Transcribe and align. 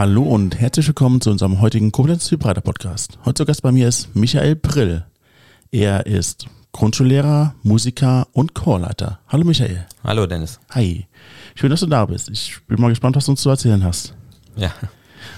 Hallo 0.00 0.22
und 0.22 0.58
herzlich 0.58 0.86
willkommen 0.86 1.20
zu 1.20 1.30
unserem 1.30 1.60
heutigen 1.60 1.92
Koblenz 1.92 2.26
Typreiter 2.26 2.62
Podcast. 2.62 3.18
Heute 3.26 3.42
zu 3.42 3.44
Gast 3.44 3.60
bei 3.60 3.70
mir 3.70 3.86
ist 3.86 4.16
Michael 4.16 4.56
Brill. 4.56 5.04
Er 5.72 6.06
ist 6.06 6.46
Grundschullehrer, 6.72 7.54
Musiker 7.62 8.26
und 8.32 8.54
Chorleiter. 8.54 9.20
Hallo 9.28 9.44
Michael. 9.44 9.86
Hallo 10.02 10.26
Dennis. 10.26 10.58
Hi. 10.70 11.06
Schön, 11.54 11.68
dass 11.68 11.80
du 11.80 11.86
da 11.86 12.06
bist. 12.06 12.30
Ich 12.30 12.56
bin 12.66 12.80
mal 12.80 12.88
gespannt, 12.88 13.14
was 13.14 13.26
du 13.26 13.32
uns 13.32 13.42
zu 13.42 13.50
erzählen 13.50 13.84
hast. 13.84 14.14
Ja. 14.56 14.72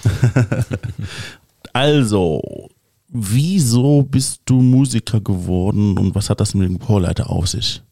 also, 1.73 2.69
wieso 3.09 4.03
bist 4.03 4.43
du 4.45 4.61
Musiker 4.61 5.19
geworden 5.19 5.97
und 5.97 6.15
was 6.15 6.29
hat 6.29 6.39
das 6.39 6.53
mit 6.53 6.69
dem 6.69 6.79
Chorleiter 6.79 7.29
auf 7.29 7.49
sich? 7.49 7.83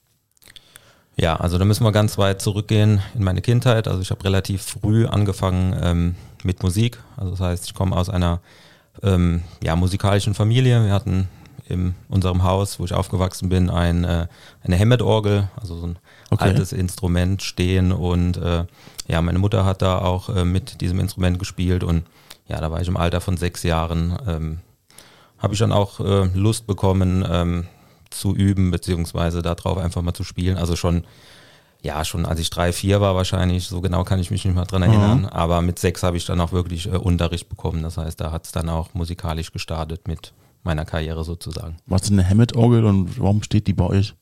Ja, 1.22 1.36
also 1.36 1.60
da 1.60 1.66
müssen 1.66 1.84
wir 1.84 1.92
ganz 1.92 2.18
weit 2.18 2.42
zurückgehen 2.42 3.00
in 3.14 3.24
meine 3.24 3.44
Kindheit. 3.44 3.88
Also 3.88 4.02
ich 4.02 4.10
habe 4.10 4.24
relativ 4.24 4.64
früh 4.64 5.06
angefangen 5.06 5.80
ähm, 5.80 6.16
mit 6.42 6.64
Musik. 6.64 6.98
Also 7.16 7.30
das 7.30 7.40
heißt, 7.40 7.66
ich 7.66 7.76
komme 7.76 7.96
aus 7.96 8.10
einer 8.10 8.40
ähm, 9.04 9.44
ja, 9.62 9.76
musikalischen 9.76 10.34
Familie. 10.34 10.84
Wir 10.84 10.92
hatten 10.92 11.28
in 11.70 11.94
unserem 12.10 12.42
Haus, 12.42 12.80
wo 12.80 12.86
ich 12.86 12.94
aufgewachsen 12.96 13.50
bin, 13.50 13.70
ein, 13.70 14.04
äh, 14.04 14.26
eine 14.64 14.80
Hammett-Orgel, 14.80 15.48
also 15.58 15.78
so 15.78 15.86
ein 15.86 16.00
okay. 16.32 16.46
altes 16.46 16.74
Instrument 16.74 17.44
stehen. 17.44 17.92
Und 17.92 18.38
äh, 18.38 18.66
ja, 19.08 19.22
meine 19.22 19.38
Mutter 19.38 19.64
hat 19.64 19.84
da 19.84 20.00
auch 20.00 20.36
äh, 20.36 20.44
mit 20.44 20.82
diesem 20.82 21.00
Instrument 21.00 21.38
gespielt. 21.38 21.84
Und 21.84 22.02
ja, 22.48 22.60
da 22.60 22.72
war 22.72 22.82
ich 22.82 22.88
im 22.88 22.98
Alter 22.98 23.22
von 23.22 23.38
sechs 23.38 23.62
Jahren. 23.62 24.18
Ähm, 24.28 24.60
habe 25.38 25.54
ich 25.54 25.60
dann 25.60 25.72
auch 25.72 26.00
äh, 26.00 26.32
Lust 26.34 26.66
bekommen, 26.66 27.24
ähm, 27.30 27.68
zu 28.12 28.36
üben, 28.36 28.72
beziehungsweise 28.72 29.42
darauf 29.42 29.78
einfach 29.78 30.02
mal 30.02 30.14
zu 30.14 30.24
spielen. 30.24 30.58
Also 30.58 30.76
schon, 30.76 31.04
ja, 31.82 32.06
schon 32.06 32.26
als 32.26 32.40
ich 32.40 32.50
drei, 32.50 32.74
vier 32.74 33.02
war 33.02 33.16
wahrscheinlich, 33.16 33.68
so 33.68 33.82
genau 33.82 34.04
kann 34.04 34.20
ich 34.20 34.32
mich 34.32 34.46
nicht 34.46 34.56
mehr 34.56 34.66
dran 34.66 34.84
erinnern, 34.84 35.22
mhm. 35.22 35.26
aber 35.28 35.62
mit 35.62 35.80
sechs 35.80 36.04
habe 36.04 36.18
ich 36.18 36.26
dann 36.26 36.40
auch 36.40 36.52
wirklich 36.52 36.88
äh, 36.88 36.98
Unterricht 36.98 37.50
bekommen. 37.50 37.84
Das 37.84 37.98
heißt, 37.98 38.20
da 38.20 38.32
hat 38.32 38.46
es 38.46 38.52
dann 38.52 38.70
auch 38.70 38.94
musikalisch 38.94 39.52
gestartet 39.52 40.08
mit 40.08 40.34
meiner 40.64 40.86
Karriere 40.86 41.24
sozusagen. 41.24 41.78
Was 41.88 42.04
ist 42.04 42.12
eine 42.12 42.28
Hammett-Orgel 42.28 42.86
und 42.86 43.20
warum 43.20 43.42
steht 43.42 43.68
die 43.68 43.74
bei 43.74 43.86
euch? 43.86 44.14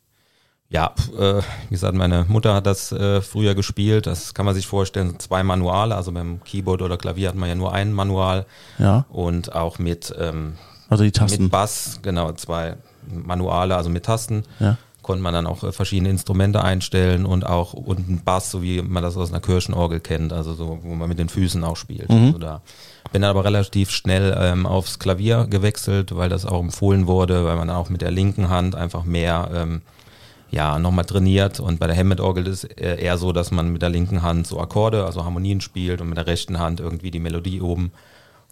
Ja, 0.71 0.93
äh, 1.17 1.41
wie 1.67 1.71
gesagt, 1.71 1.95
meine 1.95 2.25
Mutter 2.27 2.53
hat 2.53 2.67
das 2.67 2.91
äh, 2.91 3.21
früher 3.21 3.55
gespielt. 3.55 4.05
Das 4.05 4.35
kann 4.35 4.45
man 4.45 4.53
sich 4.53 4.67
vorstellen, 4.67 5.19
zwei 5.19 5.41
Manuale. 5.41 5.95
Also 5.95 6.11
beim 6.11 6.43
Keyboard 6.43 6.83
oder 6.83 6.97
Klavier 6.97 7.29
hat 7.29 7.35
man 7.35 7.49
ja 7.49 7.55
nur 7.55 7.73
ein 7.73 7.91
Manual. 7.91 8.45
Ja. 8.77 9.05
Und 9.09 9.55
auch 9.55 9.79
mit, 9.79 10.13
ähm, 10.19 10.53
also 10.87 11.03
die 11.03 11.11
Tasten. 11.11 11.43
mit 11.43 11.51
Bass, 11.51 11.99
genau, 12.03 12.31
zwei 12.33 12.77
Manuale, 13.11 13.75
also 13.75 13.89
mit 13.89 14.05
Tasten. 14.05 14.43
Ja. 14.59 14.77
Konnte 15.01 15.23
man 15.23 15.33
dann 15.33 15.47
auch 15.47 15.63
äh, 15.63 15.71
verschiedene 15.71 16.09
Instrumente 16.09 16.63
einstellen 16.63 17.25
und 17.25 17.45
auch 17.45 17.73
unten 17.73 18.21
Bass, 18.23 18.51
so 18.51 18.61
wie 18.61 18.81
man 18.81 19.01
das 19.01 19.17
aus 19.17 19.29
einer 19.31 19.39
Kirchenorgel 19.39 19.99
kennt, 19.99 20.33
also 20.33 20.53
so, 20.53 20.79
wo 20.83 20.95
man 20.95 21.09
mit 21.09 21.19
den 21.19 21.29
Füßen 21.29 21.63
auch 21.63 21.77
spielt. 21.77 22.09
Mhm. 22.09 22.27
Also 22.27 22.37
da 22.37 22.61
bin 23.11 23.21
dann 23.21 23.31
aber 23.31 23.43
relativ 23.43 23.89
schnell 23.91 24.37
ähm, 24.39 24.65
aufs 24.65 24.99
Klavier 24.99 25.47
gewechselt, 25.49 26.15
weil 26.15 26.29
das 26.29 26.45
auch 26.45 26.61
empfohlen 26.61 27.07
wurde, 27.07 27.45
weil 27.45 27.55
man 27.55 27.69
auch 27.69 27.89
mit 27.89 28.01
der 28.01 28.11
linken 28.11 28.49
Hand 28.49 28.75
einfach 28.75 29.03
mehr 29.03 29.49
ähm, 29.53 29.81
ja, 30.51 30.79
nochmal 30.79 31.05
trainiert. 31.05 31.59
Und 31.59 31.79
bei 31.79 31.87
der 31.87 31.95
Hammett-Orgel 31.95 32.47
ist 32.47 32.63
es 32.63 32.71
eher 32.71 33.17
so, 33.17 33.31
dass 33.31 33.51
man 33.51 33.71
mit 33.71 33.81
der 33.81 33.89
linken 33.89 34.21
Hand 34.21 34.47
so 34.47 34.59
Akkorde, 34.59 35.05
also 35.05 35.23
Harmonien 35.23 35.61
spielt 35.61 36.01
und 36.01 36.09
mit 36.09 36.17
der 36.17 36.27
rechten 36.27 36.59
Hand 36.59 36.79
irgendwie 36.79 37.11
die 37.11 37.19
Melodie 37.19 37.61
oben. 37.61 37.91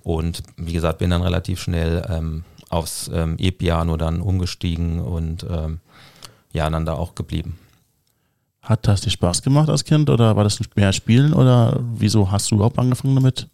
Und 0.04 0.44
wie 0.56 0.74
gesagt, 0.74 1.00
bin 1.00 1.10
dann 1.10 1.22
relativ 1.22 1.60
schnell 1.60 2.06
ähm, 2.10 2.44
aufs 2.70 3.10
ähm, 3.14 3.36
E-Piano 3.38 3.98
dann 3.98 4.22
umgestiegen 4.22 5.00
und 5.00 5.46
ähm, 5.50 5.80
ja, 6.54 6.70
dann 6.70 6.86
da 6.86 6.94
auch 6.94 7.16
geblieben. 7.16 7.58
Hat 8.62 8.88
das 8.88 9.02
dir 9.02 9.12
Spaß 9.12 9.44
gemacht 9.44 9.70
als 9.70 9.86
Kind 9.86 10.10
oder 10.10 10.36
war 10.36 10.44
das 10.44 10.60
mehr 10.76 10.92
Spielen 10.92 11.34
oder 11.34 11.80
wieso 11.96 12.32
hast 12.32 12.52
du 12.52 12.56
überhaupt 12.56 12.80
angefangen 12.80 13.16
damit? 13.16 13.48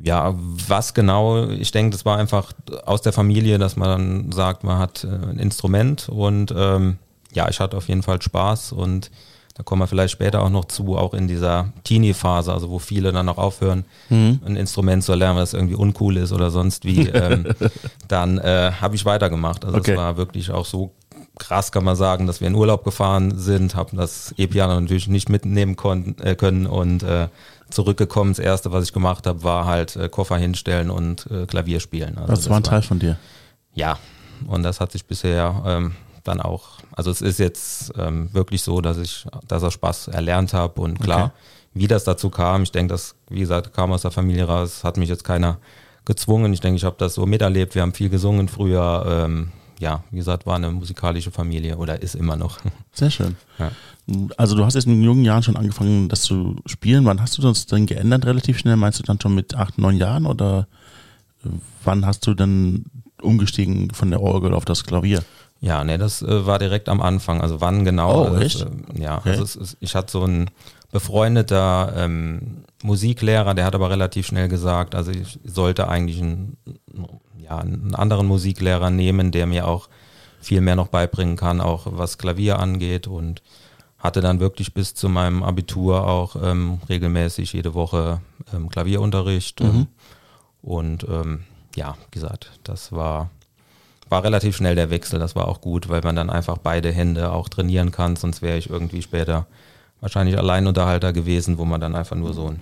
Ja, 0.00 0.34
was 0.36 0.94
genau? 0.94 1.48
Ich 1.48 1.72
denke, 1.72 1.90
das 1.90 2.04
war 2.04 2.18
einfach 2.18 2.52
aus 2.84 3.02
der 3.02 3.12
Familie, 3.12 3.58
dass 3.58 3.76
man 3.76 3.88
dann 3.88 4.32
sagt, 4.32 4.62
man 4.62 4.78
hat 4.78 5.04
äh, 5.04 5.08
ein 5.08 5.38
Instrument 5.38 6.08
und 6.08 6.52
ähm, 6.56 6.98
ja, 7.32 7.48
ich 7.48 7.60
hatte 7.60 7.76
auf 7.76 7.88
jeden 7.88 8.02
Fall 8.02 8.20
Spaß 8.20 8.72
und 8.72 9.10
da 9.56 9.62
kommen 9.62 9.80
wir 9.80 9.86
vielleicht 9.86 10.12
später 10.12 10.42
auch 10.42 10.50
noch 10.50 10.66
zu, 10.66 10.96
auch 10.98 11.14
in 11.14 11.28
dieser 11.28 11.72
Teenie-Phase, 11.84 12.52
also 12.52 12.68
wo 12.68 12.78
viele 12.78 13.10
dann 13.10 13.26
auch 13.30 13.38
aufhören, 13.38 13.86
mhm. 14.10 14.40
ein 14.44 14.54
Instrument 14.54 15.02
zu 15.02 15.14
lernen, 15.14 15.38
was 15.38 15.54
irgendwie 15.54 15.74
uncool 15.74 16.18
ist 16.18 16.32
oder 16.32 16.50
sonst 16.50 16.84
wie, 16.84 17.08
ähm, 17.08 17.46
dann 18.06 18.36
äh, 18.36 18.72
habe 18.78 18.96
ich 18.96 19.06
weitergemacht. 19.06 19.64
Also 19.64 19.78
es 19.78 19.96
war 19.96 20.18
wirklich 20.18 20.50
auch 20.50 20.66
so 20.66 20.92
krass, 21.38 21.72
kann 21.72 21.84
man 21.84 21.96
sagen, 21.96 22.26
dass 22.26 22.42
wir 22.42 22.48
in 22.48 22.54
Urlaub 22.54 22.84
gefahren 22.84 23.38
sind, 23.38 23.74
haben 23.74 23.96
das 23.96 24.34
E-Piano 24.36 24.78
natürlich 24.78 25.08
nicht 25.08 25.30
mitnehmen 25.30 25.76
konnten, 25.76 26.22
äh, 26.22 26.34
können 26.34 26.66
und 26.66 27.02
äh, 27.02 27.28
zurückgekommen. 27.70 28.32
Das 28.32 28.38
erste, 28.38 28.72
was 28.72 28.84
ich 28.84 28.92
gemacht 28.92 29.26
habe, 29.26 29.42
war 29.42 29.64
halt 29.64 29.96
äh, 29.96 30.10
Koffer 30.10 30.36
hinstellen 30.36 30.90
und 30.90 31.30
äh, 31.30 31.46
Klavier 31.46 31.80
spielen. 31.80 32.18
Also 32.18 32.28
das, 32.28 32.40
das 32.40 32.50
war 32.50 32.58
ein 32.58 32.62
Teil 32.62 32.82
von 32.82 32.98
dir. 32.98 33.16
Ja, 33.74 33.98
und 34.46 34.62
das 34.64 34.80
hat 34.80 34.92
sich 34.92 35.06
bisher 35.06 35.62
ähm, 35.66 35.94
dann 36.28 36.40
auch, 36.40 36.78
also 36.92 37.10
es 37.10 37.22
ist 37.22 37.38
jetzt 37.38 37.92
ähm, 37.98 38.32
wirklich 38.32 38.62
so, 38.62 38.80
dass 38.80 38.98
ich, 38.98 39.26
dass 39.46 39.62
er 39.62 39.70
Spaß 39.70 40.08
erlernt 40.08 40.52
habe 40.52 40.80
und 40.80 41.00
klar, 41.00 41.26
okay. 41.26 41.32
wie 41.74 41.86
das 41.86 42.04
dazu 42.04 42.30
kam, 42.30 42.62
ich 42.62 42.72
denke, 42.72 42.92
das, 42.92 43.14
wie 43.28 43.40
gesagt, 43.40 43.72
kam 43.74 43.92
aus 43.92 44.02
der 44.02 44.10
Familie 44.10 44.44
raus, 44.44 44.84
hat 44.84 44.96
mich 44.96 45.08
jetzt 45.08 45.24
keiner 45.24 45.58
gezwungen. 46.06 46.52
Ich 46.54 46.60
denke, 46.60 46.76
ich 46.76 46.84
habe 46.84 46.96
das 46.98 47.14
so 47.14 47.26
miterlebt. 47.26 47.74
Wir 47.74 47.82
haben 47.82 47.92
viel 47.92 48.08
gesungen 48.08 48.48
früher. 48.48 49.04
Ähm, 49.06 49.52
ja, 49.78 50.04
wie 50.10 50.16
gesagt, 50.16 50.46
war 50.46 50.56
eine 50.56 50.70
musikalische 50.70 51.30
Familie 51.30 51.76
oder 51.76 52.00
ist 52.00 52.14
immer 52.14 52.36
noch. 52.36 52.58
Sehr 52.92 53.10
schön. 53.10 53.36
Ja. 53.58 53.70
Also 54.38 54.56
du 54.56 54.64
hast 54.64 54.74
jetzt 54.74 54.86
in 54.86 55.02
jungen 55.02 55.24
Jahren 55.24 55.42
schon 55.42 55.56
angefangen, 55.56 56.08
das 56.08 56.22
zu 56.22 56.56
spielen. 56.64 57.04
Wann 57.04 57.20
hast 57.20 57.36
du 57.36 57.42
das 57.42 57.66
denn 57.66 57.84
geändert 57.84 58.24
relativ 58.24 58.58
schnell? 58.58 58.76
Meinst 58.76 59.00
du 59.00 59.02
dann 59.02 59.20
schon 59.20 59.34
mit 59.34 59.54
acht, 59.54 59.76
neun 59.76 59.96
Jahren 59.96 60.24
oder 60.24 60.66
wann 61.84 62.06
hast 62.06 62.26
du 62.26 62.34
dann 62.34 62.86
umgestiegen 63.20 63.90
von 63.92 64.10
der 64.10 64.22
Orgel 64.22 64.54
auf 64.54 64.64
das 64.64 64.84
Klavier? 64.84 65.22
Ja, 65.60 65.84
nee, 65.84 65.96
das 65.98 66.22
äh, 66.22 66.46
war 66.46 66.58
direkt 66.58 66.88
am 66.88 67.00
Anfang. 67.00 67.40
Also 67.40 67.60
wann 67.60 67.84
genau? 67.84 68.30
Oh, 68.30 68.36
echt? 68.36 68.60
Das, 68.60 68.68
äh, 68.96 69.02
ja, 69.02 69.18
okay. 69.18 69.30
also 69.30 69.42
es, 69.42 69.56
es, 69.56 69.76
ich 69.80 69.94
hatte 69.94 70.12
so 70.12 70.22
einen 70.22 70.50
befreundeter 70.92 71.92
ähm, 71.96 72.64
Musiklehrer, 72.82 73.54
der 73.54 73.64
hat 73.64 73.74
aber 73.74 73.90
relativ 73.90 74.26
schnell 74.26 74.48
gesagt, 74.48 74.94
also 74.94 75.10
ich 75.10 75.38
sollte 75.44 75.88
eigentlich 75.88 76.20
einen, 76.20 76.56
ja, 77.38 77.58
einen 77.58 77.94
anderen 77.94 78.26
Musiklehrer 78.26 78.90
nehmen, 78.90 79.32
der 79.32 79.46
mir 79.46 79.66
auch 79.66 79.88
viel 80.40 80.60
mehr 80.60 80.76
noch 80.76 80.88
beibringen 80.88 81.36
kann, 81.36 81.60
auch 81.60 81.86
was 81.90 82.18
Klavier 82.18 82.58
angeht 82.58 83.06
und 83.06 83.42
hatte 83.98 84.20
dann 84.20 84.40
wirklich 84.40 84.74
bis 84.74 84.94
zu 84.94 85.08
meinem 85.08 85.42
Abitur 85.42 86.06
auch 86.06 86.36
ähm, 86.40 86.80
regelmäßig 86.88 87.52
jede 87.54 87.74
Woche 87.74 88.20
ähm, 88.54 88.68
Klavierunterricht 88.68 89.60
Mhm. 89.60 89.86
und 90.62 91.04
ähm, 91.08 91.44
ja, 91.74 91.94
wie 92.04 92.10
gesagt, 92.12 92.52
das 92.62 92.92
war 92.92 93.30
war 94.08 94.22
relativ 94.22 94.56
schnell 94.56 94.74
der 94.74 94.90
Wechsel, 94.90 95.18
das 95.18 95.34
war 95.34 95.48
auch 95.48 95.60
gut, 95.60 95.88
weil 95.88 96.02
man 96.02 96.16
dann 96.16 96.30
einfach 96.30 96.58
beide 96.58 96.92
Hände 96.92 97.32
auch 97.32 97.48
trainieren 97.48 97.90
kann, 97.90 98.16
sonst 98.16 98.42
wäre 98.42 98.58
ich 98.58 98.70
irgendwie 98.70 99.02
später 99.02 99.46
wahrscheinlich 100.00 100.38
Alleinunterhalter 100.38 101.12
gewesen, 101.12 101.58
wo 101.58 101.64
man 101.64 101.80
dann 101.80 101.96
einfach 101.96 102.16
nur 102.16 102.32
so 102.32 102.46
einen 102.46 102.60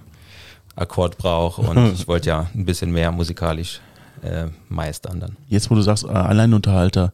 Akkord 0.77 1.19
braucht 1.19 1.59
und 1.59 1.93
ich 1.95 2.09
wollte 2.09 2.31
ja 2.31 2.47
ein 2.55 2.65
bisschen 2.65 2.93
mehr 2.93 3.13
musikalisch 3.13 3.81
äh, 4.23 4.47
meistern 4.69 5.21
dann. 5.21 5.37
Jetzt, 5.49 5.71
wo 5.71 5.75
du 5.75 5.83
sagst, 5.83 6.05
äh, 6.05 6.09
Alleinunterhalter, 6.09 7.13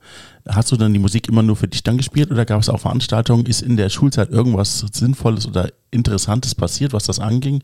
hast 0.48 0.70
du 0.70 0.76
dann 0.76 0.92
die 0.92 0.98
Musik 0.98 1.28
immer 1.28 1.42
nur 1.42 1.56
für 1.56 1.66
dich 1.66 1.82
dann 1.82 1.96
gespielt 1.96 2.30
oder 2.30 2.44
gab 2.44 2.60
es 2.60 2.69
auch 2.69 2.78
Veranstaltungen? 2.78 3.46
Ist 3.46 3.62
in 3.62 3.76
der 3.76 3.88
Schulzeit 3.88 4.30
irgendwas 4.30 4.86
Sinnvolles 4.92 5.46
oder 5.46 5.70
Interessantes 5.90 6.54
passiert, 6.54 6.92
was 6.92 7.04
das 7.04 7.19
anging? 7.19 7.62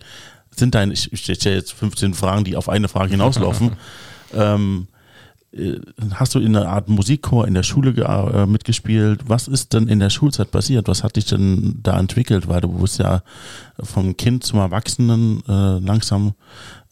Sind 0.51 0.75
deine, 0.75 0.95
ich, 0.95 1.11
stelle 1.23 1.57
jetzt 1.57 1.73
15 1.75 2.15
Fragen, 2.15 2.45
die 2.45 2.57
auf 2.57 2.69
eine 2.69 2.89
Frage 2.89 3.11
hinauslaufen. 3.11 3.73
ähm, 4.35 4.89
äh, 4.91 4.96
hast 6.15 6.35
du 6.35 6.39
in 6.39 6.57
einer 6.57 6.69
Art 6.69 6.89
Musikchor 6.89 7.47
in 7.47 7.55
der 7.55 7.63
Schule 7.63 7.91
äh, 7.91 8.47
mitgespielt? 8.47 9.21
Was 9.27 9.49
ist 9.49 9.73
denn 9.73 9.89
in 9.89 10.01
der 10.01 10.11
Schulzeit 10.11 10.51
passiert? 10.51 10.89
Was 10.89 11.03
hat 11.03 11.17
dich 11.17 11.27
denn 11.27 11.81
da 11.83 11.99
entwickelt? 11.99 12.49
Weil 12.49 12.61
du 12.61 12.69
bist 12.69 12.99
ja 12.99 13.23
vom 13.81 14.17
Kind 14.17 14.45
zum 14.45 14.59
Erwachsenen 14.59 15.43
äh, 15.49 15.79
langsam. 15.79 16.35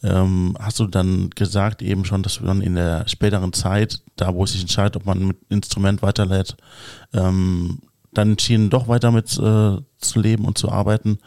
Ähm, 0.03 0.57
hast 0.59 0.81
du 0.81 0.87
dann 0.87 1.31
gesagt 1.31 1.83
eben 1.83 2.05
schon, 2.05 2.23
dass 2.23 2.39
du 2.39 2.45
dann 2.45 2.61
in 2.61 2.75
der 2.75 3.09
späteren 3.09 3.53
Zeit, 3.53 4.03
da 4.17 4.35
wo 4.35 4.45
es 4.45 4.53
sich 4.53 4.63
entscheidet, 4.63 4.97
ob 4.97 5.07
man 5.07 5.27
mit 5.27 5.39
Instrument 5.49 6.03
weiterlädt, 6.03 6.57
ähm, 7.13 7.79
dann 8.13 8.33
entschieden 8.33 8.71
doch 8.71 8.89
weiter 8.89 9.11
mit 9.11 9.33
äh, 9.39 9.79
zu 9.99 10.21
leben 10.21 10.45
und 10.45 10.59
zu 10.59 10.71
arbeiten? 10.71 11.19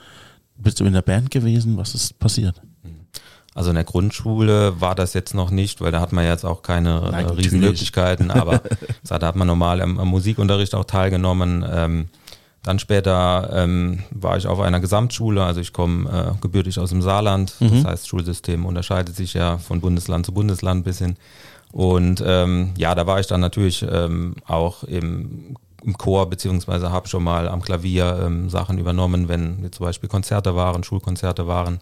Bist 0.58 0.80
du 0.80 0.86
in 0.86 0.94
der 0.94 1.02
Band 1.02 1.32
gewesen? 1.32 1.78
Was 1.78 1.94
ist 1.96 2.18
passiert? 2.20 2.62
Also 3.58 3.72
in 3.72 3.76
der 3.76 3.86
Grundschule 3.86 4.80
war 4.80 4.94
das 4.94 5.16
jetzt 5.16 5.34
noch 5.34 5.50
nicht, 5.50 5.82
weil 5.82 5.92
da 5.92 6.00
hat 6.00 6.14
man 6.14 6.24
jetzt 6.24 6.46
auch 6.46 6.62
keine 6.62 7.10
Nein, 7.12 7.26
äh, 7.26 7.32
Riesenmöglichkeiten, 7.32 8.30
aber 8.30 8.62
da 9.08 9.20
hat 9.20 9.36
man 9.36 9.48
normal 9.48 9.82
am, 9.82 10.00
am 10.00 10.08
Musikunterricht 10.10 10.76
auch 10.76 10.86
teilgenommen. 10.86 11.66
Ähm, 11.68 12.10
dann 12.62 12.78
später 12.78 13.50
ähm, 13.54 14.04
war 14.12 14.38
ich 14.38 14.46
auf 14.46 14.60
einer 14.60 14.80
Gesamtschule, 14.80 15.44
also 15.44 15.60
ich 15.60 15.74
komme 15.74 16.36
äh, 16.38 16.40
gebürtig 16.40 16.78
aus 16.80 16.92
dem 16.92 17.02
Saarland, 17.02 17.56
Mhm. 17.60 17.72
das 17.72 17.86
heißt 17.86 18.08
Schulsystem 18.08 18.64
unterscheidet 18.64 19.16
sich 19.16 19.34
ja 19.34 19.58
von 19.58 19.82
Bundesland 19.82 20.28
zu 20.28 20.34
Bundesland 20.34 20.82
ein 20.82 20.84
bisschen. 20.84 21.18
Und 21.72 22.24
ähm, 22.24 22.74
ja, 22.78 22.94
da 22.94 23.08
war 23.08 23.20
ich 23.20 23.26
dann 23.26 23.42
natürlich 23.42 23.84
ähm, 23.90 24.36
auch 24.46 24.84
im, 24.84 25.56
im 25.84 25.98
Chor, 25.98 26.30
beziehungsweise 26.30 26.92
habe 26.92 27.08
schon 27.08 27.24
mal 27.24 27.48
am 27.48 27.64
Klavier 27.64 28.20
ähm, 28.24 28.52
Sachen 28.52 28.78
übernommen, 28.78 29.30
wenn 29.30 29.72
zum 29.72 29.86
Beispiel 29.88 30.10
Konzerte 30.10 30.56
waren, 30.56 30.84
Schulkonzerte 30.84 31.48
waren. 31.48 31.80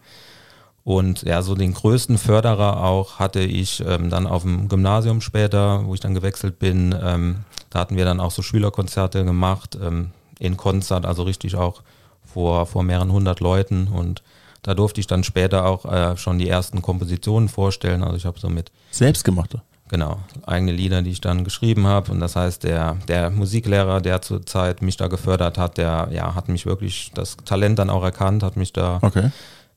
Und 0.85 1.23
ja, 1.23 1.41
so 1.41 1.55
den 1.55 1.73
größten 1.73 2.19
Förderer 2.19 2.83
auch 2.83 3.17
hatte 3.17 3.39
ich 3.39 3.83
ähm, 3.85 4.11
dann 4.11 4.27
auf 4.27 4.43
dem 4.43 4.69
Gymnasium 4.69 5.19
später, 5.19 5.83
wo 5.83 5.95
ich 5.95 5.99
dann 5.99 6.13
gewechselt 6.13 6.59
bin. 6.59 6.95
Ähm, 7.03 7.37
da 7.71 7.79
hatten 7.79 7.97
wir 7.97 8.05
dann 8.05 8.19
auch 8.19 8.29
so 8.29 8.43
Schülerkonzerte 8.43 9.25
gemacht, 9.25 9.75
ähm, 9.81 10.11
in 10.37 10.57
Konzert, 10.57 11.07
also 11.07 11.23
richtig 11.23 11.55
auch 11.55 11.81
vor, 12.23 12.67
vor 12.67 12.83
mehreren 12.83 13.11
hundert 13.11 13.39
Leuten. 13.39 13.87
Und 13.87 14.21
da 14.61 14.75
durfte 14.75 15.01
ich 15.01 15.07
dann 15.07 15.23
später 15.23 15.65
auch 15.65 15.85
äh, 15.85 16.17
schon 16.17 16.37
die 16.37 16.49
ersten 16.49 16.83
Kompositionen 16.83 17.49
vorstellen. 17.49 18.03
Also 18.03 18.17
ich 18.17 18.27
habe 18.27 18.39
so 18.39 18.47
mit 18.47 18.71
Selbstgemachte. 18.91 19.63
Genau, 19.87 20.19
eigene 20.45 20.71
Lieder, 20.71 21.01
die 21.01 21.11
ich 21.11 21.21
dann 21.21 21.43
geschrieben 21.43 21.87
habe. 21.87 22.11
Und 22.11 22.19
das 22.19 22.35
heißt, 22.35 22.63
der, 22.63 22.97
der 23.07 23.31
Musiklehrer, 23.31 24.01
der 24.01 24.21
zur 24.21 24.45
Zeit 24.45 24.83
mich 24.83 24.97
da 24.97 25.07
gefördert 25.07 25.57
hat, 25.57 25.79
der 25.79 26.09
ja, 26.11 26.35
hat 26.35 26.47
mich 26.47 26.67
wirklich 26.67 27.11
das 27.15 27.37
Talent 27.37 27.79
dann 27.79 27.89
auch 27.89 28.03
erkannt, 28.03 28.43
hat 28.43 28.55
mich 28.55 28.71
da 28.71 28.99
Okay. 29.01 29.31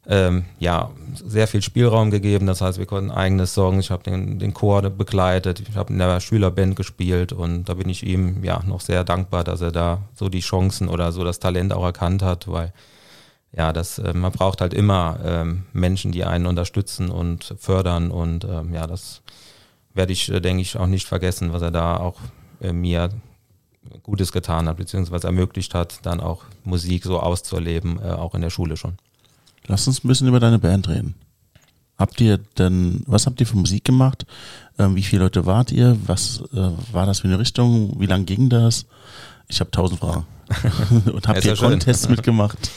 Ähm, 0.09 0.47
ja, 0.59 0.91
sehr 1.15 1.47
viel 1.47 1.61
Spielraum 1.61 2.11
gegeben. 2.11 2.47
Das 2.47 2.63
heißt, 2.63 2.79
wir 2.79 2.87
konnten 2.87 3.11
eigene 3.11 3.47
Songs, 3.47 3.85
ich 3.85 3.91
habe 3.91 4.03
den, 4.03 4.39
den 4.39 4.55
Chor 4.55 4.83
begleitet, 4.83 5.61
ich 5.61 5.77
habe 5.77 5.93
in 5.93 5.99
der 5.99 6.21
Schülerband 6.21 6.77
gespielt 6.77 7.33
und 7.33 7.69
da 7.69 7.75
bin 7.75 7.91
ich 7.91 8.07
ihm 8.07 8.43
ja 8.43 8.63
noch 8.67 8.81
sehr 8.81 9.05
dankbar, 9.05 9.45
dass 9.45 9.61
er 9.61 9.71
da 9.71 10.01
so 10.15 10.31
die 10.31 10.41
Chancen 10.41 10.89
oder 10.89 11.13
so 11.13 11.25
das 11.25 11.41
Talent 11.41 11.75
auch 11.75 11.85
erkannt 11.85 12.23
hat, 12.23 12.49
weil 12.49 12.73
ja, 13.53 13.73
das, 13.73 13.99
äh, 13.99 14.15
man 14.15 14.33
braucht 14.33 14.63
halt 14.63 14.73
immer 14.73 15.19
ähm, 15.25 15.65
Menschen, 15.73 16.13
die 16.13 16.25
einen 16.25 16.47
unterstützen 16.47 17.11
und 17.11 17.55
fördern 17.59 18.11
und 18.11 18.45
ähm, 18.45 18.73
ja, 18.73 18.87
das 18.87 19.23
werde 19.93 20.13
ich, 20.13 20.31
äh, 20.31 20.41
denke 20.41 20.63
ich, 20.63 20.79
auch 20.79 20.87
nicht 20.87 21.07
vergessen, 21.07 21.53
was 21.53 21.61
er 21.61 21.71
da 21.71 21.99
auch 21.99 22.17
äh, 22.61 22.73
mir 22.73 23.11
Gutes 24.03 24.33
getan 24.33 24.69
hat, 24.69 24.77
beziehungsweise 24.77 25.27
ermöglicht 25.27 25.75
hat, 25.75 26.05
dann 26.07 26.21
auch 26.21 26.45
Musik 26.65 27.05
so 27.05 27.21
auszuleben, 27.21 28.01
äh, 28.03 28.11
auch 28.11 28.35
in 28.35 28.43
der 28.43 28.51
Schule 28.51 28.77
schon. 28.77 28.97
Lass 29.69 29.87
uns 29.87 30.03
ein 30.03 30.09
bisschen 30.09 30.27
über 30.29 30.41
deine 30.41 30.59
Band 30.59 30.89
reden. 30.89 31.15
Habt 31.99 32.21
ihr 32.21 32.39
denn, 32.59 33.03
was 33.07 33.27
habt 33.27 33.41
ihr 33.41 33.47
für 33.47 33.57
Musik 33.57 33.85
gemacht? 33.85 34.25
Ähm, 34.79 34.95
wie 34.97 35.03
viele 35.03 35.25
Leute 35.25 35.47
wart 35.47 35.73
ihr? 35.73 35.97
Was 36.07 36.43
äh, 36.53 36.71
war 36.93 37.07
das 37.07 37.21
für 37.21 37.29
eine 37.29 37.39
Richtung? 37.39 37.99
Wie 38.01 38.07
lang 38.07 38.25
ging 38.25 38.49
das? 38.49 38.87
Ich 39.49 39.61
habe 39.61 39.71
tausend 39.71 40.01
Fragen. 40.01 40.25
Und 41.13 41.27
habt 41.29 41.45
ihr 41.45 41.57
schön. 41.57 41.71
Contests 41.71 42.09
mitgemacht? 42.09 42.71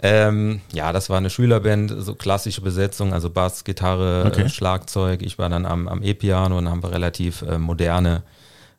Ähm, 0.00 0.60
ja, 0.72 0.92
das 0.92 1.10
war 1.10 1.18
eine 1.18 1.30
Schülerband, 1.30 1.92
so 1.98 2.14
klassische 2.14 2.60
Besetzung, 2.60 3.12
also 3.12 3.28
Bass, 3.30 3.64
Gitarre, 3.64 4.24
Okay. 4.26 4.48
Schlagzeug. 4.48 5.22
Ich 5.22 5.38
war 5.38 5.48
dann 5.48 5.66
am, 5.66 5.88
am 5.88 6.02
E-Piano 6.02 6.56
und 6.56 6.68
haben 6.68 6.82
wir 6.82 6.92
relativ 6.92 7.42
äh, 7.42 7.58
moderne 7.58 8.22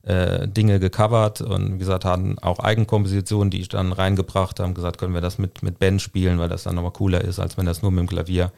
äh, 0.04 0.48
Dinge 0.48 0.80
gecovert 0.80 1.42
und 1.42 1.76
wie 1.76 1.78
gesagt, 1.80 2.06
hatten 2.06 2.40
auch 2.40 2.60
Eigenkompositionen, 2.60 3.52
die 3.52 3.62
ich 3.62 3.70
dann 3.70 3.92
reingebracht 3.92 4.60
habe, 4.60 4.74
gesagt, 4.74 4.98
können 4.98 5.14
wir 5.14 5.22
das 5.22 5.38
mit, 5.38 5.62
mit 5.62 5.80
Band 5.80 6.02
spielen, 6.02 6.40
weil 6.40 6.50
das 6.50 6.64
dann 6.64 6.76
nochmal 6.76 6.92
cooler 6.92 7.22
ist, 7.22 7.40
als 7.40 7.58
wenn 7.58 7.66
das 7.66 7.82
nur 7.82 7.92
mit 7.92 8.00
dem 8.00 8.08
Klavier 8.08 8.52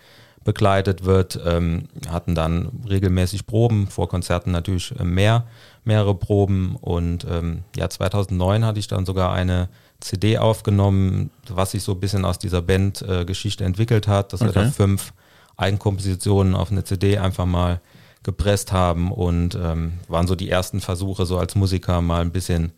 begleitet 0.43 1.05
wird. 1.05 1.39
Ähm, 1.45 1.83
hatten 2.09 2.35
dann 2.35 2.69
regelmäßig 2.89 3.45
Proben, 3.45 3.87
vor 3.87 4.07
Konzerten 4.09 4.51
natürlich 4.51 4.93
äh, 4.99 5.03
mehr, 5.03 5.45
mehrere 5.83 6.15
Proben 6.15 6.75
und 6.79 7.25
ähm, 7.29 7.59
ja, 7.75 7.89
2009 7.89 8.65
hatte 8.65 8.79
ich 8.79 8.87
dann 8.87 9.05
sogar 9.05 9.33
eine 9.33 9.67
CD 9.99 10.37
aufgenommen, 10.39 11.29
was 11.47 11.71
sich 11.71 11.83
so 11.83 11.91
ein 11.93 11.99
bisschen 11.99 12.25
aus 12.25 12.39
dieser 12.39 12.61
Band-Geschichte 12.63 13.63
entwickelt 13.63 14.07
hat, 14.07 14.33
dass 14.33 14.41
wir 14.41 14.49
Okay. 14.49 14.63
da 14.65 14.71
fünf 14.71 15.13
Eigenkompositionen 15.57 16.55
auf 16.55 16.71
eine 16.71 16.83
CD 16.83 17.17
einfach 17.19 17.45
mal 17.45 17.81
gepresst 18.23 18.71
haben 18.71 19.11
und 19.11 19.55
ähm, 19.55 19.93
waren 20.07 20.27
so 20.27 20.35
die 20.35 20.49
ersten 20.49 20.79
Versuche, 20.79 21.25
so 21.25 21.37
als 21.39 21.55
Musiker 21.55 22.01
mal 22.01 22.21
ein 22.21 22.31
bisschen, 22.31 22.71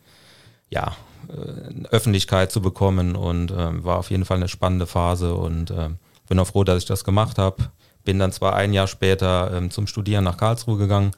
ja, 0.69 0.95
äh, 1.29 1.85
Öffentlichkeit 1.89 2.51
zu 2.51 2.61
bekommen 2.61 3.15
und 3.15 3.51
ähm, 3.51 3.83
war 3.83 3.97
auf 3.97 4.09
jeden 4.09 4.25
Fall 4.25 4.37
eine 4.37 4.47
spannende 4.47 4.85
Phase 4.87 5.35
und 5.35 5.71
ähm, 5.71 5.97
bin 6.29 6.39
auch 6.39 6.47
froh, 6.47 6.63
dass 6.63 6.77
ich 6.79 6.85
das 6.85 7.03
gemacht 7.03 7.37
habe. 7.37 7.63
Bin 8.05 8.19
dann 8.19 8.31
zwar 8.31 8.55
ein 8.55 8.73
Jahr 8.73 8.87
später 8.87 9.51
ähm, 9.53 9.69
zum 9.71 9.87
Studieren 9.87 10.23
nach 10.23 10.37
Karlsruhe 10.37 10.77
gegangen. 10.77 11.11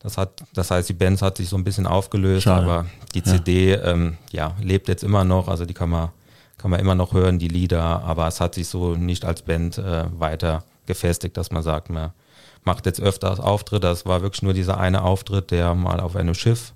Das, 0.00 0.16
hat, 0.18 0.44
das 0.54 0.70
heißt, 0.70 0.88
die 0.88 0.92
Band 0.92 1.20
hat 1.22 1.36
sich 1.38 1.48
so 1.48 1.56
ein 1.56 1.64
bisschen 1.64 1.86
aufgelöst, 1.86 2.44
Schade. 2.44 2.62
aber 2.64 2.86
die 3.14 3.20
Ja. 3.20 3.24
CD 3.24 3.72
ähm, 3.74 4.18
ja, 4.30 4.54
lebt 4.62 4.88
jetzt 4.88 5.02
immer 5.02 5.24
noch, 5.24 5.48
also 5.48 5.64
die 5.64 5.74
kann 5.74 5.90
man, 5.90 6.10
kann 6.58 6.70
man 6.70 6.78
immer 6.80 6.94
noch 6.94 7.12
hören, 7.12 7.38
die 7.40 7.48
Lieder, 7.48 7.82
aber 8.04 8.28
es 8.28 8.40
hat 8.40 8.54
sich 8.54 8.68
so 8.68 8.94
nicht 8.94 9.24
als 9.24 9.42
Band 9.42 9.78
äh, 9.78 10.04
weiter 10.18 10.62
gefestigt, 10.86 11.36
dass 11.36 11.50
man 11.50 11.62
sagt, 11.64 11.90
man 11.90 12.12
macht 12.66 12.84
jetzt 12.84 13.00
öfters 13.00 13.40
Auftritte. 13.40 13.86
Das 13.86 14.04
war 14.04 14.20
wirklich 14.20 14.42
nur 14.42 14.52
dieser 14.52 14.78
eine 14.78 15.02
Auftritt, 15.02 15.50
der 15.50 15.74
mal 15.74 16.00
auf 16.00 16.16
einem 16.16 16.34
Schiff 16.34 16.74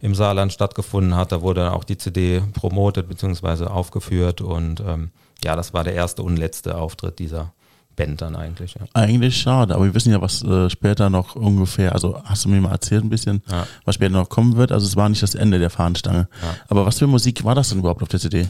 im 0.00 0.14
Saarland 0.14 0.52
stattgefunden 0.52 1.14
hat. 1.16 1.32
Da 1.32 1.42
wurde 1.42 1.62
dann 1.62 1.72
auch 1.74 1.84
die 1.84 1.98
CD 1.98 2.40
promotet 2.54 3.08
bzw. 3.08 3.64
aufgeführt 3.66 4.40
und 4.40 4.80
ähm, 4.80 5.10
ja, 5.44 5.56
das 5.56 5.74
war 5.74 5.84
der 5.84 5.94
erste 5.94 6.22
und 6.22 6.36
letzte 6.38 6.76
Auftritt 6.78 7.18
dieser 7.18 7.52
Band 7.96 8.22
dann 8.22 8.34
eigentlich. 8.34 8.74
Ja. 8.74 8.86
Eigentlich 8.92 9.36
schade, 9.36 9.74
aber 9.74 9.84
wir 9.84 9.94
wissen 9.94 10.10
ja, 10.10 10.20
was 10.20 10.42
äh, 10.42 10.68
später 10.68 11.10
noch 11.10 11.36
ungefähr, 11.36 11.92
also 11.92 12.20
hast 12.24 12.44
du 12.44 12.48
mir 12.48 12.60
mal 12.60 12.72
erzählt 12.72 13.04
ein 13.04 13.08
bisschen, 13.10 13.42
Ja. 13.50 13.66
was 13.84 13.94
später 13.94 14.12
noch 14.14 14.28
kommen 14.28 14.56
wird. 14.56 14.72
Also 14.72 14.86
es 14.86 14.96
war 14.96 15.08
nicht 15.08 15.22
das 15.22 15.34
Ende 15.36 15.58
der 15.58 15.70
Fahnenstange. 15.70 16.28
Ja. 16.42 16.54
Aber 16.68 16.86
was 16.86 16.98
für 16.98 17.06
Musik 17.06 17.44
war 17.44 17.54
das 17.54 17.68
denn 17.68 17.78
überhaupt 17.78 18.02
auf 18.02 18.08
der 18.08 18.18
CD? 18.20 18.48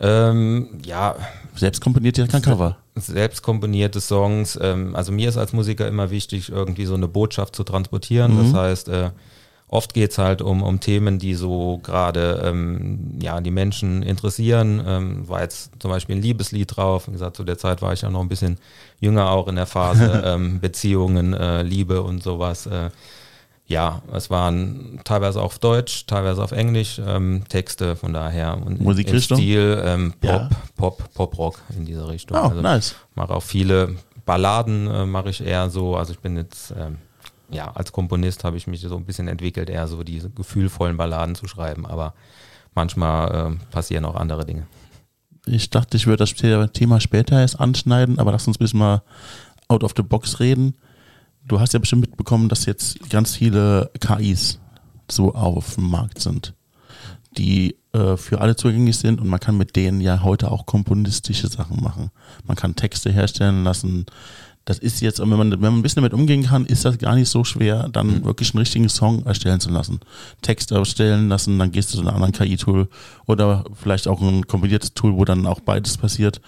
Ähm, 0.00 0.68
ja, 0.84 1.16
Selbst 1.54 1.80
komponiert 1.80 2.18
ihr 2.18 2.26
kein 2.28 2.42
Cover. 2.42 2.76
selbst 2.94 3.42
komponierte 3.42 4.00
Songs. 4.00 4.58
Ähm, 4.60 4.94
also 4.94 5.12
mir 5.12 5.28
ist 5.28 5.36
als 5.36 5.52
Musiker 5.52 5.88
immer 5.88 6.10
wichtig, 6.10 6.50
irgendwie 6.50 6.84
so 6.86 6.94
eine 6.94 7.08
Botschaft 7.08 7.56
zu 7.56 7.64
transportieren. 7.64 8.34
Mhm. 8.36 8.44
Das 8.44 8.54
heißt, 8.60 8.88
äh, 8.88 9.10
oft 9.66 9.94
geht 9.94 10.12
es 10.12 10.18
halt 10.18 10.40
um, 10.40 10.62
um 10.62 10.80
Themen, 10.80 11.18
die 11.18 11.34
so 11.34 11.78
gerade 11.82 12.42
ähm, 12.44 13.18
ja, 13.20 13.40
die 13.40 13.50
Menschen 13.50 14.02
interessieren. 14.02 14.82
Ähm, 14.86 15.28
war 15.28 15.42
jetzt 15.42 15.72
zum 15.80 15.90
Beispiel 15.90 16.16
ein 16.16 16.22
Liebeslied 16.22 16.76
drauf. 16.76 17.08
Wie 17.08 17.12
gesagt, 17.12 17.36
zu 17.36 17.44
der 17.44 17.58
Zeit 17.58 17.82
war 17.82 17.92
ich 17.92 18.02
ja 18.02 18.10
noch 18.10 18.20
ein 18.20 18.28
bisschen 18.28 18.58
jünger 19.00 19.30
auch 19.30 19.48
in 19.48 19.56
der 19.56 19.66
Phase 19.66 20.22
ähm, 20.26 20.60
Beziehungen, 20.60 21.34
äh, 21.34 21.62
Liebe 21.62 22.02
und 22.02 22.22
sowas. 22.22 22.66
Äh, 22.66 22.90
ja, 23.68 24.00
es 24.12 24.30
waren 24.30 24.98
teilweise 25.04 25.42
auf 25.42 25.58
Deutsch, 25.58 26.06
teilweise 26.06 26.42
auf 26.42 26.52
Englisch 26.52 26.98
ähm, 27.04 27.44
Texte, 27.48 27.96
von 27.96 28.14
daher 28.14 28.56
und 28.64 28.80
Musikrichtung? 28.80 29.36
Stil 29.36 29.80
ähm, 29.84 30.14
Pop, 30.20 30.30
Ja. 30.30 30.50
Pop, 30.76 31.14
Pop-Rock 31.14 31.60
in 31.76 31.84
diese 31.84 32.08
Richtung. 32.08 32.36
Oh, 32.38 32.48
Also 32.48 32.62
nice. 32.62 32.96
mache 33.14 33.34
auch 33.34 33.42
viele 33.42 33.94
Balladen, 34.24 34.86
äh, 34.88 35.04
mache 35.06 35.28
ich 35.28 35.44
eher 35.44 35.68
so. 35.68 35.96
Also 35.96 36.12
ich 36.14 36.18
bin 36.20 36.36
jetzt, 36.38 36.72
ähm, 36.78 36.96
ja, 37.50 37.70
als 37.74 37.92
Komponist 37.92 38.42
habe 38.44 38.56
ich 38.56 38.66
mich 38.66 38.80
so 38.80 38.96
ein 38.96 39.04
bisschen 39.04 39.28
entwickelt, 39.28 39.68
eher 39.68 39.86
so 39.86 40.02
diese 40.02 40.30
gefühlvollen 40.30 40.96
Balladen 40.96 41.34
zu 41.34 41.46
schreiben, 41.46 41.84
aber 41.84 42.14
manchmal 42.74 43.34
ähm, 43.34 43.60
passieren 43.70 44.06
auch 44.06 44.16
andere 44.16 44.46
Dinge. 44.46 44.66
Ich 45.44 45.68
dachte, 45.68 45.96
ich 45.98 46.06
würde 46.06 46.24
das 46.24 46.32
Thema 46.72 47.00
später 47.00 47.38
erst 47.40 47.60
anschneiden, 47.60 48.18
aber 48.18 48.32
lass 48.32 48.46
uns 48.46 48.56
ein 48.56 48.64
bisschen 48.64 48.80
mal 48.80 49.02
out 49.68 49.84
of 49.84 49.92
the 49.96 50.02
box 50.02 50.40
reden. 50.40 50.74
Du 51.48 51.58
hast 51.58 51.72
ja 51.72 51.78
bestimmt 51.78 52.02
mitbekommen, 52.02 52.50
dass 52.50 52.66
jetzt 52.66 53.08
ganz 53.08 53.34
viele 53.34 53.90
KIs 54.00 54.60
so 55.10 55.34
auf 55.34 55.76
dem 55.76 55.88
Markt 55.88 56.20
sind, 56.20 56.54
die 57.38 57.76
äh, 57.94 58.18
für 58.18 58.42
alle 58.42 58.54
zugänglich 58.54 58.98
sind 58.98 59.18
und 59.18 59.28
man 59.28 59.40
kann 59.40 59.56
mit 59.56 59.74
denen 59.74 60.02
ja 60.02 60.22
heute 60.22 60.50
auch 60.50 60.66
komponistische 60.66 61.48
Sachen 61.48 61.82
machen. 61.82 62.10
Man 62.46 62.56
kann 62.56 62.76
Texte 62.76 63.10
herstellen 63.10 63.64
lassen. 63.64 64.04
Das 64.66 64.78
ist 64.78 65.00
jetzt, 65.00 65.20
wenn 65.20 65.30
man, 65.30 65.50
wenn 65.50 65.60
man 65.60 65.76
ein 65.76 65.82
bisschen 65.82 66.02
damit 66.02 66.12
umgehen 66.12 66.42
kann, 66.42 66.66
ist 66.66 66.84
das 66.84 66.98
gar 66.98 67.14
nicht 67.14 67.30
so 67.30 67.42
schwer, 67.44 67.88
dann 67.88 68.26
wirklich 68.26 68.52
einen 68.52 68.58
richtigen 68.58 68.90
Song 68.90 69.24
erstellen 69.24 69.60
zu 69.60 69.70
lassen. 69.70 70.00
Text 70.42 70.70
erstellen 70.70 71.30
lassen, 71.30 71.58
dann 71.58 71.72
gehst 71.72 71.94
du 71.94 71.96
zu 71.96 72.02
einem 72.02 72.14
anderen 72.14 72.32
KI-Tool 72.32 72.88
oder 73.24 73.64
vielleicht 73.72 74.06
auch 74.06 74.20
ein 74.20 74.46
kombiniertes 74.46 74.92
Tool, 74.92 75.16
wo 75.16 75.24
dann 75.24 75.46
auch 75.46 75.60
beides 75.60 75.96
passiert. 75.96 76.42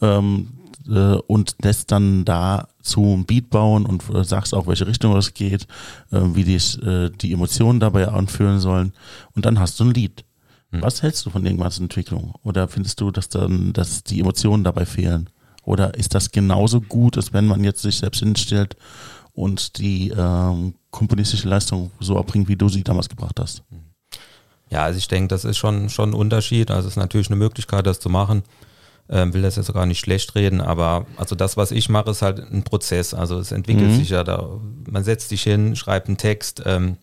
Ähm, 0.00 0.48
äh, 0.88 1.16
und 1.26 1.56
lässt 1.62 1.92
dann 1.92 2.24
dazu 2.24 3.02
ein 3.02 3.24
Beat 3.24 3.50
bauen 3.50 3.86
und 3.86 4.02
äh, 4.14 4.24
sagst 4.24 4.54
auch, 4.54 4.66
welche 4.66 4.86
Richtung 4.86 5.16
es 5.16 5.34
geht, 5.34 5.66
äh, 6.10 6.20
wie 6.34 6.44
die, 6.44 6.56
äh, 6.56 7.10
die 7.10 7.32
Emotionen 7.32 7.80
dabei 7.80 8.08
anfühlen 8.08 8.60
sollen. 8.60 8.92
Und 9.34 9.46
dann 9.46 9.58
hast 9.58 9.78
du 9.80 9.84
ein 9.84 9.94
Lied. 9.94 10.24
Was 10.72 11.02
hältst 11.02 11.24
du 11.24 11.30
von 11.30 11.44
den 11.44 11.58
ganzen 11.58 11.84
Entwicklungen? 11.84 12.32
Oder 12.42 12.68
findest 12.68 13.00
du, 13.00 13.10
dass 13.10 13.28
dann, 13.28 13.72
dass 13.72 14.04
die 14.04 14.20
Emotionen 14.20 14.64
dabei 14.64 14.84
fehlen? 14.84 15.30
Oder 15.64 15.94
ist 15.94 16.14
das 16.14 16.30
genauso 16.30 16.80
gut, 16.80 17.16
als 17.16 17.32
wenn 17.32 17.46
man 17.46 17.64
jetzt 17.64 17.82
sich 17.82 17.96
selbst 17.96 18.20
hinstellt 18.20 18.76
und 19.32 19.78
die 19.78 20.12
ähm, 20.16 20.74
komponistische 20.90 21.48
Leistung 21.48 21.90
so 22.00 22.16
erbringt, 22.16 22.48
wie 22.48 22.56
du 22.56 22.68
sie 22.68 22.84
damals 22.84 23.08
gebracht 23.08 23.38
hast? 23.40 23.62
Ja, 24.70 24.84
also 24.84 24.98
ich 24.98 25.08
denke, 25.08 25.28
das 25.28 25.44
ist 25.44 25.58
schon, 25.58 25.88
schon 25.88 26.10
ein 26.10 26.14
Unterschied. 26.14 26.70
Also 26.70 26.88
es 26.88 26.94
ist 26.94 26.98
natürlich 26.98 27.28
eine 27.28 27.36
Möglichkeit, 27.36 27.86
das 27.86 28.00
zu 28.00 28.08
machen. 28.08 28.42
Ähm, 29.08 29.32
will 29.34 29.42
das 29.42 29.54
jetzt 29.56 29.72
gar 29.72 29.86
nicht 29.86 30.00
schlecht 30.00 30.34
reden, 30.34 30.60
aber 30.60 31.06
also 31.16 31.36
das, 31.36 31.56
was 31.56 31.70
ich 31.70 31.88
mache, 31.88 32.10
ist 32.10 32.22
halt 32.22 32.40
ein 32.40 32.64
Prozess. 32.64 33.14
Also 33.14 33.38
es 33.38 33.52
entwickelt 33.52 33.90
Mhm. 33.92 33.94
sich 33.96 34.10
ja 34.10 34.24
da. 34.24 34.48
Man 34.90 35.04
setzt 35.04 35.28
sich 35.28 35.42
hin, 35.44 35.76
schreibt 35.76 36.08
einen 36.08 36.16
Text, 36.16 36.62
ähm, 36.66 36.96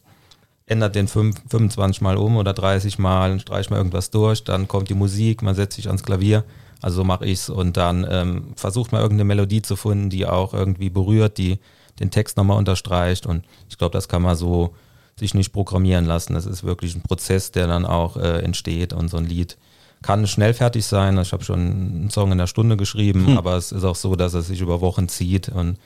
ändert 0.66 0.96
den 0.96 1.08
fünf, 1.08 1.42
25 1.50 2.02
Mal 2.02 2.18
um 2.18 2.36
oder 2.38 2.54
30 2.54 3.00
Mal, 3.00 3.40
streicht 3.40 3.70
mal 3.70 3.78
irgendwas 3.78 4.10
durch, 4.12 4.44
dann 4.44 4.68
kommt 4.68 4.90
die 4.90 4.94
Musik, 4.96 5.42
man 5.42 5.56
setzt 5.56 5.76
sich 5.78 5.88
ans 5.88 6.04
Klavier. 6.04 6.44
Also 6.82 6.98
so 6.98 7.04
mache 7.06 7.26
ich's 7.26 7.50
und 7.50 7.78
dann 7.78 8.06
ähm, 8.10 8.54
versucht 8.58 8.92
man 8.92 9.02
irgendeine 9.02 9.26
Melodie 9.26 9.62
zu 9.62 9.78
finden, 9.78 10.10
die 10.10 10.26
auch 10.26 10.54
irgendwie 10.54 10.90
berührt, 10.90 11.38
die 11.38 11.60
den 12.02 12.12
Text 12.12 12.36
nochmal 12.36 12.58
unterstreicht. 12.58 13.26
Und 13.26 13.46
ich 13.70 13.78
glaube, 13.78 13.94
das 13.94 14.10
kann 14.10 14.22
man 14.22 14.36
so 14.36 14.76
sich 15.18 15.34
nicht 15.34 15.54
programmieren 15.54 16.04
lassen. 16.06 16.34
Das 16.34 16.46
ist 16.46 16.64
wirklich 16.66 16.96
ein 16.96 17.02
Prozess, 17.04 17.52
der 17.52 17.68
dann 17.68 17.86
auch 17.86 18.18
äh, 18.18 18.40
entsteht 18.40 18.92
und 18.92 19.10
so 19.10 19.16
ein 19.18 19.26
Lied 19.26 19.58
kann 20.04 20.28
schnell 20.28 20.54
fertig 20.54 20.86
sein. 20.86 21.18
Ich 21.18 21.34
habe 21.34 21.44
schon 21.44 21.60
einen 21.60 22.10
Song 22.12 22.28
in 22.28 22.34
einer 22.34 22.48
Stunde 22.48 22.78
geschrieben, 22.78 23.26
hm. 23.28 23.38
aber 23.38 23.58
es 23.58 23.72
ist 23.72 23.84
auch 23.84 23.96
so, 23.96 24.16
dass 24.16 24.36
es 24.36 24.48
sich 24.48 24.62
über 24.62 24.82
Wochen 24.82 25.10
zieht 25.10 25.50
und 25.50 25.78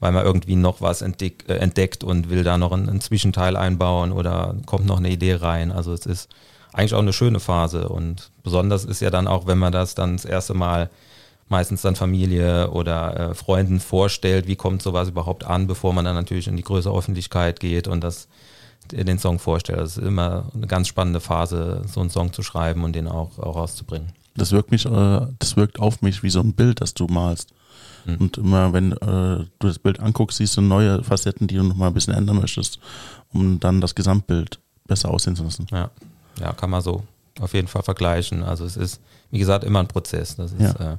weil 0.00 0.12
man 0.12 0.24
irgendwie 0.24 0.56
noch 0.56 0.80
was 0.80 1.02
entdeck, 1.02 1.44
äh, 1.48 1.54
entdeckt 1.54 2.04
und 2.04 2.30
will 2.30 2.42
da 2.42 2.58
noch 2.58 2.72
einen, 2.72 2.88
einen, 2.88 3.00
Zwischenteil 3.00 3.56
einbauen 3.56 4.12
oder 4.12 4.56
kommt 4.66 4.86
noch 4.86 4.98
eine 4.98 5.10
Idee 5.10 5.34
rein. 5.34 5.72
Also 5.72 5.92
es 5.92 6.06
ist 6.06 6.28
eigentlich 6.72 6.94
auch 6.94 7.00
eine 7.00 7.12
schöne 7.12 7.40
Phase 7.40 7.88
und 7.88 8.30
besonders 8.42 8.84
ist 8.84 9.00
ja 9.00 9.10
dann 9.10 9.26
auch, 9.26 9.46
wenn 9.46 9.58
man 9.58 9.72
das 9.72 9.94
dann 9.94 10.16
das 10.16 10.24
erste 10.24 10.54
Mal 10.54 10.90
meistens 11.48 11.82
dann 11.82 11.96
Familie 11.96 12.70
oder 12.70 13.30
äh, 13.30 13.34
Freunden 13.34 13.80
vorstellt, 13.80 14.46
wie 14.46 14.56
kommt 14.56 14.82
sowas 14.82 15.08
überhaupt 15.08 15.44
an, 15.44 15.66
bevor 15.66 15.92
man 15.92 16.04
dann 16.04 16.14
natürlich 16.14 16.48
in 16.48 16.56
die 16.56 16.62
größere 16.62 16.96
Öffentlichkeit 16.96 17.60
geht 17.60 17.88
und 17.88 18.02
das 18.02 18.28
den 18.92 19.18
Song 19.18 19.38
vorstellt. 19.38 19.78
Das 19.78 19.96
ist 19.96 20.04
immer 20.04 20.50
eine 20.54 20.66
ganz 20.66 20.88
spannende 20.88 21.20
Phase, 21.20 21.82
so 21.86 22.00
einen 22.00 22.10
Song 22.10 22.32
zu 22.32 22.42
schreiben 22.42 22.84
und 22.84 22.94
den 22.94 23.08
auch, 23.08 23.38
auch 23.38 23.56
rauszubringen. 23.56 24.08
Das 24.36 24.52
wirkt 24.52 24.70
mich, 24.70 24.86
äh, 24.86 25.26
das 25.38 25.56
wirkt 25.56 25.80
auf 25.80 26.02
mich 26.02 26.22
wie 26.22 26.30
so 26.30 26.40
ein 26.40 26.52
Bild, 26.52 26.80
das 26.80 26.94
du 26.94 27.06
malst. 27.06 27.52
Mhm. 28.04 28.16
Und 28.16 28.38
immer, 28.38 28.72
wenn 28.72 28.92
äh, 28.92 28.96
du 28.98 29.48
das 29.66 29.78
Bild 29.78 30.00
anguckst, 30.00 30.38
siehst 30.38 30.56
du 30.56 30.60
neue 30.60 31.02
Facetten, 31.02 31.46
die 31.46 31.56
du 31.56 31.62
noch 31.62 31.76
mal 31.76 31.88
ein 31.88 31.94
bisschen 31.94 32.14
ändern 32.14 32.36
möchtest, 32.36 32.78
um 33.32 33.60
dann 33.60 33.80
das 33.80 33.94
Gesamtbild 33.94 34.58
besser 34.86 35.10
aussehen 35.10 35.36
zu 35.36 35.44
lassen. 35.44 35.66
Ja, 35.70 35.90
ja 36.40 36.52
kann 36.52 36.70
man 36.70 36.82
so 36.82 37.02
auf 37.40 37.54
jeden 37.54 37.68
Fall 37.68 37.82
vergleichen. 37.82 38.42
Also 38.42 38.64
es 38.64 38.76
ist, 38.76 39.00
wie 39.30 39.38
gesagt, 39.38 39.64
immer 39.64 39.80
ein 39.80 39.88
Prozess. 39.88 40.36
Das 40.36 40.52
ist, 40.52 40.78
ja. 40.78 40.92
äh, 40.92 40.96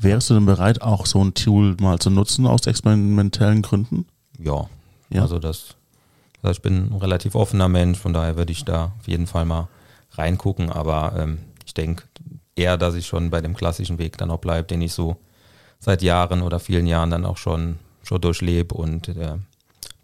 Wärst 0.00 0.30
du 0.30 0.34
denn 0.34 0.46
bereit, 0.46 0.82
auch 0.82 1.06
so 1.06 1.22
ein 1.22 1.34
Tool 1.34 1.76
mal 1.80 1.98
zu 1.98 2.10
nutzen 2.10 2.46
aus 2.46 2.66
experimentellen 2.66 3.62
Gründen? 3.62 4.06
Ja, 4.38 4.68
ja. 5.10 5.22
also 5.22 5.38
das, 5.38 5.74
also 6.42 6.52
ich 6.52 6.62
bin 6.62 6.92
ein 6.92 6.96
relativ 6.98 7.34
offener 7.34 7.68
Mensch, 7.68 7.98
von 7.98 8.12
daher 8.12 8.36
würde 8.36 8.52
ich 8.52 8.64
da 8.64 8.92
auf 8.98 9.08
jeden 9.08 9.26
Fall 9.26 9.44
mal 9.44 9.68
reingucken, 10.12 10.70
aber 10.70 11.14
ähm, 11.18 11.38
ich 11.64 11.74
denke 11.74 12.04
eher, 12.56 12.76
dass 12.76 12.94
ich 12.94 13.06
schon 13.06 13.30
bei 13.30 13.40
dem 13.40 13.54
klassischen 13.54 13.98
Weg 13.98 14.18
dann 14.18 14.30
auch 14.30 14.38
bleibe, 14.38 14.66
den 14.66 14.82
ich 14.82 14.92
so 14.92 15.16
seit 15.78 16.02
Jahren 16.02 16.42
oder 16.42 16.58
vielen 16.60 16.86
Jahren 16.86 17.10
dann 17.10 17.24
auch 17.24 17.36
schon, 17.36 17.78
schon 18.02 18.20
durchlebe 18.20 18.74
und 18.74 19.08
der, 19.08 19.38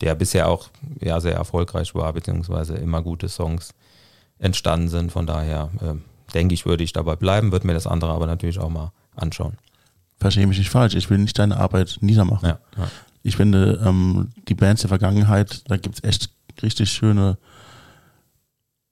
der 0.01 0.15
bisher 0.15 0.49
auch 0.49 0.69
ja, 1.01 1.21
sehr 1.21 1.35
erfolgreich 1.35 1.95
war, 1.95 2.13
beziehungsweise 2.13 2.75
immer 2.75 3.03
gute 3.03 3.29
Songs 3.29 3.71
entstanden 4.39 4.89
sind. 4.89 5.13
Von 5.13 5.27
daher 5.27 5.71
äh, 5.81 5.95
denke 6.33 6.55
ich, 6.55 6.67
würde 6.67 6.85
ich 6.85 6.93
dabei 6.93 7.17
bleiben, 7.17 7.53
würde 7.53 7.67
mir 7.67 7.75
das 7.75 7.87
andere 7.87 8.13
aber 8.13 8.27
natürlich 8.27 8.59
auch 8.59 8.71
mal 8.71 8.93
anschauen. 9.17 9.57
Verstehe 10.19 10.47
mich 10.47 10.59
nicht 10.59 10.71
falsch, 10.71 10.95
ich 10.95 11.11
will 11.11 11.19
nicht 11.19 11.39
deine 11.39 11.57
Arbeit 11.57 11.99
niedermachen. 12.01 12.49
Ja, 12.49 12.59
ja. 12.77 12.89
Ich 13.25 13.37
finde, 13.37 13.83
ähm, 13.85 14.29
die 14.49 14.55
Bands 14.55 14.83
der 14.83 14.89
Vergangenheit, 14.89 15.69
da 15.69 15.77
gibt 15.77 15.97
es 15.97 16.05
echt 16.05 16.31
richtig 16.63 16.91
schöne 16.91 17.37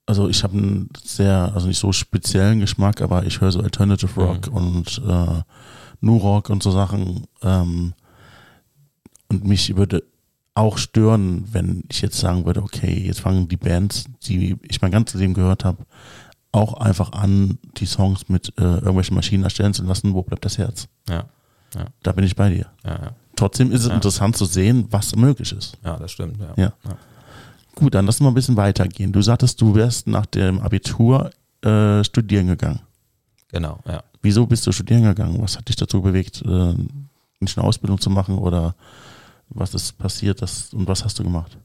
also 0.06 0.28
ich 0.28 0.42
habe 0.42 0.56
einen 0.56 0.90
sehr, 1.02 1.52
also 1.54 1.68
nicht 1.68 1.78
so 1.78 1.92
speziellen 1.92 2.60
Geschmack, 2.60 3.00
aber 3.00 3.24
ich 3.24 3.40
höre 3.40 3.52
so 3.52 3.60
Alternative 3.60 4.20
Rock 4.20 4.50
mhm. 4.50 4.56
und 4.56 5.02
äh, 5.06 5.42
New 6.00 6.16
Rock 6.16 6.50
und 6.50 6.62
so 6.62 6.70
Sachen. 6.70 7.26
Ähm, 7.42 7.94
und 9.28 9.44
mich 9.44 9.76
würde 9.76 10.02
auch 10.54 10.76
stören, 10.76 11.44
wenn 11.52 11.84
ich 11.88 12.02
jetzt 12.02 12.18
sagen 12.18 12.44
würde, 12.44 12.62
okay, 12.62 12.92
jetzt 13.06 13.20
fangen 13.20 13.48
die 13.48 13.56
Bands, 13.56 14.04
die 14.24 14.56
ich 14.68 14.82
mein 14.82 14.90
ganzes 14.90 15.20
Leben 15.20 15.34
gehört 15.34 15.64
habe, 15.64 15.86
auch 16.50 16.74
einfach 16.74 17.12
an, 17.12 17.58
die 17.78 17.86
Songs 17.86 18.28
mit 18.28 18.52
äh, 18.58 18.62
irgendwelchen 18.62 19.14
Maschinen 19.14 19.44
erstellen 19.44 19.72
zu 19.72 19.84
lassen. 19.84 20.12
Wo 20.12 20.22
bleibt 20.22 20.44
das 20.44 20.58
Herz? 20.58 20.88
Ja. 21.08 21.24
ja. 21.74 21.86
Da 22.02 22.12
bin 22.12 22.24
ich 22.24 22.36
bei 22.36 22.50
dir. 22.50 22.66
Ja, 22.84 22.90
ja. 22.90 23.12
Trotzdem 23.36 23.72
ist 23.72 23.84
es 23.84 23.88
interessant 23.88 24.36
zu 24.36 24.44
sehen, 24.44 24.86
was 24.90 25.16
möglich 25.16 25.52
ist. 25.52 25.76
Ja, 25.84 25.96
das 25.96 26.12
stimmt. 26.12 26.38
Ja. 26.40 26.54
ja. 26.56 26.72
Gut, 27.74 27.94
dann 27.94 28.06
lass 28.06 28.20
mal 28.20 28.28
ein 28.28 28.34
bisschen 28.34 28.56
weitergehen. 28.56 29.12
Du 29.12 29.22
sagtest, 29.22 29.60
du 29.60 29.74
wärst 29.74 30.06
nach 30.06 30.26
dem 30.26 30.60
Abitur 30.60 31.30
äh, 31.62 32.04
studieren 32.04 32.48
gegangen. 32.48 32.80
Genau, 33.48 33.80
ja. 33.86 34.02
Wieso 34.20 34.46
bist 34.46 34.66
du 34.66 34.72
studieren 34.72 35.02
gegangen? 35.02 35.40
Was 35.42 35.56
hat 35.56 35.68
dich 35.68 35.76
dazu 35.76 36.02
bewegt, 36.02 36.42
äh, 36.42 36.74
nicht 37.40 37.58
eine 37.58 37.66
Ausbildung 37.66 38.00
zu 38.00 38.10
machen 38.10 38.38
oder 38.38 38.74
was 39.48 39.74
ist 39.74 39.98
passiert 39.98 40.40
das, 40.42 40.72
und 40.72 40.86
was 40.88 41.04
hast 41.04 41.18
du 41.18 41.24
gemacht? 41.24 41.58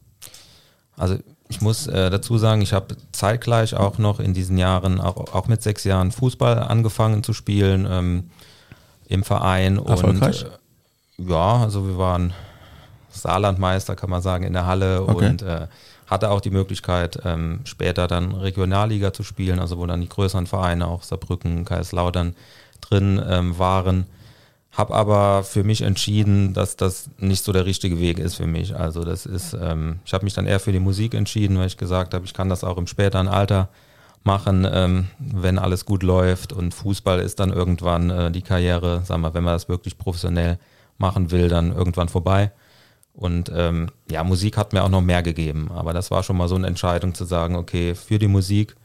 Also 0.95 1.19
ich 1.49 1.61
muss 1.61 1.87
äh, 1.87 2.09
dazu 2.09 2.37
sagen, 2.37 2.61
ich 2.61 2.73
habe 2.73 2.97
zeitgleich 3.11 3.75
auch 3.75 3.97
noch 3.97 4.19
in 4.19 4.33
diesen 4.33 4.57
Jahren, 4.57 4.99
auch, 4.99 5.33
auch 5.33 5.47
mit 5.47 5.61
sechs 5.61 5.83
Jahren 5.83 6.11
Fußball 6.11 6.59
angefangen 6.59 7.23
zu 7.23 7.33
spielen 7.33 7.87
ähm, 7.89 8.31
im 9.07 9.23
Verein. 9.23 9.77
Erfolgreich? 9.77 10.45
Und, 10.45 10.51
äh, 10.51 10.57
ja, 11.17 11.61
also 11.63 11.87
wir 11.87 11.97
waren 11.97 12.33
Saarlandmeister, 13.09 13.95
kann 13.95 14.09
man 14.09 14.21
sagen, 14.21 14.43
in 14.43 14.53
der 14.53 14.65
Halle 14.65 15.03
okay. 15.03 15.29
und 15.29 15.41
äh, 15.41 15.67
hatte 16.05 16.29
auch 16.29 16.41
die 16.41 16.51
Möglichkeit, 16.51 17.19
ähm, 17.25 17.61
später 17.65 18.07
dann 18.07 18.31
Regionalliga 18.31 19.11
zu 19.13 19.23
spielen, 19.23 19.59
also 19.59 19.77
wo 19.77 19.85
dann 19.85 20.01
die 20.01 20.09
größeren 20.09 20.47
Vereine, 20.47 20.87
auch 20.87 21.03
Saarbrücken, 21.03 21.65
Kaiserslautern 21.65 22.35
drin 22.81 23.21
ähm, 23.27 23.57
waren. 23.59 24.05
Habe 24.71 24.93
aber 24.93 25.43
für 25.43 25.63
mich 25.63 25.81
entschieden, 25.81 26.53
dass 26.53 26.75
das 26.75 27.09
nicht 27.17 27.43
so 27.43 27.51
der 27.51 27.65
richtige 27.65 27.99
Weg 27.99 28.19
ist 28.19 28.35
für 28.35 28.45
mich. 28.45 28.75
Also 28.75 29.03
das 29.03 29.25
ist, 29.25 29.57
ähm, 29.59 29.99
ich 30.05 30.13
habe 30.13 30.23
mich 30.23 30.35
dann 30.35 30.45
eher 30.45 30.59
für 30.59 30.71
die 30.71 30.79
Musik 30.79 31.13
entschieden, 31.15 31.57
weil 31.57 31.67
ich 31.67 31.77
gesagt 31.77 32.13
habe, 32.13 32.25
ich 32.25 32.33
kann 32.33 32.47
das 32.47 32.63
auch 32.63 32.77
im 32.77 32.85
späteren 32.85 33.27
Alter 33.27 33.69
machen, 34.23 34.67
ähm, 34.71 35.07
wenn 35.17 35.57
alles 35.57 35.85
gut 35.85 36.03
läuft. 36.03 36.53
Und 36.53 36.75
Fußball 36.75 37.19
ist 37.19 37.39
dann 37.39 37.51
irgendwann 37.51 38.11
äh, 38.11 38.31
die 38.31 38.43
Karriere, 38.43 39.01
sagen 39.03 39.21
wir, 39.21 39.33
wenn 39.33 39.43
man 39.43 39.55
das 39.55 39.67
wirklich 39.67 39.97
professionell 39.97 40.59
machen 40.97 41.31
will, 41.31 41.49
dann 41.49 41.75
irgendwann 41.75 42.09
vorbei. 42.09 42.51
Und 43.13 43.51
ähm, 43.53 43.87
ja, 44.11 44.23
Musik 44.23 44.57
hat 44.57 44.73
mir 44.73 44.83
auch 44.83 44.89
noch 44.89 45.01
mehr 45.01 45.23
gegeben, 45.23 45.71
aber 45.73 45.91
das 45.91 46.11
war 46.11 46.21
schon 46.21 46.37
mal 46.37 46.47
so 46.47 46.55
eine 46.55 46.67
Entscheidung 46.67 47.15
zu 47.15 47.25
sagen, 47.25 47.55
okay, 47.55 47.95
für 47.95 48.19
die 48.19 48.27
Musik. 48.27 48.75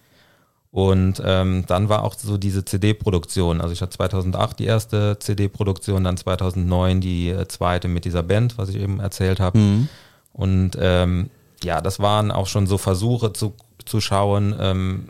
Und 0.71 1.21
ähm, 1.23 1.65
dann 1.67 1.91
war 1.91 2.03
auch 2.03 2.15
so 2.15 2.39
diese 2.39 2.65
CD-Produktion. 2.65 3.61
Also 3.61 3.75
ich 3.75 3.83
hatte 3.83 3.93
2008 3.93 4.59
die 4.59 4.65
erste 4.65 5.19
CD-Produktion, 5.19 6.05
dann 6.05 6.17
2009 6.17 7.03
die 7.03 7.29
äh, 7.29 7.47
zweite 7.47 7.89
mit 7.89 8.07
dieser 8.07 8.23
Band, 8.23 8.57
was 8.57 8.71
ich 8.71 8.77
eben 8.77 8.99
erzählt 8.99 9.39
habe. 9.39 9.59
Mhm. 9.59 9.89
Und 10.33 10.79
ähm, 10.81 11.29
ja, 11.63 11.83
das 11.83 12.01
waren 12.01 12.31
auch 12.31 12.47
schon 12.47 12.67
so 12.67 12.79
Versuche 12.79 13.35
zu, 13.35 13.53
zu 13.85 14.01
schauen. 14.01 14.55
Ähm, 14.59 15.09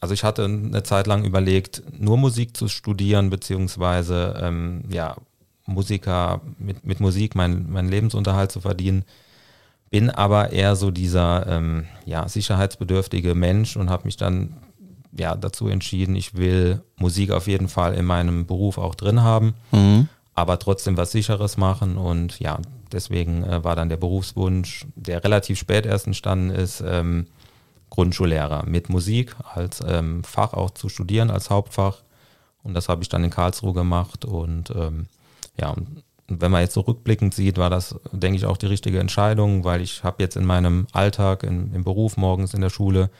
also 0.00 0.14
ich 0.14 0.24
hatte 0.24 0.44
eine 0.44 0.82
Zeit 0.82 1.06
lang 1.06 1.24
überlegt, 1.24 1.82
nur 1.98 2.16
Musik 2.16 2.56
zu 2.56 2.68
studieren, 2.68 3.28
beziehungsweise 3.28 4.40
ähm, 4.42 4.84
ja, 4.88 5.16
Musiker, 5.66 6.40
mit, 6.58 6.86
mit 6.86 7.00
Musik 7.00 7.34
meinen 7.34 7.70
mein 7.70 7.88
Lebensunterhalt 7.88 8.52
zu 8.52 8.60
verdienen. 8.60 9.04
Bin 9.90 10.10
aber 10.10 10.50
eher 10.50 10.76
so 10.76 10.90
dieser 10.90 11.46
ähm, 11.46 11.86
ja, 12.04 12.28
sicherheitsbedürftige 12.28 13.34
Mensch 13.34 13.76
und 13.76 13.90
habe 13.90 14.04
mich 14.04 14.16
dann 14.16 14.56
ja, 15.18 15.34
dazu 15.34 15.68
entschieden, 15.68 16.16
ich 16.16 16.34
will 16.36 16.82
Musik 16.96 17.30
auf 17.30 17.46
jeden 17.46 17.68
Fall 17.68 17.94
in 17.94 18.04
meinem 18.04 18.46
Beruf 18.46 18.78
auch 18.78 18.94
drin 18.94 19.22
haben, 19.22 19.54
mhm. 19.72 20.08
aber 20.34 20.58
trotzdem 20.58 20.96
was 20.96 21.12
Sicheres 21.12 21.56
machen. 21.56 21.96
Und 21.96 22.38
ja, 22.40 22.58
deswegen 22.92 23.44
äh, 23.44 23.64
war 23.64 23.76
dann 23.76 23.88
der 23.88 23.96
Berufswunsch, 23.96 24.86
der 24.94 25.24
relativ 25.24 25.58
spät 25.58 25.86
erst 25.86 26.06
entstanden 26.06 26.50
ist, 26.50 26.82
ähm, 26.86 27.26
Grundschullehrer 27.90 28.64
mit 28.66 28.88
Musik 28.88 29.36
als 29.54 29.82
ähm, 29.86 30.24
Fach 30.24 30.52
auch 30.52 30.70
zu 30.70 30.88
studieren, 30.88 31.30
als 31.30 31.50
Hauptfach. 31.50 32.02
Und 32.62 32.74
das 32.74 32.88
habe 32.88 33.02
ich 33.02 33.08
dann 33.08 33.24
in 33.24 33.30
Karlsruhe 33.30 33.72
gemacht 33.72 34.24
und 34.24 34.70
ähm, 34.70 35.06
ja, 35.60 35.70
und 35.70 36.04
wenn 36.28 36.50
man 36.50 36.62
jetzt 36.62 36.74
so 36.74 36.80
rückblickend 36.80 37.34
sieht, 37.34 37.56
war 37.56 37.70
das, 37.70 37.94
denke 38.12 38.36
ich, 38.36 38.46
auch 38.46 38.56
die 38.56 38.66
richtige 38.66 38.98
Entscheidung, 38.98 39.64
weil 39.64 39.80
ich 39.80 40.02
habe 40.02 40.22
jetzt 40.22 40.36
in 40.36 40.44
meinem 40.44 40.86
Alltag, 40.92 41.44
in, 41.44 41.72
im 41.72 41.84
Beruf, 41.84 42.16
morgens 42.16 42.54
in 42.54 42.60
der 42.60 42.70
Schule, 42.70 43.10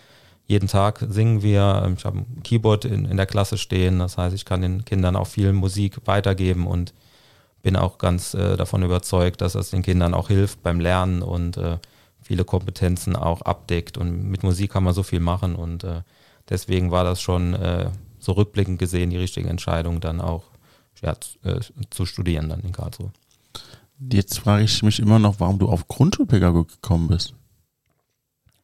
jeden 0.46 0.68
Tag 0.68 1.04
singen 1.08 1.42
wir. 1.42 1.92
Ich 1.96 2.04
habe 2.04 2.18
ein 2.18 2.42
Keyboard 2.42 2.84
in, 2.84 3.04
in 3.04 3.16
der 3.16 3.26
Klasse 3.26 3.58
stehen. 3.58 3.98
Das 3.98 4.16
heißt, 4.16 4.34
ich 4.34 4.44
kann 4.44 4.62
den 4.62 4.84
Kindern 4.84 5.16
auch 5.16 5.26
viel 5.26 5.52
Musik 5.52 5.98
weitergeben 6.04 6.66
und 6.66 6.94
bin 7.62 7.76
auch 7.76 7.98
ganz 7.98 8.34
äh, 8.34 8.56
davon 8.56 8.82
überzeugt, 8.84 9.40
dass 9.40 9.54
das 9.54 9.70
den 9.70 9.82
Kindern 9.82 10.14
auch 10.14 10.28
hilft 10.28 10.62
beim 10.62 10.78
Lernen 10.78 11.22
und 11.22 11.56
äh, 11.56 11.78
viele 12.22 12.44
Kompetenzen 12.44 13.16
auch 13.16 13.42
abdeckt. 13.42 13.98
Und 13.98 14.30
mit 14.30 14.44
Musik 14.44 14.72
kann 14.72 14.84
man 14.84 14.94
so 14.94 15.02
viel 15.02 15.20
machen. 15.20 15.56
Und 15.56 15.82
äh, 15.82 16.02
deswegen 16.48 16.92
war 16.92 17.02
das 17.02 17.20
schon 17.20 17.54
äh, 17.54 17.90
so 18.20 18.32
rückblickend 18.32 18.78
gesehen 18.78 19.10
die 19.10 19.16
richtige 19.16 19.48
Entscheidung, 19.48 20.00
dann 20.00 20.20
auch 20.20 20.44
ja, 21.02 21.14
äh, 21.42 21.60
zu 21.90 22.06
studieren 22.06 22.48
dann 22.48 22.60
in 22.60 22.72
Karlsruhe. 22.72 23.10
Jetzt 23.98 24.38
frage 24.38 24.64
ich 24.64 24.82
mich 24.82 25.00
immer 25.00 25.18
noch, 25.18 25.40
warum 25.40 25.58
du 25.58 25.68
auf 25.68 25.88
Grundschulpädagogik 25.88 26.82
gekommen 26.82 27.08
bist. 27.08 27.34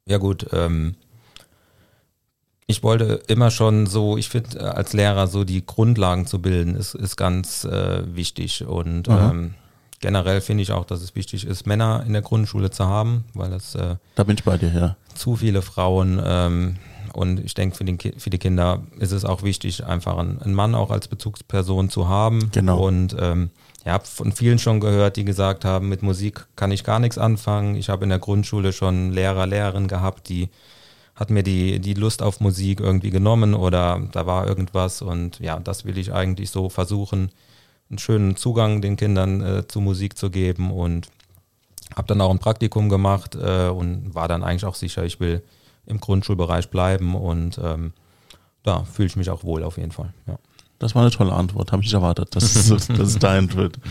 Ja 0.07 0.19
gut, 0.19 0.47
ähm, 0.53 0.97
ich 2.67 2.83
wollte 2.83 3.23
immer 3.29 3.51
schon 3.51 3.87
so, 3.87 4.17
ich 4.17 4.29
finde 4.29 4.59
äh, 4.59 4.63
als 4.63 4.93
Lehrer 4.93 5.27
so 5.27 5.45
die 5.45 5.65
Grundlagen 5.65 6.27
zu 6.27 6.41
bilden, 6.41 6.75
ist, 6.75 6.95
ist 6.95 7.17
ganz 7.17 7.65
äh, 7.65 8.03
wichtig. 8.15 8.65
Und 8.65 9.09
ähm, 9.09 9.55
generell 10.01 10.41
finde 10.41 10.63
ich 10.63 10.73
auch, 10.73 10.85
dass 10.85 11.03
es 11.03 11.15
wichtig 11.15 11.47
ist, 11.47 11.67
Männer 11.67 12.05
in 12.07 12.13
der 12.13 12.23
Grundschule 12.23 12.71
zu 12.71 12.87
haben, 12.87 13.25
weil 13.35 13.51
das 13.51 13.75
äh, 13.75 13.97
da 14.15 14.25
bin 14.25 14.37
ich 14.37 14.45
bei 14.45 14.59
dir, 14.59 14.73
ja. 14.73 14.97
zu 15.15 15.37
viele 15.37 15.63
Frauen 15.63 16.21
ähm, 16.25 16.77
und 17.15 17.41
ich 17.45 17.55
denke, 17.55 17.77
für, 17.77 17.85
für 18.19 18.31
die 18.31 18.39
Kinder 18.39 18.83
ist 18.99 19.13
es 19.13 19.25
auch 19.25 19.43
wichtig, 19.43 19.85
einfach 19.85 20.17
einen, 20.17 20.55
Mann 20.55 20.75
auch 20.75 20.91
als 20.91 21.09
Bezugsperson 21.09 21.91
zu 21.91 22.09
haben. 22.09 22.51
Genau. 22.53 22.87
Und 22.87 23.17
ähm, 23.19 23.51
ich 23.85 23.91
habe 23.91 24.05
von 24.05 24.33
vielen 24.33 24.59
schon 24.59 24.81
gehört, 24.81 25.17
die 25.17 25.25
gesagt 25.25 25.65
haben, 25.65 25.89
mit 25.89 26.03
Musik 26.03 26.47
kann 26.57 26.71
ich 26.71 26.85
gar 26.85 26.99
nichts 26.99 27.19
anfangen. 27.19 27.75
Ich 27.75 27.89
habe 27.89 28.05
in 28.05 28.11
der 28.11 28.19
Grundschule 28.19 28.73
schon 28.73 29.11
Lehrer, 29.11 29.47
Lehrerinnen 29.47 29.89
gehabt, 29.89 30.29
die 30.29 30.49
hat 31.15 31.31
mir 31.31 31.43
die, 31.43 31.79
die 31.79 31.95
Lust 31.95 32.23
auf 32.23 32.41
Musik 32.41 32.81
irgendwie 32.81 33.11
genommen 33.11 33.55
oder 33.55 34.01
da 34.13 34.27
war 34.27 34.47
irgendwas 34.47 35.03
und 35.03 35.39
ja, 35.41 35.61
das 35.61 35.85
will 35.85 35.99
ich 35.99 36.13
eigentlich 36.13 36.51
so 36.51 36.71
versuchen, 36.71 37.31
einen 37.91 37.99
schönen 37.99 38.37
Zugang 38.37 38.81
den 38.81 38.97
Kindern 38.97 39.41
äh, 39.43 39.69
zu 39.69 39.81
Musik 39.81 40.17
zu 40.17 40.31
geben 40.31 40.73
und 40.73 41.09
habe 41.95 42.09
dann 42.09 42.23
auch 42.23 42.31
ein 42.31 42.39
Praktikum 42.39 42.89
gemacht 42.89 43.35
äh, 43.35 43.69
und 43.69 44.15
war 44.15 44.27
dann 44.27 44.43
eigentlich 44.43 44.65
auch 44.65 44.75
sicher, 44.75 45.05
ich 45.05 45.21
will 45.21 45.43
im 45.87 46.01
Grundschulbereich 46.01 46.71
bleiben 46.71 47.15
und 47.15 47.59
ähm, 47.63 47.93
da 48.63 48.85
fühle 48.85 49.07
ich 49.07 49.17
mich 49.17 49.31
auch 49.31 49.45
wohl 49.45 49.63
auf 49.65 49.77
jeden 49.77 49.93
Fall. 49.93 50.13
Ja. 50.27 50.39
Das 50.79 50.95
war 50.95 51.03
eine 51.03 51.13
tolle 51.13 51.33
Antwort, 51.33 51.71
habe 51.71 51.83
ich 51.83 51.87
nicht 51.87 51.95
erwartet, 51.95 52.35
dass 52.35 52.57
es, 52.57 52.69
dass 52.89 52.89
es 52.89 53.19
dahin 53.19 53.53
wird. 53.55 53.79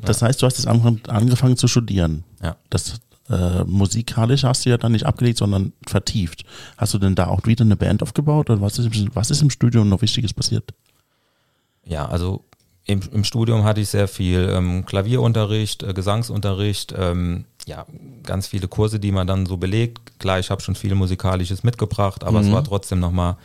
Das 0.00 0.22
heißt, 0.22 0.42
du 0.42 0.46
hast 0.46 0.58
jetzt 0.58 0.66
angefangen 0.66 1.56
zu 1.56 1.68
studieren. 1.68 2.24
Ja. 2.42 2.56
Das 2.68 3.00
äh, 3.30 3.62
musikalisch 3.64 4.42
hast 4.42 4.64
du 4.64 4.70
ja 4.70 4.78
dann 4.78 4.92
nicht 4.92 5.06
abgelegt, 5.06 5.38
sondern 5.38 5.72
vertieft. 5.86 6.44
Hast 6.76 6.94
du 6.94 6.98
denn 6.98 7.14
da 7.14 7.28
auch 7.28 7.46
wieder 7.46 7.64
eine 7.64 7.76
Band 7.76 8.02
aufgebaut 8.02 8.50
oder 8.50 8.60
was 8.60 8.78
ist, 8.78 8.90
was 9.14 9.30
ist 9.30 9.42
im 9.42 9.50
Studium 9.50 9.88
noch 9.88 10.02
Wichtiges 10.02 10.34
passiert? 10.34 10.74
Ja, 11.84 12.06
also 12.06 12.44
im, 12.86 13.02
im 13.12 13.22
Studium 13.22 13.64
hatte 13.64 13.82
ich 13.82 13.90
sehr 13.90 14.08
viel 14.08 14.50
ähm, 14.50 14.86
Klavierunterricht, 14.86 15.82
äh, 15.82 15.92
Gesangsunterricht, 15.92 16.94
ähm, 16.96 17.44
ja, 17.68 17.86
ganz 18.24 18.48
viele 18.48 18.66
Kurse, 18.66 18.98
die 18.98 19.12
man 19.12 19.26
dann 19.26 19.46
so 19.46 19.58
belegt. 19.58 20.18
Klar, 20.18 20.38
ich 20.38 20.50
habe 20.50 20.62
schon 20.62 20.74
viel 20.74 20.94
Musikalisches 20.94 21.62
mitgebracht, 21.62 22.24
aber 22.24 22.40
mhm. 22.40 22.46
es 22.48 22.52
war 22.52 22.64
trotzdem 22.64 22.98
nochmal 22.98 23.36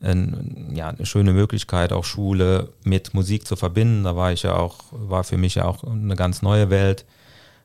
ein, 0.00 0.72
ja, 0.74 0.88
eine 0.88 1.06
schöne 1.06 1.32
Möglichkeit, 1.32 1.92
auch 1.92 2.04
Schule 2.04 2.68
mit 2.84 3.14
Musik 3.14 3.46
zu 3.46 3.56
verbinden. 3.56 4.04
Da 4.04 4.14
war 4.16 4.32
ich 4.32 4.44
ja 4.44 4.56
auch, 4.56 4.78
war 4.92 5.24
für 5.24 5.36
mich 5.36 5.56
ja 5.56 5.64
auch 5.64 5.82
eine 5.82 6.14
ganz 6.14 6.40
neue 6.40 6.70
Welt. 6.70 7.04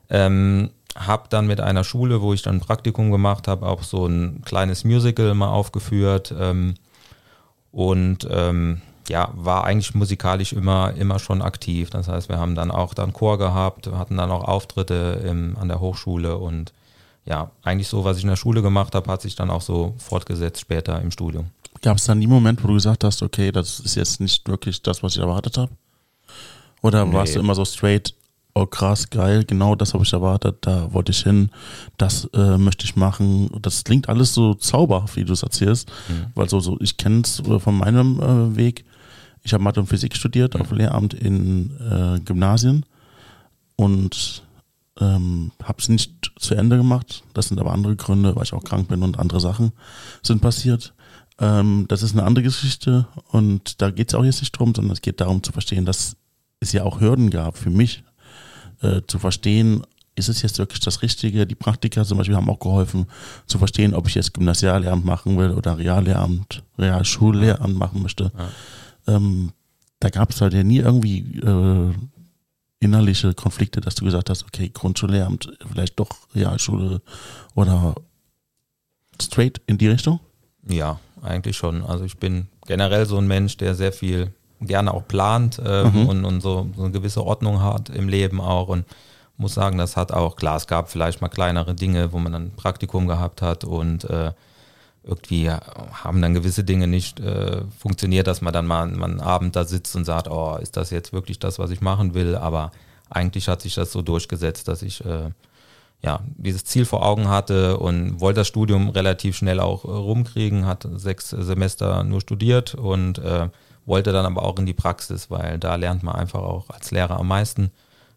Ähm, 0.08 0.70
habe 0.96 1.28
dann 1.30 1.46
mit 1.46 1.60
einer 1.60 1.84
Schule, 1.84 2.20
wo 2.20 2.34
ich 2.34 2.42
dann 2.42 2.56
ein 2.56 2.60
Praktikum 2.60 3.12
gemacht 3.12 3.46
habe, 3.46 3.66
auch 3.66 3.84
so 3.84 4.06
ein 4.06 4.42
kleines 4.44 4.84
Musical 4.84 5.34
mal 5.34 5.50
aufgeführt 5.50 6.34
ähm, 6.36 6.74
und 7.70 8.26
ähm, 8.28 8.82
ja, 9.08 9.30
war 9.34 9.64
eigentlich 9.64 9.94
musikalisch 9.94 10.52
immer, 10.52 10.94
immer 10.94 11.18
schon 11.18 11.42
aktiv. 11.42 11.90
Das 11.90 12.08
heißt, 12.08 12.28
wir 12.28 12.38
haben 12.38 12.54
dann 12.54 12.70
auch 12.70 12.94
dann 12.94 13.12
Chor 13.12 13.38
gehabt, 13.38 13.86
hatten 13.88 14.16
dann 14.16 14.30
auch 14.30 14.44
Auftritte 14.44 15.22
im, 15.24 15.56
an 15.58 15.68
der 15.68 15.80
Hochschule 15.80 16.36
und 16.36 16.72
ja, 17.24 17.50
eigentlich 17.62 17.88
so, 17.88 18.04
was 18.04 18.16
ich 18.16 18.22
in 18.22 18.28
der 18.28 18.36
Schule 18.36 18.62
gemacht 18.62 18.94
habe, 18.94 19.10
hat 19.10 19.22
sich 19.22 19.36
dann 19.36 19.50
auch 19.50 19.60
so 19.60 19.94
fortgesetzt 19.98 20.60
später 20.60 21.00
im 21.00 21.10
Studium. 21.10 21.46
Gab 21.82 21.98
es 21.98 22.04
dann 22.04 22.18
nie 22.18 22.26
Moment, 22.26 22.62
wo 22.62 22.68
du 22.68 22.74
gesagt 22.74 23.04
hast, 23.04 23.22
okay, 23.22 23.52
das 23.52 23.80
ist 23.80 23.94
jetzt 23.94 24.20
nicht 24.20 24.48
wirklich 24.48 24.82
das, 24.82 25.02
was 25.02 25.14
ich 25.14 25.20
erwartet 25.20 25.56
habe? 25.56 25.70
Oder 26.82 27.04
nee. 27.04 27.12
warst 27.12 27.36
du 27.36 27.40
immer 27.40 27.54
so 27.54 27.64
straight, 27.64 28.14
oh 28.54 28.66
krass, 28.66 29.10
geil, 29.10 29.44
genau 29.44 29.74
das 29.74 29.94
habe 29.94 30.04
ich 30.04 30.12
erwartet, 30.12 30.58
da 30.62 30.92
wollte 30.92 31.12
ich 31.12 31.22
hin, 31.22 31.50
das 31.98 32.28
äh, 32.34 32.58
möchte 32.58 32.84
ich 32.84 32.96
machen. 32.96 33.50
Das 33.62 33.84
klingt 33.84 34.08
alles 34.08 34.34
so 34.34 34.54
zauberhaft, 34.54 35.16
wie 35.16 35.24
du 35.24 35.32
es 35.32 35.42
erzählst, 35.42 35.90
mhm. 36.08 36.26
weil 36.34 36.48
so, 36.48 36.60
so 36.60 36.78
ich 36.80 36.96
kenne 36.96 37.22
es 37.22 37.40
äh, 37.40 37.58
von 37.58 37.76
meinem 37.76 38.20
äh, 38.20 38.56
Weg. 38.56 38.84
Ich 39.42 39.52
habe 39.52 39.62
Mathe 39.62 39.80
und 39.80 39.86
Physik 39.86 40.16
studiert 40.16 40.54
mhm. 40.54 40.60
auf 40.60 40.70
Lehramt 40.72 41.14
in 41.14 41.70
äh, 41.78 42.20
Gymnasien 42.20 42.84
und 43.76 44.42
ähm, 45.00 45.52
habe 45.62 45.78
es 45.78 45.88
nicht 45.88 46.32
zu 46.38 46.54
Ende 46.54 46.76
gemacht. 46.76 47.24
Das 47.34 47.48
sind 47.48 47.58
aber 47.58 47.72
andere 47.72 47.96
Gründe, 47.96 48.36
weil 48.36 48.44
ich 48.44 48.52
auch 48.52 48.64
krank 48.64 48.88
bin 48.88 49.02
und 49.02 49.18
andere 49.18 49.40
Sachen 49.40 49.72
sind 50.22 50.42
passiert. 50.42 50.94
Ähm, 51.38 51.86
das 51.88 52.02
ist 52.02 52.12
eine 52.12 52.24
andere 52.24 52.44
Geschichte 52.44 53.06
und 53.28 53.80
da 53.80 53.90
geht 53.90 54.10
es 54.10 54.14
auch 54.14 54.24
jetzt 54.24 54.40
nicht 54.40 54.52
drum, 54.52 54.74
sondern 54.74 54.92
es 54.92 55.00
geht 55.00 55.20
darum 55.20 55.42
zu 55.42 55.52
verstehen, 55.52 55.86
dass 55.86 56.16
es 56.60 56.72
ja 56.72 56.84
auch 56.84 57.00
Hürden 57.00 57.30
gab 57.30 57.56
für 57.56 57.70
mich, 57.70 58.04
äh, 58.82 59.00
zu 59.06 59.18
verstehen, 59.18 59.82
ist 60.16 60.28
es 60.28 60.42
jetzt 60.42 60.58
wirklich 60.58 60.80
das 60.80 61.02
Richtige? 61.02 61.46
Die 61.46 61.54
Praktika 61.54 62.04
zum 62.04 62.18
Beispiel 62.18 62.36
haben 62.36 62.50
auch 62.50 62.58
geholfen, 62.58 63.06
zu 63.46 63.58
verstehen, 63.58 63.94
ob 63.94 64.06
ich 64.06 64.14
jetzt 64.14 64.34
Gymnasiallehramt 64.34 65.04
machen 65.04 65.38
will 65.38 65.50
oder 65.52 65.78
Reallehramt, 65.78 66.62
Realschullehramt 66.78 67.76
machen 67.76 68.02
möchte. 68.02 68.24
Ja. 68.36 68.48
Ähm, 69.06 69.52
da 70.00 70.08
gab 70.08 70.30
es 70.30 70.40
halt 70.40 70.54
ja 70.54 70.64
nie 70.64 70.78
irgendwie 70.78 71.18
äh, 71.40 71.92
innerliche 72.80 73.34
Konflikte, 73.34 73.80
dass 73.80 73.94
du 73.94 74.04
gesagt 74.04 74.30
hast, 74.30 74.44
okay, 74.44 74.70
Grundschullehramt, 74.72 75.52
vielleicht 75.70 75.98
doch 76.00 76.10
Realschule 76.34 77.02
oder 77.54 77.94
straight 79.20 79.60
in 79.66 79.78
die 79.78 79.88
Richtung? 79.88 80.20
Ja, 80.66 80.98
eigentlich 81.22 81.56
schon. 81.56 81.84
Also 81.84 82.04
ich 82.04 82.16
bin 82.16 82.48
generell 82.66 83.06
so 83.06 83.18
ein 83.18 83.26
Mensch, 83.26 83.58
der 83.58 83.74
sehr 83.74 83.92
viel 83.92 84.32
gerne 84.60 84.92
auch 84.92 85.06
plant 85.06 85.60
ähm, 85.64 85.92
mhm. 85.92 86.08
und, 86.08 86.24
und 86.24 86.40
so, 86.40 86.68
so, 86.76 86.82
eine 86.82 86.92
gewisse 86.92 87.24
Ordnung 87.24 87.62
hat 87.62 87.88
im 87.90 88.08
Leben 88.08 88.40
auch 88.40 88.68
und 88.68 88.84
muss 89.36 89.54
sagen, 89.54 89.78
das 89.78 89.96
hat 89.96 90.12
auch, 90.12 90.36
klar, 90.36 90.56
es 90.56 90.66
gab 90.66 90.90
vielleicht 90.90 91.22
mal 91.22 91.28
kleinere 91.28 91.74
Dinge, 91.74 92.12
wo 92.12 92.18
man 92.18 92.32
dann 92.32 92.46
ein 92.48 92.56
Praktikum 92.56 93.06
gehabt 93.06 93.40
hat 93.40 93.64
und 93.64 94.04
äh, 94.04 94.32
irgendwie 95.02 95.50
haben 95.50 96.20
dann 96.20 96.34
gewisse 96.34 96.64
Dinge 96.64 96.86
nicht 96.86 97.20
äh, 97.20 97.62
funktioniert, 97.78 98.26
dass 98.26 98.42
man 98.42 98.52
dann 98.52 98.66
mal, 98.66 98.82
einen 98.82 99.20
Abend 99.20 99.56
da 99.56 99.64
sitzt 99.64 99.96
und 99.96 100.04
sagt, 100.04 100.28
oh, 100.28 100.56
ist 100.56 100.76
das 100.76 100.90
jetzt 100.90 101.12
wirklich 101.12 101.38
das, 101.38 101.58
was 101.58 101.70
ich 101.70 101.80
machen 101.80 102.14
will? 102.14 102.36
Aber 102.36 102.70
eigentlich 103.08 103.48
hat 103.48 103.62
sich 103.62 103.74
das 103.74 103.92
so 103.92 104.02
durchgesetzt, 104.02 104.68
dass 104.68 104.82
ich 104.82 105.04
äh, 105.04 105.30
ja, 106.02 106.20
dieses 106.36 106.64
Ziel 106.64 106.84
vor 106.84 107.04
Augen 107.04 107.28
hatte 107.28 107.78
und 107.78 108.20
wollte 108.20 108.40
das 108.40 108.48
Studium 108.48 108.90
relativ 108.90 109.36
schnell 109.36 109.60
auch 109.60 109.84
äh, 109.84 109.88
rumkriegen, 109.88 110.66
hat 110.66 110.88
sechs 110.94 111.30
Semester 111.30 112.04
nur 112.04 112.20
studiert 112.20 112.74
und 112.74 113.18
äh, 113.18 113.48
wollte 113.86 114.12
dann 114.12 114.26
aber 114.26 114.42
auch 114.42 114.58
in 114.58 114.66
die 114.66 114.74
Praxis, 114.74 115.30
weil 115.30 115.58
da 115.58 115.74
lernt 115.76 116.02
man 116.02 116.14
einfach 116.14 116.40
auch 116.40 116.70
als 116.70 116.90
Lehrer 116.90 117.18
am 117.18 117.28
meisten. 117.28 117.70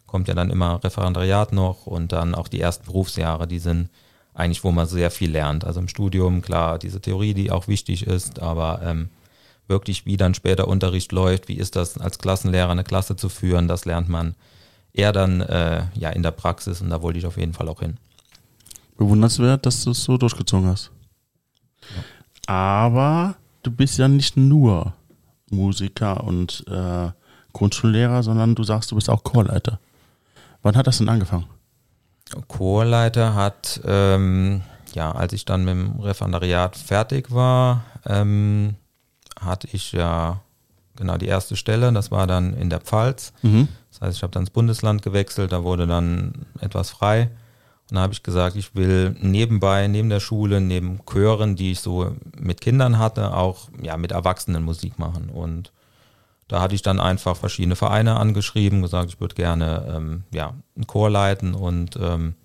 Kommt 0.06 0.28
ja 0.28 0.34
dann 0.34 0.50
immer 0.50 0.84
Referendariat 0.84 1.54
noch 1.54 1.88
und 1.88 2.12
dann 2.12 2.36
auch 2.36 2.48
die 2.48 2.62
ersten 2.62 2.86
Berufsjahre, 2.86 3.48
die 3.48 3.60
sind 3.60 3.89
eigentlich, 4.34 4.63
wo 4.63 4.72
man 4.72 4.88
sehr 4.88 5.12
viel 5.12 5.32
lernt. 5.32 5.65
Also 5.65 5.80
im 5.80 5.88
Studium, 5.88 6.41
klar, 6.41 6.80
diese 6.80 7.02
Theorie, 7.02 7.34
die 7.34 7.52
auch 7.52 7.67
wichtig 7.67 8.08
ist, 8.08 8.39
aber 8.39 8.82
ähm, 8.84 9.10
wirklich, 9.67 10.06
wie 10.06 10.17
dann 10.17 10.34
später 10.34 10.67
Unterricht 10.67 11.12
läuft, 11.12 11.48
wie 11.48 11.58
ist 11.58 11.76
das 11.76 11.98
als 11.98 12.17
Klassenlehrer 12.17 12.72
eine 12.72 12.84
Klasse 12.84 13.15
zu 13.15 13.30
führen, 13.30 13.67
das 13.67 13.86
lernt 13.86 14.10
man 14.10 14.36
eher 14.93 15.12
dann 15.12 15.41
äh, 15.41 15.84
ja 15.96 16.10
in 16.10 16.24
der 16.24 16.32
Praxis 16.32 16.82
und 16.82 16.89
da 16.89 17.02
wollte 17.02 17.19
ich 17.19 17.26
auf 17.26 17.38
jeden 17.38 17.54
Fall 17.54 17.67
auch 17.67 17.80
hin. 17.80 17.98
Bewundernswert, 18.98 19.65
dass 19.65 19.84
du 19.84 19.91
es 19.91 20.04
so 20.04 20.17
durchgezogen 20.17 20.67
hast. 20.67 20.91
Ja. 21.96 22.04
Aber 22.54 23.36
du 23.63 23.72
bist 23.72 23.98
ja 23.98 24.08
nicht 24.08 24.38
nur 24.38 24.93
Musiker 25.50 26.24
und 26.24 26.63
äh, 26.67 27.10
Grundschullehrer, 27.54 28.24
sondern 28.24 28.56
du 28.56 28.63
sagst, 28.63 28.91
du 28.91 28.96
bist 28.96 29.10
auch 29.10 29.24
Chorleiter. 29.24 29.80
Wann 30.62 30.76
hat 30.76 30.88
das 30.88 30.98
denn 31.00 31.10
angefangen? 31.10 31.46
Chorleiter 32.48 33.36
hat, 33.36 33.82
ähm, 33.86 34.62
ja, 34.93 35.12
als 35.12 35.34
ich 35.34 35.46
dann 35.46 35.65
mit 35.65 35.74
dem 35.74 36.00
Referendariat 36.00 36.76
fertig 36.78 37.32
war, 37.32 37.84
ähm, 38.06 38.76
hatte 39.39 39.67
ich 39.72 39.91
ja 39.91 40.41
genau 40.96 41.17
die 41.17 41.28
erste 41.28 41.56
Stelle, 41.56 41.91
das 41.91 42.12
war 42.12 42.28
dann 42.28 42.54
in 42.54 42.69
der 42.69 42.80
Pfalz. 42.80 43.34
Mhm. 43.41 43.67
Das 43.91 44.02
heißt, 44.02 44.17
ich 44.17 44.24
habe 44.24 44.32
dann 44.32 44.43
ins 44.43 44.50
Bundesland 44.50 45.02
gewechselt, 45.02 45.52
da 45.52 45.63
wurde 45.63 45.88
dann 45.88 46.46
etwas 46.60 46.89
frei. 46.89 47.30
Und 47.89 47.98
da 47.98 48.02
habe 48.02 48.13
ich 48.13 48.24
gesagt, 48.24 48.56
ich 48.56 48.76
will 48.76 49.15
nebenbei, 49.19 49.88
neben 49.88 50.10
der 50.10 50.19
Schule, 50.19 50.62
neben 50.62 51.02
Chören, 51.06 51.56
die 51.56 51.72
ich 51.72 51.80
so 51.80 52.15
mit 52.38 52.62
Kindern 52.62 52.98
hatte, 52.98 53.36
auch 53.36 53.69
ja, 53.82 53.98
mit 53.98 54.12
Erwachsenen 54.12 54.63
Musik 54.63 54.98
machen. 54.98 55.30
Und 55.30 55.72
da 56.47 56.62
hatte 56.62 56.75
ich 56.75 56.82
dann 56.82 56.99
einfach 56.99 57.36
verschiedene 57.36 57.75
Vereine 57.75 58.17
angeschrieben, 58.17 58.82
gesagt, 58.82 59.10
ich 59.10 59.19
würde 59.19 59.36
gerne 59.36 59.93
ähm, 59.95 60.23
ja, 60.32 60.53
einen 60.75 60.88
Chor 60.88 61.10
leiten 61.10 61.53
und 61.53 61.97
ähm, 62.01 62.36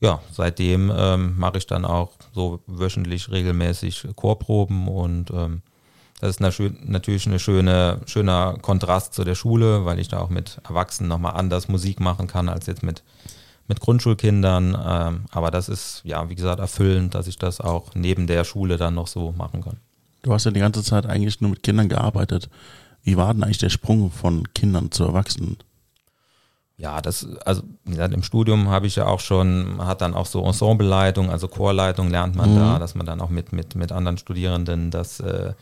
ja, 0.00 0.20
seitdem 0.30 0.92
ähm, 0.94 1.38
mache 1.38 1.58
ich 1.58 1.66
dann 1.66 1.84
auch 1.84 2.12
so 2.32 2.60
wöchentlich 2.66 3.30
regelmäßig 3.30 4.06
Chorproben 4.14 4.88
und 4.88 5.30
ähm, 5.30 5.62
das 6.20 6.30
ist 6.30 6.40
natürlich 6.40 7.26
eine 7.26 7.38
schöne, 7.38 8.00
schöner 8.06 8.58
Kontrast 8.60 9.14
zu 9.14 9.22
der 9.22 9.36
Schule, 9.36 9.84
weil 9.84 10.00
ich 10.00 10.08
da 10.08 10.18
auch 10.18 10.30
mit 10.30 10.58
Erwachsenen 10.68 11.08
nochmal 11.08 11.34
anders 11.36 11.68
Musik 11.68 12.00
machen 12.00 12.26
kann 12.26 12.48
als 12.48 12.66
jetzt 12.66 12.82
mit, 12.82 13.04
mit 13.68 13.80
Grundschulkindern. 13.80 14.76
Ähm, 14.84 15.24
aber 15.30 15.52
das 15.52 15.68
ist, 15.68 16.00
ja, 16.04 16.28
wie 16.28 16.34
gesagt, 16.34 16.58
erfüllend, 16.58 17.14
dass 17.14 17.28
ich 17.28 17.38
das 17.38 17.60
auch 17.60 17.94
neben 17.94 18.26
der 18.26 18.42
Schule 18.42 18.78
dann 18.78 18.94
noch 18.94 19.06
so 19.06 19.32
machen 19.32 19.62
kann. 19.62 19.76
Du 20.22 20.32
hast 20.32 20.44
ja 20.44 20.50
die 20.50 20.60
ganze 20.60 20.82
Zeit 20.82 21.06
eigentlich 21.06 21.40
nur 21.40 21.50
mit 21.50 21.62
Kindern 21.62 21.88
gearbeitet. 21.88 22.50
Wie 23.08 23.16
war 23.16 23.32
denn 23.32 23.42
eigentlich 23.42 23.56
der 23.56 23.70
Sprung 23.70 24.10
von 24.10 24.52
Kindern 24.52 24.92
zu 24.92 25.02
Erwachsenen? 25.04 25.56
Ja, 26.76 27.00
das, 27.00 27.26
also 27.46 27.62
wie 27.86 27.92
gesagt, 27.92 28.12
im 28.12 28.22
Studium 28.22 28.68
habe 28.68 28.86
ich 28.86 28.96
ja 28.96 29.06
auch 29.06 29.20
schon, 29.20 29.78
hat 29.78 30.02
dann 30.02 30.12
auch 30.12 30.26
so 30.26 30.44
Ensembleleitung, 30.44 31.30
also 31.30 31.48
Chorleitung 31.48 32.10
lernt 32.10 32.36
man 32.36 32.52
mhm. 32.52 32.58
da, 32.58 32.78
dass 32.78 32.94
man 32.94 33.06
dann 33.06 33.22
auch 33.22 33.30
mit, 33.30 33.54
mit, 33.54 33.76
mit 33.76 33.92
anderen 33.92 34.18
Studierenden 34.18 34.90
das 34.90 35.20
äh, 35.20 35.54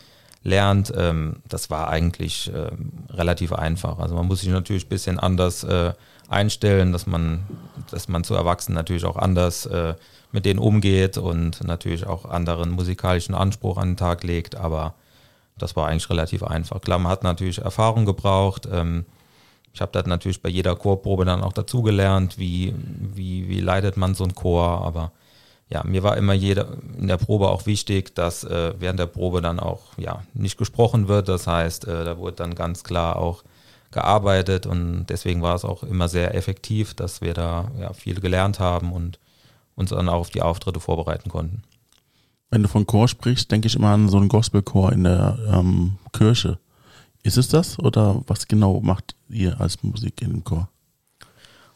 lernt, 0.43 0.93
ähm, 0.97 1.37
das 1.49 1.71
war 1.71 1.89
eigentlich 1.89 2.51
ähm, 2.53 3.05
relativ 3.11 3.53
einfach. 3.53 4.01
Also 4.01 4.17
man 4.17 4.27
muss 4.27 4.41
sich 4.41 4.51
natürlich 4.51 4.87
ein 4.87 4.89
bisschen 4.89 5.21
anders 5.21 5.63
äh, 5.63 5.93
einstellen, 6.29 6.91
dass 6.91 7.07
man, 7.07 7.45
dass 7.93 8.09
man 8.09 8.25
zu 8.25 8.35
Erwachsenen 8.35 8.75
natürlich 8.75 9.05
auch 9.05 9.17
anders 9.17 9.67
äh, 9.67 9.95
mit 10.33 10.45
denen 10.45 10.59
umgeht 10.59 11.17
und 11.17 11.63
natürlich 11.63 12.09
auch 12.09 12.25
anderen 12.25 12.73
musikalischen 12.73 13.37
Anspruch 13.37 13.79
an 13.79 13.91
den 13.91 13.97
Tag 13.97 14.25
legt, 14.25 14.57
aber 14.57 14.95
das 15.59 15.77
war 15.77 15.89
eigentlich 15.89 16.11
relativ 16.11 16.43
einfach. 16.43 16.81
Klar, 16.81 16.99
man 16.99 17.11
hat 17.11 17.23
natürlich 17.23 17.59
Erfahrung 17.59 18.05
gebraucht. 18.05 18.69
Ähm, 18.71 19.07
ich 19.73 19.81
habe 19.81 19.93
das 19.93 20.07
natürlich 20.07 20.43
bei 20.43 20.49
jeder 20.49 20.75
Chorprobe 20.77 21.25
dann 21.25 21.43
auch 21.43 21.53
dazugelernt, 21.53 22.39
wie, 22.39 22.75
wie, 22.79 23.49
wie 23.49 23.61
leitet 23.61 23.97
man 23.97 24.15
so 24.15 24.25
ein 24.25 24.35
Chor, 24.35 24.83
aber 24.83 25.13
ja, 25.69 25.83
mir 25.85 26.03
war 26.03 26.17
immer 26.17 26.33
jeder 26.33 26.69
in 26.97 27.09
der 27.09 27.17
Probe 27.17 27.49
auch 27.49 27.67
wichtig, 27.67 28.15
dass 28.15 28.45
äh, 28.45 28.75
während 28.79 29.01
der 29.01 29.07
Probe 29.07 29.43
dann 29.43 29.59
auch 29.59 29.83
ja 29.97 30.23
nicht 30.33 30.59
gesprochen 30.59 31.09
wird. 31.09 31.29
Das 31.29 31.47
heißt, 31.47 31.89
äh, 31.89 32.05
da 32.05 32.19
wurde 32.19 32.37
dann 32.37 32.55
ganz 32.55 32.85
klar 32.85 33.17
auch 33.17 33.43
gearbeitet 33.91 34.67
und 34.67 35.07
deswegen 35.07 35.43
war 35.43 35.55
es 35.55 35.65
auch 35.65 35.83
immer 35.83 36.09
sehr 36.09 36.35
effektiv, 36.35 36.95
dass 36.95 37.21
wir 37.21 37.35
da 37.35 37.71
ja, 37.81 37.93
viel 37.93 38.21
gelernt 38.21 38.61
haben 38.61 38.93
und 38.93 39.19
uns 39.75 39.91
dann 39.91 40.09
auch 40.09 40.21
auf 40.21 40.31
die 40.31 40.43
Auftritte 40.43 40.81
vorbereiten 40.81 41.31
konnten. 41.31 41.63
Wenn 42.51 42.63
du 42.63 42.69
von 42.69 42.87
Chor 42.87 43.09
sprichst, 43.09 43.51
denke 43.51 43.67
ich 43.67 43.77
immer 43.77 43.89
an 43.89 44.09
so 44.09 44.17
einen 44.19 44.29
Gospelchor 44.29 44.93
in 44.93 45.05
der 45.05 45.39
ähm, 45.53 45.99
Kirche. 46.13 46.59
Ist 47.23 47.37
es 47.37 47.49
das 47.49 47.79
oder 47.79 48.23
was 48.27 48.47
genau 48.47 48.81
macht 48.81 49.17
ihr 49.29 49.61
als 49.61 49.83
Musik 49.83 50.23
in 50.23 50.31
dem 50.31 50.45
Chor? 50.45 50.69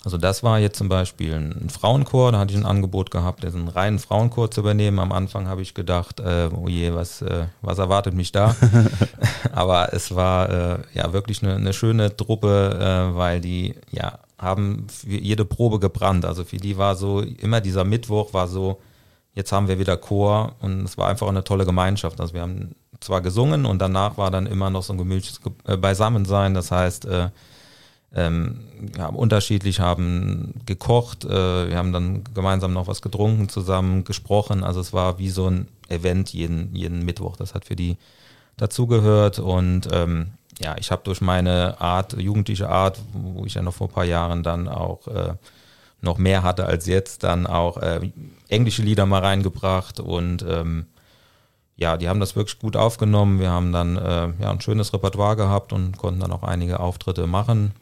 Also 0.02 0.16
das 0.16 0.42
war 0.42 0.58
jetzt 0.58 0.78
zum 0.78 0.88
Beispiel 0.88 1.34
ein 1.34 1.68
Frauenchor, 1.68 2.32
da 2.32 2.38
hatte 2.38 2.54
ich 2.54 2.58
ein 2.58 2.64
Angebot 2.64 3.10
gehabt, 3.10 3.44
einen 3.44 3.68
reinen 3.68 3.98
Frauenchor 3.98 4.50
zu 4.50 4.60
übernehmen. 4.60 4.98
Am 4.98 5.12
Anfang 5.12 5.46
habe 5.46 5.60
ich 5.60 5.74
gedacht, 5.74 6.20
äh, 6.20 6.48
oh 6.54 6.68
je, 6.68 6.94
was, 6.94 7.20
äh, 7.20 7.46
was 7.60 7.78
erwartet 7.78 8.14
mich 8.14 8.32
da? 8.32 8.56
Aber 9.52 9.92
es 9.92 10.14
war 10.14 10.48
äh, 10.48 10.78
ja 10.94 11.12
wirklich 11.12 11.42
eine, 11.42 11.56
eine 11.56 11.74
schöne 11.74 12.16
Truppe, 12.16 13.10
äh, 13.12 13.16
weil 13.16 13.40
die 13.42 13.74
ja 13.90 14.20
haben 14.38 14.86
für 14.88 15.18
jede 15.18 15.44
Probe 15.44 15.78
gebrannt. 15.78 16.24
Also 16.24 16.44
für 16.44 16.56
die 16.56 16.78
war 16.78 16.96
so, 16.96 17.20
immer 17.20 17.60
dieser 17.60 17.84
Mittwoch 17.84 18.32
war 18.32 18.48
so, 18.48 18.80
jetzt 19.34 19.52
haben 19.52 19.68
wir 19.68 19.78
wieder 19.78 19.96
Chor 19.96 20.56
und 20.60 20.84
es 20.84 20.98
war 20.98 21.08
einfach 21.08 21.28
eine 21.28 21.44
tolle 21.44 21.64
Gemeinschaft. 21.64 22.20
Also 22.20 22.34
wir 22.34 22.42
haben 22.42 22.74
zwar 23.00 23.20
gesungen 23.20 23.66
und 23.66 23.78
danach 23.80 24.18
war 24.18 24.30
dann 24.30 24.46
immer 24.46 24.70
noch 24.70 24.82
so 24.82 24.92
ein 24.92 24.98
gemütliches 24.98 25.40
äh, 25.64 25.76
Beisammensein. 25.76 26.54
Das 26.54 26.70
heißt, 26.70 27.06
äh, 27.06 27.30
ähm, 28.14 28.60
wir 28.78 29.04
haben 29.04 29.16
unterschiedlich, 29.16 29.80
haben 29.80 30.54
gekocht, 30.66 31.24
äh, 31.24 31.68
wir 31.68 31.76
haben 31.76 31.92
dann 31.92 32.24
gemeinsam 32.34 32.72
noch 32.72 32.88
was 32.88 33.02
getrunken, 33.02 33.48
zusammen 33.48 34.04
gesprochen. 34.04 34.64
Also 34.64 34.80
es 34.80 34.92
war 34.92 35.18
wie 35.18 35.30
so 35.30 35.48
ein 35.48 35.68
Event 35.88 36.32
jeden, 36.32 36.74
jeden 36.74 37.04
Mittwoch. 37.04 37.36
Das 37.36 37.54
hat 37.54 37.64
für 37.64 37.76
die 37.76 37.96
dazugehört 38.56 39.38
und 39.38 39.88
ähm, 39.92 40.32
ja, 40.60 40.76
ich 40.78 40.90
habe 40.90 41.02
durch 41.04 41.22
meine 41.22 41.80
Art, 41.80 42.12
jugendliche 42.14 42.68
Art, 42.68 43.00
wo 43.12 43.46
ich 43.46 43.54
ja 43.54 43.62
noch 43.62 43.72
vor 43.72 43.88
ein 43.88 43.92
paar 43.94 44.04
Jahren 44.04 44.42
dann 44.42 44.68
auch 44.68 45.06
äh, 45.08 45.34
noch 46.02 46.18
mehr 46.18 46.42
hatte 46.42 46.66
als 46.66 46.86
jetzt, 46.86 47.22
dann 47.24 47.46
auch 47.46 47.78
äh, 47.78 48.10
englische 48.50 48.82
Lieder 48.82 49.06
mal 49.06 49.20
reingebracht 49.20 50.00
und 50.00 50.44
ähm, 50.48 50.86
ja, 51.76 51.96
die 51.96 52.08
haben 52.08 52.20
das 52.20 52.36
wirklich 52.36 52.58
gut 52.58 52.76
aufgenommen. 52.76 53.40
Wir 53.40 53.50
haben 53.50 53.72
dann 53.72 53.96
äh, 53.96 54.28
ja, 54.42 54.50
ein 54.50 54.60
schönes 54.60 54.92
Repertoire 54.92 55.34
gehabt 55.34 55.72
und 55.72 55.96
konnten 55.96 56.20
dann 56.20 56.30
auch 56.30 56.42
einige 56.42 56.78
Auftritte 56.78 57.26
machen. 57.26 57.72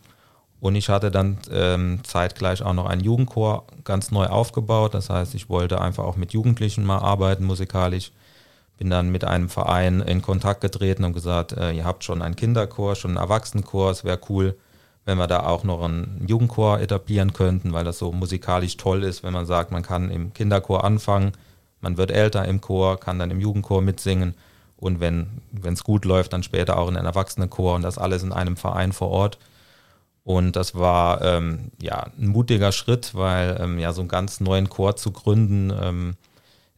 Und 0.60 0.76
ich 0.76 0.88
hatte 0.88 1.10
dann 1.10 1.38
ähm, 1.50 2.00
zeitgleich 2.04 2.62
auch 2.62 2.74
noch 2.74 2.86
einen 2.86 3.02
Jugendchor 3.02 3.66
ganz 3.84 4.10
neu 4.12 4.26
aufgebaut. 4.26 4.94
Das 4.94 5.10
heißt, 5.10 5.34
ich 5.34 5.48
wollte 5.48 5.80
einfach 5.80 6.04
auch 6.04 6.16
mit 6.16 6.32
Jugendlichen 6.32 6.84
mal 6.84 6.98
arbeiten, 6.98 7.44
musikalisch. 7.44 8.12
Bin 8.76 8.90
dann 8.90 9.10
mit 9.10 9.24
einem 9.24 9.48
Verein 9.48 10.00
in 10.00 10.22
Kontakt 10.22 10.60
getreten 10.60 11.02
und 11.04 11.12
gesagt, 11.12 11.52
äh, 11.52 11.72
ihr 11.72 11.84
habt 11.84 12.04
schon 12.04 12.22
einen 12.22 12.36
Kinderchor, 12.36 12.94
schon 12.94 13.12
einen 13.12 13.18
Erwachsenenchor, 13.18 13.90
es 13.90 14.04
wäre 14.04 14.20
cool, 14.28 14.56
wenn 15.08 15.16
wir 15.16 15.26
da 15.26 15.46
auch 15.46 15.64
noch 15.64 15.82
einen 15.82 16.26
Jugendchor 16.28 16.80
etablieren 16.80 17.32
könnten, 17.32 17.72
weil 17.72 17.82
das 17.82 17.98
so 17.98 18.12
musikalisch 18.12 18.76
toll 18.76 19.02
ist, 19.04 19.22
wenn 19.22 19.32
man 19.32 19.46
sagt, 19.46 19.72
man 19.72 19.82
kann 19.82 20.10
im 20.10 20.34
Kinderchor 20.34 20.84
anfangen, 20.84 21.32
man 21.80 21.96
wird 21.96 22.10
älter 22.10 22.44
im 22.44 22.60
Chor, 22.60 23.00
kann 23.00 23.18
dann 23.18 23.30
im 23.30 23.40
Jugendchor 23.40 23.80
mitsingen 23.80 24.34
und 24.76 25.00
wenn 25.00 25.40
es 25.64 25.82
gut 25.82 26.04
läuft, 26.04 26.34
dann 26.34 26.42
später 26.42 26.76
auch 26.76 26.90
in 26.90 26.96
einen 26.98 27.06
Erwachsenenchor 27.06 27.74
und 27.74 27.82
das 27.82 27.96
alles 27.96 28.22
in 28.22 28.34
einem 28.34 28.58
Verein 28.58 28.92
vor 28.92 29.08
Ort. 29.08 29.38
Und 30.24 30.56
das 30.56 30.74
war 30.74 31.22
ähm, 31.22 31.70
ja 31.80 32.08
ein 32.18 32.28
mutiger 32.28 32.70
Schritt, 32.70 33.14
weil 33.14 33.58
ähm, 33.62 33.78
ja 33.78 33.94
so 33.94 34.02
einen 34.02 34.08
ganz 34.08 34.40
neuen 34.40 34.68
Chor 34.68 34.96
zu 34.96 35.10
gründen 35.10 35.72
ähm, 35.82 36.16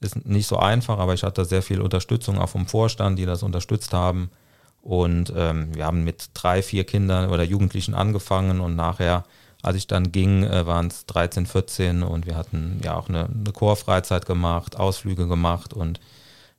ist 0.01 0.25
nicht 0.25 0.47
so 0.47 0.57
einfach, 0.57 1.01
aber 1.01 1.15
ich 1.15 1.25
hatte 1.25 1.45
sehr 1.45 1.63
viel 1.63 1.81
Unterstützung 1.81 2.39
auch 2.39 2.49
vom 2.49 2.67
Vorstand, 2.67 3.19
die 3.19 3.27
das 3.27 3.43
unterstützt 3.43 3.93
haben. 3.93 4.31
Und 4.83 5.33
ähm, 5.37 5.75
wir 5.75 5.85
haben 5.85 6.05
mit 6.05 6.31
drei, 6.35 6.63
vier 6.63 6.85
Kindern 6.85 7.31
oder 7.31 7.43
Jugendlichen 7.43 7.95
angefangen 7.95 8.61
und 8.61 8.77
nachher, 8.77 9.25
als 9.63 9.77
ich 9.77 9.87
dann 9.87 10.11
ging, 10.11 10.43
äh, 10.43 10.67
waren 10.67 10.87
es 10.87 11.05
13, 11.07 11.47
14 11.47 12.03
und 12.03 12.27
wir 12.27 12.37
hatten 12.37 12.81
ja 12.83 12.97
auch 12.97 13.09
eine, 13.09 13.27
eine 13.27 13.53
Chorfreizeit 13.53 14.25
gemacht, 14.25 14.77
Ausflüge 14.77 15.29
gemacht 15.29 15.75
und 15.75 16.01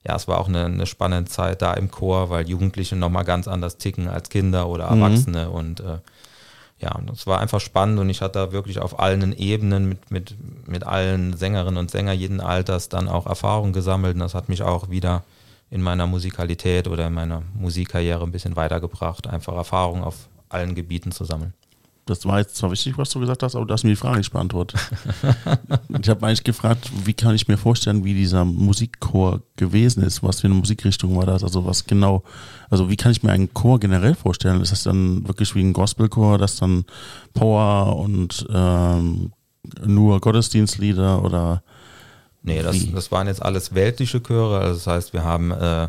ja, 0.04 0.16
es 0.16 0.28
war 0.28 0.40
auch 0.40 0.48
eine, 0.48 0.66
eine 0.66 0.86
spannende 0.86 1.30
Zeit 1.30 1.62
da 1.62 1.74
im 1.74 1.90
Chor, 1.92 2.30
weil 2.30 2.48
Jugendliche 2.50 2.96
nochmal 2.96 3.24
ganz 3.24 3.48
anders 3.48 3.78
ticken 3.78 4.08
als 4.08 4.30
Kinder 4.30 4.68
oder 4.68 4.92
mhm. 4.92 5.02
Erwachsene 5.02 5.48
mhm. 5.48 5.52
und 5.52 5.80
äh, 5.80 5.98
ja, 6.80 7.00
es 7.14 7.28
war 7.28 7.40
einfach 7.40 7.60
spannend 7.60 8.00
und 8.00 8.10
ich 8.10 8.22
hatte 8.22 8.40
da 8.40 8.52
wirklich 8.52 8.80
auf 8.80 9.00
allen 9.00 9.34
Ebenen 9.38 9.88
mit, 9.88 10.12
mit, 10.12 10.36
mit 10.68 10.84
allen 10.84 11.38
Sängerinnen 11.38 11.78
und 11.78 11.92
Sängern 11.92 12.18
jeden 12.18 12.42
Alters 12.42 12.90
dann 12.90 13.08
auch 13.08 13.28
Erfahrung 13.28 13.72
gesammelt 13.72 14.16
und 14.16 14.22
das 14.22 14.34
hat 14.34 14.50
mich 14.50 14.64
auch 14.64 14.90
wieder 14.90 15.24
in 15.72 15.82
meiner 15.82 16.06
Musikalität 16.06 16.88
oder 16.88 17.08
in 17.08 17.14
meiner 17.14 17.42
Musikkarriere 17.56 18.24
ein 18.24 18.32
bisschen 18.32 18.56
weitergebracht, 18.56 19.26
einfach 19.26 19.56
Erfahrung 19.56 20.04
auf 20.04 20.30
allen 20.50 20.76
Gebieten 20.76 21.12
zu 21.12 21.24
sammeln. 21.24 21.54
Das 22.06 22.26
war 22.26 22.40
jetzt 22.40 22.58
zwar 22.58 22.72
wichtig, 22.72 22.98
was 22.98 23.12
du 23.12 23.20
gesagt 23.20 23.42
hast, 23.42 23.56
aber 23.56 23.66
du 23.66 23.74
hast 23.74 23.84
mir 23.84 23.92
die 23.92 23.96
Frage 23.96 24.18
nicht 24.18 24.34
beantwortet. 24.34 24.82
ich 26.02 26.10
habe 26.10 26.26
eigentlich 26.26 26.44
gefragt, 26.44 26.92
wie 27.06 27.14
kann 27.14 27.36
ich 27.36 27.48
mir 27.48 27.58
vorstellen, 27.58 28.04
wie 28.04 28.14
dieser 28.14 28.44
Musikchor 28.44 29.42
gewesen 29.56 30.04
ist? 30.04 30.22
Was 30.22 30.42
für 30.42 30.48
eine 30.48 30.56
Musikrichtung 30.56 31.16
war 31.16 31.26
das? 31.26 31.44
Also 31.44 31.66
was 31.66 31.86
genau, 31.86 32.24
also 32.70 32.90
wie 32.90 32.98
kann 32.98 33.14
ich 33.14 33.24
mir 33.24 33.32
einen 33.32 33.54
Chor 33.54 33.80
generell 33.80 34.16
vorstellen? 34.16 34.62
Ist 34.62 34.72
das 34.72 34.84
dann 34.84 35.26
wirklich 35.28 35.56
wie 35.56 35.62
ein 35.62 35.74
Gospelchor, 35.74 36.38
das 36.38 36.58
dann 36.58 36.86
Power 37.34 37.96
und 37.96 38.46
ähm, 38.52 39.32
nur 39.86 40.20
Gottesdienstlieder 40.20 41.24
oder 41.24 41.64
Nee, 42.44 42.62
das, 42.64 42.92
das 42.92 43.12
waren 43.12 43.28
jetzt 43.28 43.42
alles 43.42 43.76
weltliche 43.76 44.22
Chöre. 44.22 44.60
Also 44.60 44.74
das 44.76 44.88
heißt, 44.88 45.14
wir 45.14 45.24
haben 45.24 45.52
äh, 45.52 45.88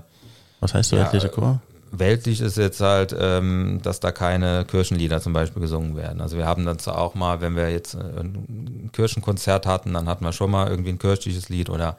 Was 0.61 0.75
heißt 0.75 0.93
ja, 0.93 0.99
weltliche 0.99 1.29
Chor? 1.29 1.61
Weltlich 1.91 2.41
ist 2.41 2.57
jetzt 2.57 2.81
halt, 2.81 3.15
ähm, 3.19 3.81
dass 3.83 4.01
da 4.01 4.13
keine 4.13 4.65
Kirchenlieder 4.65 5.21
zum 5.21 5.33
Beispiel 5.33 5.61
gesungen 5.61 5.97
werden. 5.97 6.21
Also 6.21 6.37
wir 6.37 6.47
haben 6.47 6.65
dann 6.65 6.79
zwar 6.79 6.99
auch 6.99 7.15
mal, 7.15 7.41
wenn 7.41 7.57
wir 7.57 7.71
jetzt 7.71 7.95
äh, 7.95 7.99
ein 7.99 8.91
Kirchenkonzert 8.93 9.67
hatten, 9.67 9.93
dann 9.95 10.09
hatten 10.09 10.25
wir 10.25 10.33
schon 10.33 10.51
mal 10.51 10.69
irgendwie 10.69 10.91
ein 10.91 10.99
kirchliches 10.99 11.49
Lied 11.49 11.69
oder 11.69 11.97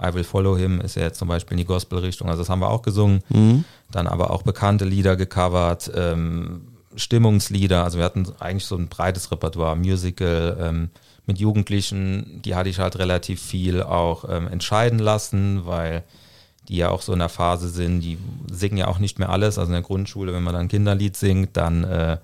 I 0.00 0.12
Will 0.14 0.24
Follow 0.24 0.56
Him 0.56 0.80
ist 0.80 0.96
ja 0.96 1.02
jetzt 1.02 1.18
zum 1.18 1.28
Beispiel 1.28 1.54
in 1.54 1.58
die 1.58 1.64
Gospelrichtung. 1.64 2.28
Also 2.28 2.42
das 2.42 2.50
haben 2.50 2.60
wir 2.60 2.68
auch 2.68 2.82
gesungen. 2.82 3.22
Mhm. 3.28 3.64
Dann 3.90 4.06
aber 4.06 4.30
auch 4.30 4.42
bekannte 4.42 4.84
Lieder 4.84 5.16
gecovert, 5.16 5.90
ähm, 5.94 6.62
Stimmungslieder. 6.96 7.84
Also 7.84 7.98
wir 7.98 8.04
hatten 8.04 8.26
eigentlich 8.38 8.66
so 8.66 8.76
ein 8.76 8.88
breites 8.88 9.30
Repertoire, 9.30 9.76
Musical, 9.76 10.56
ähm, 10.60 10.90
mit 11.26 11.38
Jugendlichen, 11.38 12.40
die 12.42 12.54
hatte 12.54 12.68
ich 12.68 12.78
halt 12.78 12.98
relativ 12.98 13.42
viel 13.42 13.82
auch 13.82 14.24
ähm, 14.28 14.48
entscheiden 14.48 14.98
lassen, 14.98 15.66
weil 15.66 16.04
die 16.68 16.76
ja 16.76 16.90
auch 16.90 17.02
so 17.02 17.12
in 17.12 17.18
der 17.18 17.28
Phase 17.28 17.68
sind, 17.68 18.00
die 18.00 18.18
singen 18.50 18.76
ja 18.76 18.88
auch 18.88 18.98
nicht 18.98 19.18
mehr 19.18 19.30
alles. 19.30 19.58
Also 19.58 19.70
in 19.70 19.74
der 19.74 19.82
Grundschule, 19.82 20.32
wenn 20.32 20.42
man 20.42 20.54
dann 20.54 20.66
ein 20.66 20.68
Kinderlied 20.68 21.16
singt, 21.16 21.56
dann, 21.56 21.84
äh, 21.84 22.18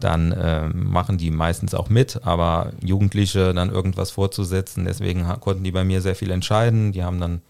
dann 0.00 0.32
äh, 0.32 0.68
machen 0.68 1.18
die 1.18 1.30
meistens 1.30 1.74
auch 1.74 1.88
mit, 1.88 2.24
aber 2.24 2.72
Jugendliche 2.82 3.54
dann 3.54 3.70
irgendwas 3.70 4.10
vorzusetzen, 4.10 4.84
deswegen 4.84 5.26
konnten 5.40 5.64
die 5.64 5.72
bei 5.72 5.84
mir 5.84 6.00
sehr 6.00 6.14
viel 6.14 6.30
entscheiden. 6.30 6.92
Die 6.92 7.02
haben 7.02 7.20
dann 7.20 7.42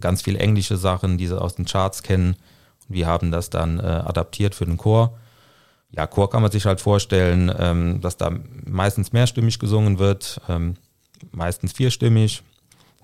ganz 0.00 0.22
viel 0.22 0.36
englische 0.36 0.76
Sachen, 0.76 1.18
die 1.18 1.26
sie 1.26 1.40
aus 1.40 1.54
den 1.54 1.64
Charts 1.64 2.02
kennen. 2.02 2.36
Und 2.88 2.94
wir 2.94 3.06
haben 3.06 3.30
das 3.30 3.50
dann 3.50 3.78
äh, 3.80 3.82
adaptiert 3.82 4.54
für 4.54 4.64
den 4.64 4.76
Chor. 4.76 5.18
Ja, 5.90 6.06
Chor 6.06 6.28
kann 6.30 6.42
man 6.42 6.50
sich 6.50 6.66
halt 6.66 6.80
vorstellen, 6.80 7.50
ähm, 7.58 8.00
dass 8.00 8.16
da 8.16 8.30
meistens 8.66 9.12
mehrstimmig 9.12 9.58
gesungen 9.58 9.98
wird, 9.98 10.40
ähm, 10.48 10.74
meistens 11.32 11.72
vierstimmig 11.72 12.42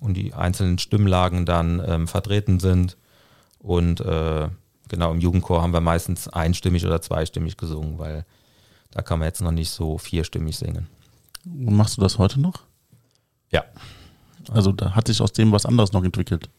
und 0.01 0.15
die 0.15 0.35
einzelnen 0.35 0.79
Stimmlagen 0.79 1.47
dann 1.47 1.83
ähm, 1.87 2.07
vertreten 2.09 2.61
sind. 2.61 2.97
Und 3.59 4.01
äh, 4.01 4.49
genau 4.89 5.13
im 5.13 5.21
Jugendchor 5.21 5.63
haben 5.63 5.73
wir 5.73 5.81
meistens 5.81 6.29
einstimmig 6.29 6.85
oder 6.85 7.01
zweistimmig 7.01 7.57
gesungen, 7.57 7.99
weil 7.99 8.27
da 8.91 9.03
kann 9.03 9.19
man 9.19 9.29
jetzt 9.29 9.41
noch 9.41 9.51
nicht 9.51 9.71
so 9.71 9.97
vierstimmig 9.99 10.59
singen. 10.59 10.87
Und 11.47 11.75
machst 11.75 11.97
du 11.97 12.03
das 12.03 12.19
heute 12.19 12.41
noch? 12.41 12.63
Ja. 13.51 13.65
Also 14.51 14.73
da 14.73 14.95
hat 14.95 15.07
sich 15.07 15.21
aus 15.21 15.33
dem 15.33 15.53
was 15.53 15.65
anderes 15.65 15.93
noch 15.93 16.05
entwickelt. 16.05 16.51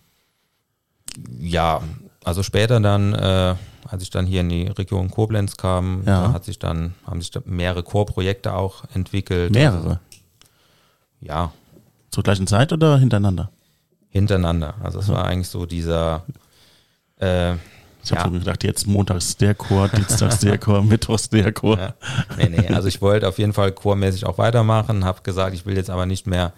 Ja, 1.39 1.81
also 2.25 2.43
später 2.43 2.79
dann, 2.79 3.13
äh, 3.13 3.55
als 3.87 4.01
ich 4.01 4.09
dann 4.09 4.25
hier 4.25 4.41
in 4.41 4.49
die 4.49 4.67
Region 4.67 5.11
Koblenz 5.11 5.57
kam, 5.57 6.03
ja. 6.05 6.33
hat 6.33 6.43
sich 6.43 6.59
dann, 6.59 6.95
haben 7.05 7.21
sich 7.21 7.31
da 7.31 7.41
mehrere 7.45 7.83
Chorprojekte 7.83 8.53
auch 8.53 8.83
entwickelt. 8.93 9.53
Mehrere? 9.53 9.77
Also, 9.77 9.97
ja, 11.21 11.51
zur 12.09 12.23
gleichen 12.23 12.47
Zeit 12.47 12.73
oder 12.73 12.97
hintereinander? 12.97 13.51
Hintereinander. 14.09 14.75
Also 14.81 14.99
es 14.99 15.09
war 15.09 15.25
eigentlich 15.25 15.49
so 15.49 15.65
dieser. 15.65 16.23
Äh, 17.19 17.53
ich 18.03 18.11
habe 18.11 18.21
ja. 18.21 18.23
so 18.25 18.31
gedacht, 18.31 18.63
jetzt 18.63 18.87
montags 18.87 19.35
der 19.35 19.55
Chor, 19.55 19.89
dienstags 19.89 20.39
der 20.39 20.57
Chor, 20.57 20.83
mittwochs 20.83 21.29
der 21.29 21.51
Chor. 21.51 21.77
Ja. 21.77 21.93
Nee, 22.37 22.49
nee, 22.49 22.67
also 22.69 22.87
ich 22.87 23.01
wollte 23.01 23.27
auf 23.27 23.37
jeden 23.37 23.53
Fall 23.53 23.71
chormäßig 23.71 24.25
auch 24.25 24.37
weitermachen, 24.37 25.05
habe 25.05 25.21
gesagt, 25.23 25.55
ich 25.55 25.65
will 25.65 25.75
jetzt 25.75 25.89
aber 25.89 26.05
nicht 26.05 26.27
mehr 26.27 26.53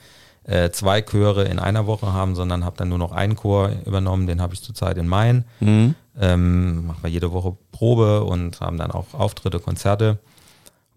äh, 0.48 0.72
zwei 0.72 1.02
Chöre 1.02 1.44
in 1.44 1.60
einer 1.60 1.86
Woche 1.88 2.14
haben, 2.14 2.34
sondern 2.34 2.66
habe 2.66 2.78
dann 2.78 2.90
nur 2.90 2.98
noch 2.98 3.12
einen 3.12 3.36
Chor 3.36 3.70
übernommen, 3.86 4.28
den 4.28 4.42
habe 4.42 4.54
ich 4.54 4.64
zurzeit 4.64 4.98
in 4.98 5.08
Main. 5.08 5.46
Mhm. 5.60 5.94
Ähm, 6.20 6.88
machen 6.88 7.04
wir 7.04 7.10
jede 7.10 7.32
Woche 7.32 7.56
Probe 7.72 8.24
und 8.24 8.60
haben 8.62 8.78
dann 8.78 8.92
auch 8.92 9.14
Auftritte, 9.14 9.60
Konzerte. 9.60 10.18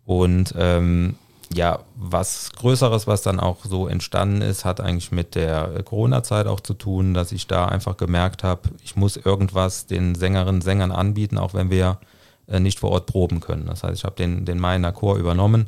Und 0.06 0.54
ähm, 0.56 1.16
ja, 1.52 1.80
was 1.96 2.52
Größeres, 2.56 3.08
was 3.08 3.22
dann 3.22 3.40
auch 3.40 3.64
so 3.64 3.88
entstanden 3.88 4.40
ist, 4.40 4.64
hat 4.64 4.80
eigentlich 4.80 5.10
mit 5.10 5.34
der 5.34 5.82
Corona-Zeit 5.84 6.46
auch 6.46 6.60
zu 6.60 6.74
tun, 6.74 7.12
dass 7.12 7.32
ich 7.32 7.48
da 7.48 7.66
einfach 7.66 7.96
gemerkt 7.96 8.44
habe, 8.44 8.62
ich 8.84 8.94
muss 8.94 9.16
irgendwas 9.16 9.86
den 9.86 10.14
Sängerinnen, 10.14 10.60
Sängern 10.60 10.92
anbieten, 10.92 11.38
auch 11.38 11.54
wenn 11.54 11.70
wir 11.70 11.98
äh, 12.46 12.60
nicht 12.60 12.78
vor 12.78 12.92
Ort 12.92 13.06
proben 13.06 13.40
können. 13.40 13.66
Das 13.66 13.82
heißt, 13.82 13.96
ich 13.98 14.04
habe 14.04 14.14
den, 14.14 14.44
den 14.44 14.60
Mainer 14.60 14.92
Chor 14.92 15.16
übernommen. 15.16 15.66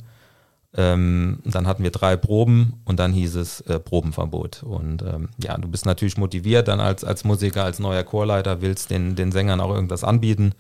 Ähm, 0.75 1.41
dann 1.45 1.67
hatten 1.67 1.83
wir 1.83 1.91
drei 1.91 2.17
Proben 2.17 2.81
und 2.87 2.99
dann 2.99 3.13
hieß 3.13 3.37
es 3.37 3.61
äh, 3.63 3.79
Probenverbot. 3.79 4.63
Und 4.63 5.03
ähm, 5.03 5.29
ja, 5.43 5.59
du 5.59 5.69
bist 5.69 5.85
natürlich 5.85 6.17
motiviert 6.17 6.69
dann 6.69 6.81
als, 6.81 7.05
als 7.05 7.25
Musiker, 7.25 7.65
als 7.65 7.79
neuer 7.79 8.05
Chorleiter, 8.05 8.63
willst 8.63 8.91
den, 8.91 9.15
den 9.15 9.33
Sängern 9.33 9.61
auch 9.61 9.75
irgendwas 9.75 10.03
anbieten. 10.03 10.55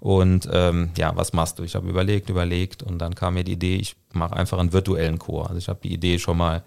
Und 0.00 0.48
ähm, 0.50 0.90
ja, 0.96 1.14
was 1.14 1.34
machst 1.34 1.58
du? 1.58 1.62
Ich 1.62 1.74
habe 1.74 1.88
überlegt, 1.88 2.30
überlegt 2.30 2.82
und 2.82 2.98
dann 2.98 3.14
kam 3.14 3.34
mir 3.34 3.44
die 3.44 3.52
Idee, 3.52 3.76
ich 3.76 3.96
mache 4.14 4.34
einfach 4.34 4.58
einen 4.58 4.72
virtuellen 4.72 5.18
Chor. 5.18 5.48
Also 5.48 5.58
ich 5.58 5.68
habe 5.68 5.80
die 5.82 5.92
Idee 5.92 6.18
schon 6.18 6.38
mal 6.38 6.62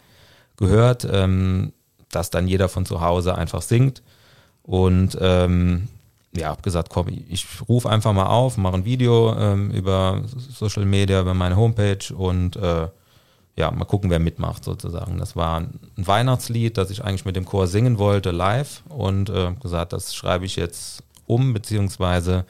gehört, 0.56 1.08
ähm, 1.12 1.74
dass 2.10 2.30
dann 2.30 2.48
jeder 2.48 2.70
von 2.70 2.86
zu 2.86 3.02
Hause 3.02 3.36
einfach 3.36 3.64
singt. 3.64 4.04
Und 4.62 5.18
ähm, 5.20 5.88
ja, 6.36 6.50
habe 6.50 6.62
gesagt, 6.62 6.90
komm, 6.90 7.08
ich 7.10 7.46
rufe 7.68 7.90
einfach 7.90 8.14
mal 8.14 8.26
auf, 8.26 8.58
mache 8.58 8.76
ein 8.76 8.86
Video 8.86 9.36
ähm, 9.38 9.72
über 9.72 10.24
Social 10.26 10.86
Media, 10.86 11.22
über 11.22 11.34
meine 11.34 11.56
Homepage 11.56 12.14
und 12.16 12.56
äh, 12.56 12.88
ja, 13.56 13.70
mal 13.70 13.86
gucken, 13.86 14.10
wer 14.10 14.20
mitmacht 14.20 14.64
sozusagen. 14.64 15.20
Das 15.20 15.36
war 15.36 15.60
ein 15.60 15.80
Weihnachtslied, 15.96 16.78
das 16.78 16.90
ich 16.90 17.04
eigentlich 17.04 17.26
mit 17.26 17.36
dem 17.36 17.46
Chor 17.46 17.68
singen 17.68 18.00
wollte 18.00 18.32
live 18.32 18.82
und 18.90 19.30
äh, 19.30 19.54
gesagt, 19.62 19.94
das 19.94 20.16
schreibe 20.16 20.46
ich 20.46 20.56
jetzt 20.56 21.04
um, 21.28 21.54
beziehungsweise 21.54 22.46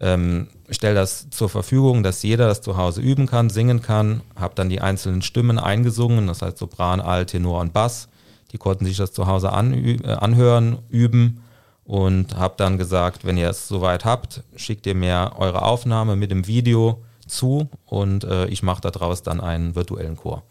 ähm, 0.00 0.48
stelle 0.70 0.94
das 0.94 1.28
zur 1.30 1.48
Verfügung, 1.48 2.02
dass 2.02 2.22
jeder 2.22 2.46
das 2.48 2.60
zu 2.60 2.76
Hause 2.76 3.00
üben 3.00 3.26
kann, 3.26 3.50
singen 3.50 3.82
kann, 3.82 4.22
habe 4.36 4.54
dann 4.54 4.68
die 4.68 4.80
einzelnen 4.80 5.22
Stimmen 5.22 5.58
eingesungen, 5.58 6.26
das 6.26 6.42
heißt 6.42 6.58
Sopran, 6.58 7.00
Alt, 7.00 7.30
Tenor 7.30 7.60
und 7.60 7.72
Bass. 7.72 8.08
Die 8.52 8.58
konnten 8.58 8.84
sich 8.84 8.96
das 8.96 9.12
zu 9.12 9.26
Hause 9.26 9.48
äh, 9.48 10.12
anhören, 10.12 10.78
üben 10.88 11.42
und 11.86 12.36
habe 12.36 12.54
dann 12.56 12.78
gesagt, 12.78 13.24
wenn 13.24 13.36
ihr 13.36 13.48
es 13.48 13.68
soweit 13.68 14.04
habt, 14.04 14.42
schickt 14.56 14.86
ihr 14.86 14.94
mir 14.94 15.32
eure 15.38 15.62
Aufnahme 15.62 16.16
mit 16.16 16.30
dem 16.30 16.46
Video 16.46 17.02
zu 17.26 17.68
und 17.86 18.24
äh, 18.24 18.46
ich 18.46 18.62
mache 18.62 18.80
daraus 18.80 19.22
dann 19.22 19.40
einen 19.40 19.74
virtuellen 19.74 20.16
Chor. 20.16 20.42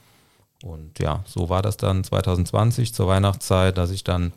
Und 0.64 0.98
ja, 1.00 1.24
so 1.26 1.50
war 1.50 1.62
das 1.62 1.78
dann 1.78 2.04
2020 2.04 2.94
zur 2.94 3.08
Weihnachtszeit, 3.08 3.78
dass 3.78 3.92
ich 3.92 4.04
dann 4.04 4.32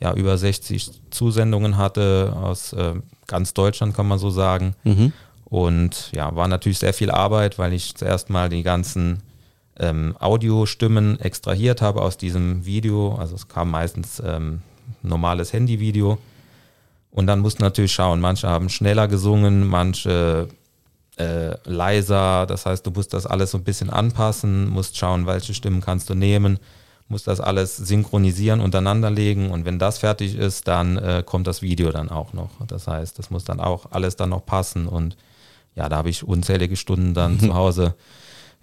ja 0.00 0.12
über 0.12 0.36
60 0.36 0.90
Zusendungen 1.10 1.76
hatte 1.76 2.34
aus 2.36 2.72
äh, 2.72 2.94
ganz 3.28 3.54
Deutschland, 3.54 3.94
kann 3.94 4.08
man 4.08 4.18
so 4.18 4.30
sagen. 4.30 4.74
Mhm. 4.82 5.12
Und 5.44 6.10
ja, 6.12 6.34
war 6.34 6.48
natürlich 6.48 6.78
sehr 6.78 6.94
viel 6.94 7.10
Arbeit, 7.10 7.58
weil 7.58 7.72
ich 7.72 7.94
zuerst 7.94 8.30
mal 8.30 8.48
die 8.48 8.62
ganzen 8.62 9.22
ähm, 9.78 10.16
Audiostimmen 10.18 11.20
extrahiert 11.20 11.82
habe 11.82 12.02
aus 12.02 12.16
diesem 12.16 12.66
Video. 12.66 13.14
Also 13.14 13.36
es 13.36 13.48
kam 13.48 13.70
meistens 13.70 14.20
ähm, 14.24 14.62
normales 15.02 15.52
Handyvideo. 15.52 16.18
Und 17.12 17.28
dann 17.28 17.38
musst 17.38 17.60
du 17.60 17.62
natürlich 17.62 17.92
schauen, 17.92 18.20
manche 18.20 18.48
haben 18.48 18.68
schneller 18.68 19.06
gesungen, 19.06 19.68
manche 19.68 20.48
äh, 21.18 21.54
leiser. 21.64 22.46
Das 22.46 22.66
heißt, 22.66 22.84
du 22.84 22.90
musst 22.90 23.12
das 23.12 23.26
alles 23.26 23.52
so 23.52 23.58
ein 23.58 23.64
bisschen 23.64 23.90
anpassen, 23.90 24.68
musst 24.68 24.96
schauen, 24.96 25.26
welche 25.26 25.54
Stimmen 25.54 25.80
kannst 25.80 26.10
du 26.10 26.14
nehmen 26.14 26.58
muss 27.12 27.22
das 27.22 27.40
alles 27.40 27.76
synchronisieren, 27.76 28.60
untereinander 28.60 29.10
legen 29.10 29.50
und 29.50 29.64
wenn 29.64 29.78
das 29.78 29.98
fertig 29.98 30.34
ist, 30.34 30.66
dann 30.66 30.96
äh, 30.96 31.22
kommt 31.24 31.46
das 31.46 31.62
Video 31.62 31.92
dann 31.92 32.10
auch 32.10 32.32
noch. 32.32 32.50
Das 32.66 32.88
heißt, 32.88 33.18
das 33.18 33.30
muss 33.30 33.44
dann 33.44 33.60
auch 33.60 33.92
alles 33.92 34.16
dann 34.16 34.30
noch 34.30 34.44
passen 34.44 34.88
und 34.88 35.16
ja, 35.76 35.88
da 35.88 35.98
habe 35.98 36.10
ich 36.10 36.24
unzählige 36.24 36.74
Stunden 36.74 37.14
dann 37.14 37.38
zu 37.40 37.54
Hause 37.54 37.94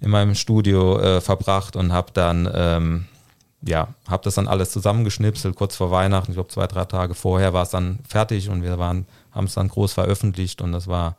in 0.02 0.10
meinem 0.10 0.36
Studio 0.36 1.00
äh, 1.00 1.22
verbracht 1.22 1.76
und 1.76 1.94
habe 1.94 2.12
dann 2.14 2.50
ähm, 2.54 3.06
ja, 3.62 3.90
habe 4.08 4.24
das 4.24 4.36
dann 4.36 4.48
alles 4.48 4.72
zusammengeschnipselt 4.72 5.56
kurz 5.56 5.76
vor 5.76 5.92
Weihnachten. 5.92 6.32
Ich 6.32 6.36
glaube 6.36 6.50
zwei 6.50 6.68
drei 6.68 6.86
Tage 6.86 7.14
vorher 7.14 7.54
war 7.54 7.64
es 7.64 7.70
dann 7.70 8.00
fertig 8.08 8.50
und 8.50 8.64
wir 8.64 8.78
waren 8.80 9.06
haben 9.32 9.46
es 9.46 9.54
dann 9.54 9.68
groß 9.68 9.94
veröffentlicht 9.94 10.62
und 10.62 10.72
das 10.72 10.88
war 10.88 11.18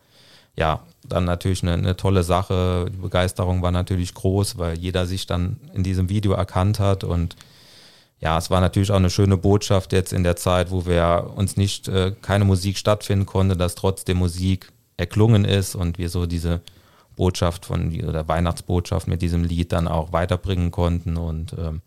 ja, 0.57 0.81
dann 1.05 1.25
natürlich 1.25 1.63
eine, 1.63 1.75
eine, 1.75 1.97
tolle 1.97 2.23
Sache. 2.23 2.87
Die 2.93 2.99
Begeisterung 2.99 3.63
war 3.63 3.71
natürlich 3.71 4.15
groß, 4.15 4.59
weil 4.59 4.77
jeder 4.77 5.07
sich 5.07 5.27
dann 5.27 5.61
in 5.75 5.83
diesem 5.83 6.09
Video 6.09 6.33
erkannt 6.33 6.81
hat 6.81 7.05
und 7.05 7.37
ja, 8.21 8.37
es 8.37 8.51
war 8.51 8.61
natürlich 8.61 8.91
auch 8.91 8.97
eine 8.97 9.09
schöne 9.09 9.39
Botschaft 9.39 9.93
jetzt 9.93 10.13
in 10.13 10.25
der 10.25 10.37
Zeit, 10.37 10.71
wo 10.71 10.85
wir 10.85 11.33
uns 11.37 11.57
nicht 11.57 11.89
äh, 11.89 12.13
keine 12.21 12.45
Musik 12.45 12.77
stattfinden 12.77 13.25
konnte, 13.25 13.57
dass 13.57 13.75
trotzdem 13.75 14.19
Musik 14.19 14.71
erklungen 14.99 15.47
ist 15.47 15.75
und 15.75 15.97
wir 15.97 16.11
so 16.11 16.27
diese 16.27 16.61
Botschaft 17.17 17.65
von 17.65 17.99
oder 18.05 18.29
Weihnachtsbotschaft 18.29 19.09
mit 19.09 19.23
diesem 19.23 19.45
Lied 19.45 19.73
dann 19.73 19.89
auch 19.89 20.13
weiterbringen 20.13 20.71
konnten 20.71 21.17
und 21.17 21.55
ähm, 21.59 21.81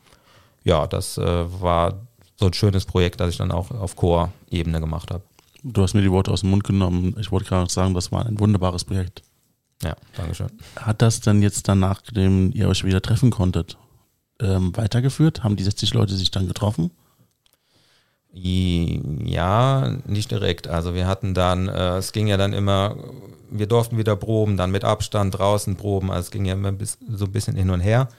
ja, 0.63 0.88
das 0.88 1.17
äh, 1.17 1.62
war 1.62 2.08
so 2.39 2.47
ein 2.47 2.54
schönes 2.54 2.86
Projekt, 2.86 3.19
das 3.19 3.30
ich 3.30 3.38
dann 3.38 3.52
auch 3.52 3.71
auf 3.71 3.95
Chor-Ebene 3.95 4.80
gemacht 4.80 5.12
habe. 5.12 5.23
Du 5.63 5.82
hast 5.82 5.93
mir 5.93 6.02
die 6.02 6.12
Worte 6.12 6.32
aus 6.32 6.41
dem 6.41 6.49
Mund 6.49 6.63
genommen. 6.63 7.15
Ich 7.19 7.32
wollte 7.32 7.47
gerade 7.47 7.71
sagen, 7.71 7.93
das 7.93 8.12
war 8.12 8.26
ein 8.26 8.39
wunderbares 8.39 8.84
Projekt. 8.84 9.21
Ja, 9.82 9.95
Dankeschön. 10.15 10.47
Hat 10.78 11.02
das 11.02 11.21
denn 11.21 11.41
jetzt 11.41 11.67
dann, 11.67 11.80
nachdem 11.80 12.52
ihr 12.54 12.67
euch 12.69 12.84
wieder 12.84 13.02
treffen 13.02 13.32
konntet, 13.32 13.78
ähm, 14.39 14.76
weitergeführt? 14.76 15.43
Haben 15.43 15.56
die 15.56 15.63
60 15.63 15.93
Leute 15.93 16.15
sich 16.15 16.32
dann 16.32 16.47
getroffen? 16.47 16.91
Ja, 18.34 19.95
nicht 20.08 20.32
direkt. 20.32 20.67
Also 20.67 20.95
wir 20.95 21.06
hatten 21.06 21.34
dann, 21.34 21.67
äh, 21.67 21.97
es 21.97 22.12
ging 22.13 22.28
ja 22.28 22.38
dann 22.38 22.54
immer, 22.54 22.95
wir 23.52 23.67
durften 23.67 23.97
wieder 23.97 24.15
proben, 24.15 24.58
dann 24.58 24.71
mit 24.71 24.84
Abstand 24.84 25.38
draußen 25.38 25.76
proben. 25.76 26.10
Also 26.10 26.21
es 26.21 26.32
ging 26.32 26.45
ja 26.45 26.54
immer 26.54 26.71
bis, 26.71 26.97
so 27.08 27.26
ein 27.26 27.32
bisschen 27.32 27.56
hin 27.56 27.69
und 27.69 27.82
her. 27.82 28.10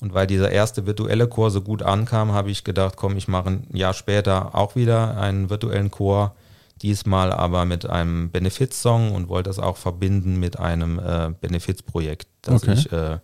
Und 0.00 0.14
weil 0.14 0.26
dieser 0.26 0.50
erste 0.50 0.86
virtuelle 0.86 1.28
Chor 1.28 1.50
so 1.50 1.60
gut 1.60 1.82
ankam, 1.82 2.32
habe 2.32 2.50
ich 2.50 2.64
gedacht, 2.64 2.96
komm, 2.96 3.16
ich 3.16 3.28
mache 3.28 3.50
ein 3.50 3.66
Jahr 3.72 3.92
später 3.92 4.54
auch 4.54 4.74
wieder 4.74 5.18
einen 5.18 5.50
virtuellen 5.50 5.90
Chor 5.90 6.34
diesmal 6.82 7.32
aber 7.32 7.64
mit 7.64 7.86
einem 7.86 8.30
Benefizsong 8.30 9.12
und 9.12 9.28
wollte 9.28 9.50
das 9.50 9.58
auch 9.58 9.76
verbinden 9.76 10.38
mit 10.38 10.58
einem 10.58 10.98
äh, 10.98 11.30
Benefizprojekt, 11.40 12.26
das 12.42 12.62
okay. 12.62 12.72
ich 12.72 12.92
äh, 12.92 13.18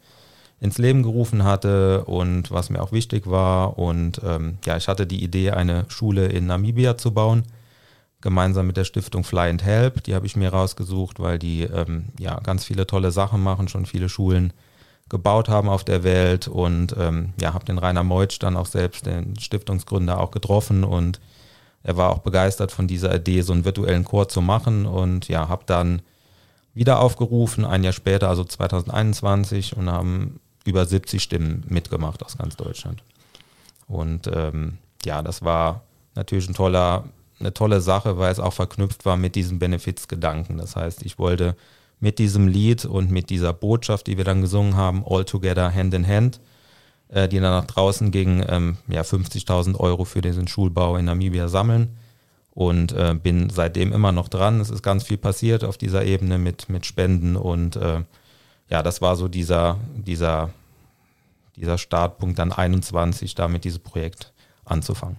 ins 0.61 0.79
Leben 0.79 1.03
gerufen 1.03 1.45
hatte 1.45 2.05
und 2.05 2.51
was 2.51 2.71
mir 2.71 2.83
auch 2.83 2.93
wichtig 2.93 3.29
war. 3.29 3.79
Und 3.79 4.21
ähm, 4.25 4.59
ja, 4.65 4.77
ich 4.77 4.89
hatte 4.89 5.07
die 5.07 5.23
Idee, 5.23 5.51
eine 5.51 5.85
Schule 5.89 6.27
in 6.27 6.47
Namibia 6.47 6.97
zu 6.97 7.13
bauen, 7.13 7.45
gemeinsam 8.21 8.67
mit 8.67 8.77
der 8.77 8.85
Stiftung 8.85 9.25
Fly 9.25 9.51
and 9.51 9.65
Help. 9.65 10.03
Die 10.05 10.15
habe 10.15 10.27
ich 10.27 10.37
mir 10.37 10.51
rausgesucht, 10.51 11.21
weil 11.21 11.39
die 11.39 11.63
ähm, 11.63 12.07
ja 12.19 12.41
ganz 12.41 12.65
viele 12.65 12.87
tolle 12.87 13.11
Sachen 13.11 13.43
machen, 13.43 13.69
schon 13.69 13.87
viele 13.87 14.09
Schulen 14.09 14.53
gebaut 15.09 15.49
haben 15.49 15.69
auf 15.69 15.85
der 15.85 16.03
Welt 16.03 16.49
und 16.49 16.95
ähm, 16.99 17.33
ja, 17.41 17.55
habe 17.55 17.65
den 17.65 17.79
Rainer 17.79 18.03
Meutsch 18.03 18.39
dann 18.41 18.57
auch 18.57 18.67
selbst, 18.67 19.07
den 19.07 19.39
Stiftungsgründer, 19.39 20.21
auch 20.21 20.33
getroffen 20.33 20.85
und 20.85 21.21
er 21.83 21.97
war 21.97 22.11
auch 22.11 22.19
begeistert 22.19 22.73
von 22.73 22.89
dieser 22.89 23.15
Idee, 23.15 23.43
so 23.43 23.53
einen 23.53 23.65
virtuellen 23.65 24.05
Chor 24.05 24.29
zu 24.29 24.41
machen 24.41 24.87
und 24.87 25.29
ja, 25.29 25.49
habe 25.49 25.63
dann 25.67 26.03
wieder 26.75 27.01
aufgerufen, 27.01 27.65
ein 27.65 27.85
Jahr 27.85 27.93
später, 27.93 28.29
also 28.29 28.43
2021 28.43 29.77
und 29.77 29.89
haben 29.89 30.41
über 30.65 30.85
70 30.85 31.23
Stimmen 31.23 31.65
mitgemacht 31.69 32.25
aus 32.25 32.37
ganz 32.37 32.57
Deutschland. 32.57 33.03
Und 33.87 34.29
ähm, 34.35 34.79
ja, 35.05 35.23
das 35.23 35.43
war 35.43 35.83
natürlich 36.17 36.49
ein 36.49 36.55
toller, 36.55 37.05
eine 37.39 37.55
tolle 37.55 37.81
Sache, 37.81 38.19
weil 38.19 38.33
es 38.33 38.41
auch 38.41 38.53
verknüpft 38.53 39.05
war 39.05 39.17
mit 39.17 39.37
diesem 39.37 39.61
Benefizgedanken. 39.61 40.59
Das 40.59 40.75
heißt, 40.75 41.05
ich 41.05 41.19
wollte 41.19 41.57
mit 42.01 42.19
diesem 42.19 42.49
Lied 42.49 42.85
und 42.85 43.11
mit 43.11 43.31
dieser 43.31 43.53
Botschaft, 43.53 44.07
die 44.07 44.17
wir 44.17 44.25
dann 44.25 44.43
gesungen 44.43 44.77
haben, 44.77 45.05
All 45.07 45.25
Together 45.25 45.73
Hand 45.73 45.95
in 45.95 46.07
Hand, 46.07 46.41
äh, 47.09 47.29
die 47.29 47.41
dann 47.41 47.53
nach 47.53 47.67
draußen 47.67 48.11
gingen, 48.11 48.45
ähm, 48.49 48.77
ja, 48.89 49.03
50.000 49.03 49.79
Euro 49.79 50.05
für 50.05 50.21
diesen 50.21 50.49
Schulbau 50.49 50.97
in 50.97 51.07
Namibia 51.07 51.49
sammeln. 51.49 51.97
Und 52.51 52.93
äh, 52.93 53.15
bin 53.15 53.51
seitdem 53.51 53.93
immer 53.93 54.13
noch 54.13 54.29
dran. 54.29 54.61
Es 54.61 54.71
ist 54.71 54.83
ganz 54.83 55.05
viel 55.05 55.19
passiert 55.19 55.63
auf 55.63 55.77
dieser 55.77 56.07
Ebene 56.07 56.39
mit, 56.39 56.71
mit 56.71 56.87
Spenden. 56.87 57.37
Und 57.37 57.77
äh, 57.77 58.03
ja, 58.71 58.83
das 58.83 59.03
war 59.03 59.15
so 59.17 59.29
dieser, 59.29 59.79
dieser, 59.95 60.51
dieser 61.57 61.77
Startpunkt 61.77 62.39
dann 62.39 62.53
21, 62.53 63.35
damit 63.35 63.65
dieses 63.65 63.79
Projekt 63.79 64.33
anzufangen. 64.65 65.19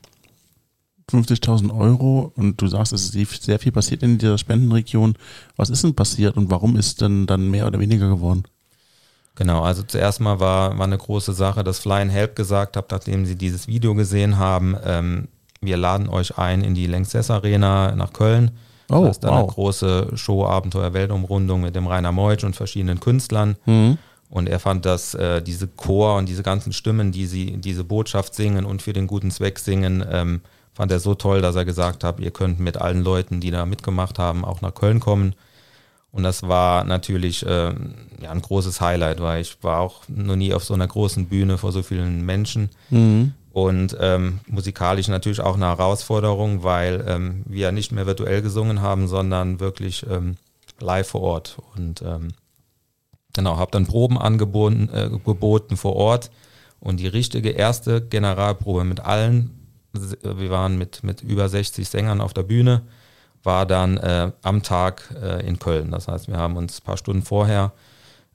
50.000 1.11 1.77
Euro 1.77 2.33
und 2.35 2.61
du 2.61 2.67
sagst, 2.67 2.91
es 2.91 3.15
ist 3.15 3.43
sehr 3.43 3.59
viel 3.59 3.71
passiert 3.71 4.03
in 4.03 4.17
dieser 4.17 4.37
Spendenregion. 4.37 5.15
Was 5.55 5.69
ist 5.69 5.83
denn 5.83 5.95
passiert 5.95 6.35
und 6.35 6.51
warum 6.51 6.75
ist 6.75 7.01
denn 7.01 7.25
dann 7.25 7.49
mehr 7.49 7.65
oder 7.65 7.79
weniger 7.79 8.09
geworden? 8.09 8.43
Genau, 9.35 9.61
also 9.61 9.83
zuerst 9.83 10.19
mal 10.19 10.39
war, 10.39 10.77
war 10.77 10.85
eine 10.85 10.97
große 10.97 11.31
Sache, 11.33 11.63
dass 11.63 11.79
Fly 11.79 12.09
Help 12.09 12.35
gesagt 12.35 12.75
hat, 12.75 12.91
nachdem 12.91 13.25
sie 13.25 13.35
dieses 13.35 13.67
Video 13.67 13.93
gesehen 13.93 14.37
haben, 14.37 14.75
ähm, 14.83 15.27
wir 15.61 15.77
laden 15.77 16.09
euch 16.09 16.37
ein 16.37 16.61
in 16.61 16.73
die 16.73 16.87
Lanxess 16.87 17.31
Arena 17.31 17.95
nach 17.95 18.13
Köln. 18.13 18.51
Oh, 18.89 19.05
das 19.05 19.17
ist 19.17 19.23
dann 19.23 19.31
wow. 19.31 19.39
eine 19.39 19.47
große 19.47 20.07
Show 20.15 20.45
Abenteuer 20.45 20.93
Weltumrundung 20.93 21.61
mit 21.61 21.75
dem 21.75 21.87
Rainer 21.87 22.11
Meutsch 22.11 22.43
und 22.43 22.55
verschiedenen 22.55 22.99
Künstlern. 22.99 23.55
Mhm. 23.65 23.97
Und 24.29 24.49
er 24.49 24.59
fand, 24.59 24.85
dass 24.85 25.13
äh, 25.13 25.41
diese 25.41 25.67
Chor 25.67 26.17
und 26.17 26.27
diese 26.27 26.43
ganzen 26.43 26.73
Stimmen, 26.73 27.11
die 27.11 27.27
sie 27.27 27.57
diese 27.57 27.83
Botschaft 27.83 28.33
singen 28.33 28.65
und 28.65 28.81
für 28.81 28.93
den 28.93 29.07
guten 29.07 29.31
Zweck 29.31 29.59
singen, 29.59 30.03
ähm, 30.09 30.41
fand 30.77 30.91
er 30.91 30.99
so 30.99 31.15
toll, 31.15 31.41
dass 31.41 31.55
er 31.55 31.65
gesagt 31.65 32.03
hat, 32.03 32.19
ihr 32.19 32.29
könnt 32.29 32.59
mit 32.59 32.77
allen 32.77 33.03
Leuten, 33.03 33.39
die 33.39 33.49
da 33.49 33.65
mitgemacht 33.65 34.19
haben, 34.19 34.45
auch 34.45 34.61
nach 34.61 34.75
Köln 34.75 34.99
kommen. 34.99 35.33
Und 36.11 36.21
das 36.21 36.43
war 36.43 36.83
natürlich 36.83 37.43
äh, 37.43 37.73
ja, 38.21 38.29
ein 38.29 38.43
großes 38.43 38.79
Highlight, 38.79 39.19
weil 39.19 39.41
ich 39.41 39.57
war 39.63 39.79
auch 39.79 40.03
noch 40.07 40.35
nie 40.35 40.53
auf 40.53 40.63
so 40.63 40.75
einer 40.75 40.85
großen 40.85 41.25
Bühne 41.29 41.57
vor 41.57 41.71
so 41.71 41.81
vielen 41.81 42.23
Menschen. 42.27 42.69
Mhm. 42.91 43.33
Und 43.51 43.97
ähm, 43.99 44.39
musikalisch 44.45 45.07
natürlich 45.07 45.41
auch 45.41 45.55
eine 45.55 45.65
Herausforderung, 45.65 46.61
weil 46.61 47.03
ähm, 47.07 47.41
wir 47.47 47.71
nicht 47.71 47.91
mehr 47.91 48.05
virtuell 48.05 48.43
gesungen 48.43 48.79
haben, 48.79 49.07
sondern 49.07 49.59
wirklich 49.59 50.05
ähm, 50.07 50.37
live 50.79 51.07
vor 51.07 51.21
Ort. 51.21 51.57
Und 51.75 52.03
ähm, 52.03 52.33
genau, 53.33 53.57
habe 53.57 53.71
dann 53.71 53.87
Proben 53.87 54.19
angeboten 54.19 54.89
äh, 54.93 55.09
geboten 55.09 55.75
vor 55.75 55.95
Ort. 55.95 56.29
Und 56.79 56.99
die 56.99 57.07
richtige 57.07 57.49
erste 57.49 57.99
Generalprobe 57.99 58.83
mit 58.83 58.99
allen, 58.99 59.56
wir 60.21 60.49
waren 60.49 60.77
mit, 60.77 61.03
mit 61.03 61.21
über 61.21 61.49
60 61.49 61.87
Sängern 61.87 62.21
auf 62.21 62.33
der 62.33 62.43
Bühne, 62.43 62.83
war 63.43 63.65
dann 63.65 63.97
äh, 63.97 64.31
am 64.41 64.63
Tag 64.63 65.13
äh, 65.21 65.45
in 65.47 65.59
Köln. 65.59 65.91
Das 65.91 66.07
heißt, 66.07 66.27
wir 66.27 66.37
haben 66.37 66.57
uns 66.57 66.79
ein 66.79 66.83
paar 66.83 66.97
Stunden 66.97 67.23
vorher 67.23 67.71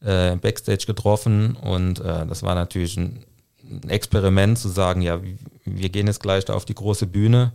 äh, 0.01 0.37
Backstage 0.37 0.87
getroffen 0.87 1.57
und 1.57 2.01
äh, 2.01 2.27
das 2.27 2.43
war 2.43 2.55
natürlich 2.55 2.97
ein, 2.97 3.25
Experiment 3.89 4.59
zu 4.59 4.69
sagen, 4.69 5.03
ja, 5.03 5.21
wir 5.65 5.89
gehen 5.89 6.07
jetzt 6.07 6.21
gleich 6.21 6.45
da 6.45 6.55
auf 6.55 6.65
die 6.65 6.75
große 6.75 7.07
Bühne. 7.07 7.53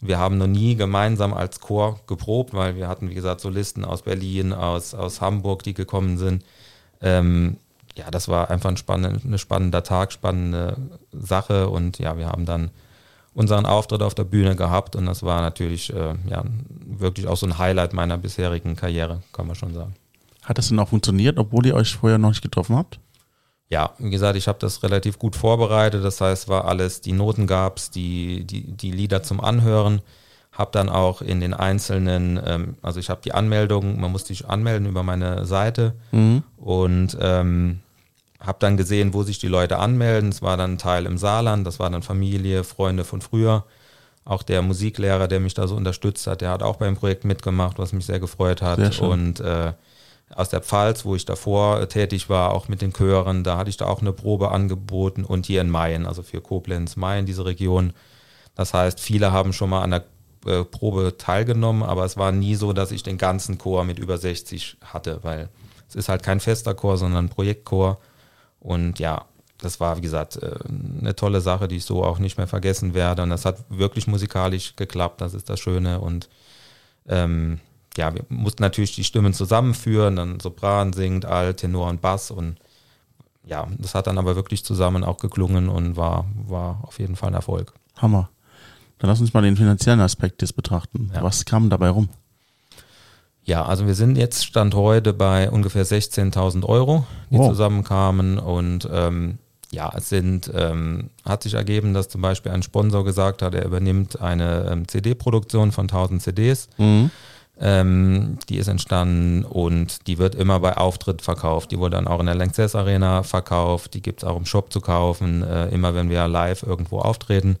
Wir 0.00 0.18
haben 0.18 0.36
noch 0.36 0.46
nie 0.46 0.74
gemeinsam 0.74 1.32
als 1.32 1.60
Chor 1.60 2.00
geprobt, 2.06 2.52
weil 2.52 2.76
wir 2.76 2.88
hatten, 2.88 3.08
wie 3.08 3.14
gesagt, 3.14 3.40
Solisten 3.40 3.84
aus 3.84 4.02
Berlin, 4.02 4.52
aus, 4.52 4.94
aus 4.94 5.20
Hamburg, 5.20 5.62
die 5.62 5.74
gekommen 5.74 6.18
sind. 6.18 6.44
Ähm, 7.00 7.56
ja, 7.96 8.10
das 8.10 8.28
war 8.28 8.50
einfach 8.50 8.70
ein, 8.70 8.76
spannend, 8.76 9.24
ein 9.24 9.38
spannender 9.38 9.82
Tag, 9.82 10.12
spannende 10.12 10.76
Sache 11.12 11.68
und 11.68 11.98
ja, 11.98 12.18
wir 12.18 12.28
haben 12.28 12.44
dann 12.44 12.70
unseren 13.34 13.66
Auftritt 13.66 14.02
auf 14.02 14.14
der 14.14 14.24
Bühne 14.24 14.56
gehabt 14.56 14.96
und 14.96 15.06
das 15.06 15.22
war 15.22 15.40
natürlich 15.40 15.92
äh, 15.92 16.14
ja, 16.28 16.44
wirklich 16.86 17.26
auch 17.26 17.36
so 17.36 17.46
ein 17.46 17.58
Highlight 17.58 17.92
meiner 17.92 18.16
bisherigen 18.16 18.76
Karriere, 18.76 19.22
kann 19.32 19.46
man 19.46 19.56
schon 19.56 19.74
sagen. 19.74 19.94
Hat 20.42 20.58
das 20.58 20.68
denn 20.68 20.78
auch 20.78 20.88
funktioniert, 20.88 21.38
obwohl 21.38 21.66
ihr 21.66 21.74
euch 21.74 21.94
vorher 21.94 22.18
noch 22.18 22.28
nicht 22.28 22.42
getroffen 22.42 22.76
habt? 22.76 23.00
Ja, 23.70 23.92
wie 23.98 24.10
gesagt, 24.10 24.36
ich 24.36 24.46
habe 24.46 24.58
das 24.58 24.82
relativ 24.82 25.18
gut 25.18 25.34
vorbereitet. 25.34 26.04
Das 26.04 26.20
heißt, 26.20 26.48
war 26.48 26.66
alles, 26.66 27.00
die 27.00 27.12
Noten 27.12 27.46
gab 27.46 27.78
es, 27.78 27.90
die, 27.90 28.44
die, 28.44 28.72
die 28.72 28.90
Lieder 28.90 29.22
zum 29.22 29.40
Anhören. 29.40 30.02
Habe 30.52 30.70
dann 30.72 30.88
auch 30.88 31.22
in 31.22 31.40
den 31.40 31.54
einzelnen, 31.54 32.38
ähm, 32.44 32.76
also 32.82 33.00
ich 33.00 33.10
habe 33.10 33.22
die 33.24 33.32
Anmeldung, 33.32 34.00
man 34.00 34.12
musste 34.12 34.28
sich 34.28 34.48
anmelden 34.48 34.86
über 34.86 35.02
meine 35.02 35.46
Seite 35.46 35.94
mhm. 36.12 36.44
und 36.56 37.16
ähm, 37.20 37.80
habe 38.46 38.58
dann 38.60 38.76
gesehen, 38.76 39.14
wo 39.14 39.22
sich 39.22 39.38
die 39.38 39.48
Leute 39.48 39.78
anmelden. 39.78 40.30
Es 40.30 40.42
war 40.42 40.56
dann 40.56 40.72
ein 40.72 40.78
Teil 40.78 41.06
im 41.06 41.18
Saarland, 41.18 41.66
das 41.66 41.78
war 41.78 41.90
dann 41.90 42.02
Familie, 42.02 42.64
Freunde 42.64 43.04
von 43.04 43.20
früher. 43.20 43.64
Auch 44.24 44.42
der 44.42 44.62
Musiklehrer, 44.62 45.28
der 45.28 45.40
mich 45.40 45.54
da 45.54 45.66
so 45.66 45.76
unterstützt 45.76 46.26
hat, 46.26 46.40
der 46.40 46.50
hat 46.50 46.62
auch 46.62 46.76
beim 46.76 46.96
Projekt 46.96 47.24
mitgemacht, 47.24 47.78
was 47.78 47.92
mich 47.92 48.06
sehr 48.06 48.20
gefreut 48.20 48.62
hat. 48.62 48.94
Sehr 48.94 49.02
und 49.02 49.40
äh, 49.40 49.72
aus 50.34 50.48
der 50.48 50.62
Pfalz, 50.62 51.04
wo 51.04 51.14
ich 51.14 51.24
davor 51.24 51.88
tätig 51.88 52.28
war, 52.28 52.52
auch 52.52 52.68
mit 52.68 52.80
den 52.82 52.92
Chören, 52.92 53.44
da 53.44 53.56
hatte 53.56 53.70
ich 53.70 53.76
da 53.76 53.86
auch 53.86 54.00
eine 54.00 54.12
Probe 54.12 54.50
angeboten 54.50 55.24
und 55.24 55.46
hier 55.46 55.60
in 55.60 55.70
Mayen, 55.70 56.06
also 56.06 56.22
für 56.22 56.40
Koblenz, 56.40 56.96
Mayen, 56.96 57.26
diese 57.26 57.44
Region. 57.44 57.92
Das 58.54 58.72
heißt, 58.72 59.00
viele 59.00 59.32
haben 59.32 59.52
schon 59.52 59.70
mal 59.70 59.82
an 59.82 59.90
der 59.90 60.04
äh, 60.46 60.64
Probe 60.64 61.16
teilgenommen, 61.18 61.82
aber 61.82 62.04
es 62.04 62.16
war 62.16 62.32
nie 62.32 62.54
so, 62.54 62.72
dass 62.72 62.90
ich 62.90 63.02
den 63.02 63.18
ganzen 63.18 63.58
Chor 63.58 63.84
mit 63.84 63.98
über 63.98 64.18
60 64.18 64.78
hatte, 64.82 65.20
weil 65.22 65.48
es 65.88 65.94
ist 65.94 66.08
halt 66.08 66.22
kein 66.22 66.40
fester 66.40 66.74
Chor, 66.74 66.96
sondern 66.96 67.26
ein 67.26 67.30
Projektchor. 67.30 67.98
Und 68.64 68.98
ja, 68.98 69.26
das 69.58 69.78
war, 69.78 69.98
wie 69.98 70.00
gesagt, 70.00 70.42
äh, 70.42 70.54
eine 71.00 71.14
tolle 71.14 71.40
Sache, 71.42 71.68
die 71.68 71.76
ich 71.76 71.84
so 71.84 72.02
auch 72.02 72.18
nicht 72.18 72.38
mehr 72.38 72.46
vergessen 72.46 72.94
werde. 72.94 73.22
Und 73.22 73.30
das 73.30 73.44
hat 73.44 73.58
wirklich 73.68 74.06
musikalisch 74.06 74.74
geklappt, 74.74 75.20
das 75.20 75.34
ist 75.34 75.50
das 75.50 75.60
Schöne. 75.60 76.00
Und 76.00 76.30
ähm, 77.06 77.60
ja, 77.96 78.12
wir 78.14 78.24
mussten 78.30 78.62
natürlich 78.62 78.94
die 78.94 79.04
Stimmen 79.04 79.34
zusammenführen, 79.34 80.16
dann 80.16 80.40
Sopran 80.40 80.94
singt, 80.94 81.26
Alt, 81.26 81.58
Tenor 81.58 81.88
und 81.90 82.00
Bass. 82.00 82.30
Und 82.30 82.56
ja, 83.44 83.68
das 83.78 83.94
hat 83.94 84.06
dann 84.06 84.18
aber 84.18 84.34
wirklich 84.34 84.64
zusammen 84.64 85.04
auch 85.04 85.18
geklungen 85.18 85.68
und 85.68 85.96
war, 85.96 86.24
war 86.46 86.80
auf 86.82 86.98
jeden 86.98 87.16
Fall 87.16 87.28
ein 87.28 87.34
Erfolg. 87.34 87.74
Hammer. 87.98 88.30
Dann 88.98 89.10
lass 89.10 89.20
uns 89.20 89.34
mal 89.34 89.42
den 89.42 89.58
finanziellen 89.58 90.00
Aspekt 90.00 90.40
jetzt 90.40 90.56
betrachten. 90.56 91.10
Ja. 91.14 91.22
Was 91.22 91.44
kam 91.44 91.68
dabei 91.68 91.90
rum? 91.90 92.08
Ja, 93.44 93.64
also 93.64 93.86
wir 93.86 93.94
sind 93.94 94.16
jetzt 94.16 94.46
Stand 94.46 94.74
heute 94.74 95.12
bei 95.12 95.50
ungefähr 95.50 95.84
16.000 95.84 96.64
Euro, 96.64 97.06
die 97.30 97.36
wow. 97.36 97.48
zusammenkamen 97.48 98.38
und 98.38 98.88
ähm, 98.90 99.38
ja, 99.70 99.92
es 99.94 100.08
sind, 100.08 100.50
ähm, 100.54 101.10
hat 101.24 101.42
sich 101.42 101.54
ergeben, 101.54 101.94
dass 101.94 102.08
zum 102.08 102.22
Beispiel 102.22 102.52
ein 102.52 102.62
Sponsor 102.62 103.04
gesagt 103.04 103.42
hat, 103.42 103.54
er 103.54 103.64
übernimmt 103.66 104.20
eine 104.20 104.68
ähm, 104.70 104.88
CD-Produktion 104.88 105.72
von 105.72 105.84
1000 105.84 106.22
CDs. 106.22 106.68
Mhm. 106.78 107.10
Ähm, 107.60 108.38
die 108.48 108.56
ist 108.56 108.68
entstanden 108.68 109.44
und 109.44 110.06
die 110.08 110.18
wird 110.18 110.34
immer 110.34 110.58
bei 110.58 110.76
Auftritt 110.76 111.22
verkauft. 111.22 111.70
Die 111.70 111.78
wurde 111.78 111.96
dann 111.96 112.08
auch 112.08 112.20
in 112.20 112.26
der 112.26 112.34
Lanxess 112.34 112.74
Arena 112.74 113.22
verkauft. 113.22 113.94
Die 113.94 114.02
gibt 114.02 114.22
es 114.22 114.28
auch 114.28 114.36
im 114.36 114.46
Shop 114.46 114.72
zu 114.72 114.80
kaufen, 114.80 115.42
äh, 115.42 115.68
immer 115.68 115.94
wenn 115.94 116.10
wir 116.10 116.26
live 116.26 116.62
irgendwo 116.62 116.98
auftreten. 116.98 117.58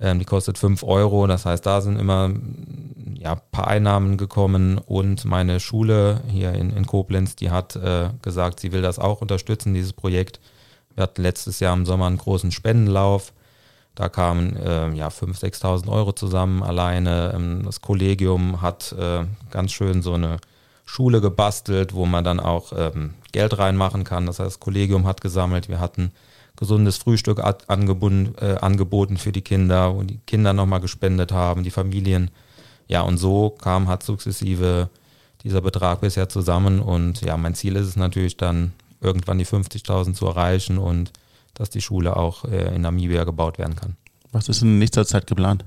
Ähm, 0.00 0.18
die 0.18 0.24
kostet 0.24 0.58
5 0.58 0.82
Euro, 0.82 1.26
das 1.26 1.46
heißt, 1.46 1.64
da 1.64 1.80
sind 1.80 1.98
immer 1.98 2.30
ja, 3.14 3.36
paar 3.36 3.68
Einnahmen 3.68 4.16
gekommen 4.16 4.78
und 4.78 5.24
meine 5.24 5.60
Schule 5.60 6.20
hier 6.28 6.52
in, 6.52 6.70
in 6.70 6.86
Koblenz, 6.86 7.36
die 7.36 7.50
hat 7.50 7.76
äh, 7.76 8.10
gesagt, 8.22 8.60
sie 8.60 8.72
will 8.72 8.82
das 8.82 8.98
auch 8.98 9.20
unterstützen, 9.20 9.72
dieses 9.74 9.92
Projekt. 9.92 10.40
Wir 10.94 11.04
hatten 11.04 11.22
letztes 11.22 11.60
Jahr 11.60 11.74
im 11.74 11.86
Sommer 11.86 12.06
einen 12.06 12.18
großen 12.18 12.52
Spendenlauf. 12.52 13.32
Da 13.94 14.08
kamen 14.08 14.56
äh, 14.56 14.90
ja 14.90 15.08
5.000, 15.08 15.62
6.000 15.62 15.88
Euro 15.88 16.12
zusammen 16.12 16.62
alleine. 16.62 17.32
Ähm, 17.34 17.62
das 17.64 17.80
Kollegium 17.80 18.60
hat 18.60 18.92
äh, 18.98 19.24
ganz 19.50 19.72
schön 19.72 20.02
so 20.02 20.14
eine 20.14 20.38
Schule 20.84 21.20
gebastelt, 21.20 21.94
wo 21.94 22.04
man 22.04 22.24
dann 22.24 22.40
auch 22.40 22.72
ähm, 22.76 23.14
Geld 23.32 23.56
reinmachen 23.58 24.04
kann. 24.04 24.26
Das 24.26 24.38
heißt, 24.38 24.48
das 24.48 24.60
Kollegium 24.60 25.06
hat 25.06 25.20
gesammelt. 25.20 25.68
Wir 25.68 25.80
hatten 25.80 26.12
gesundes 26.56 26.96
Frühstück 26.96 27.40
angeboten, 27.66 28.34
äh, 28.40 28.56
angeboten 28.56 29.16
für 29.16 29.32
die 29.32 29.42
Kinder, 29.42 29.94
wo 29.94 30.02
die 30.02 30.18
Kinder 30.26 30.52
nochmal 30.52 30.80
gespendet 30.80 31.32
haben, 31.32 31.64
die 31.64 31.70
Familien. 31.70 32.30
Ja, 32.86 33.02
und 33.02 33.18
so 33.18 33.50
kam, 33.50 33.88
hat 33.88 34.02
sukzessive 34.02 34.88
dieser 35.42 35.60
Betrag 35.60 36.00
bisher 36.00 36.28
zusammen. 36.28 36.80
Und 36.80 37.22
ja, 37.22 37.36
mein 37.36 37.54
Ziel 37.54 37.76
ist 37.76 37.86
es 37.86 37.96
natürlich 37.96 38.36
dann, 38.36 38.72
irgendwann 39.00 39.38
die 39.38 39.46
50.000 39.46 40.14
zu 40.14 40.26
erreichen 40.26 40.78
und 40.78 41.12
dass 41.52 41.70
die 41.70 41.82
Schule 41.82 42.16
auch 42.16 42.44
äh, 42.46 42.74
in 42.74 42.82
Namibia 42.82 43.24
gebaut 43.24 43.58
werden 43.58 43.76
kann. 43.76 43.96
Was 44.32 44.48
ist 44.48 44.62
in 44.62 44.78
nächster 44.78 45.06
Zeit 45.06 45.26
geplant? 45.26 45.64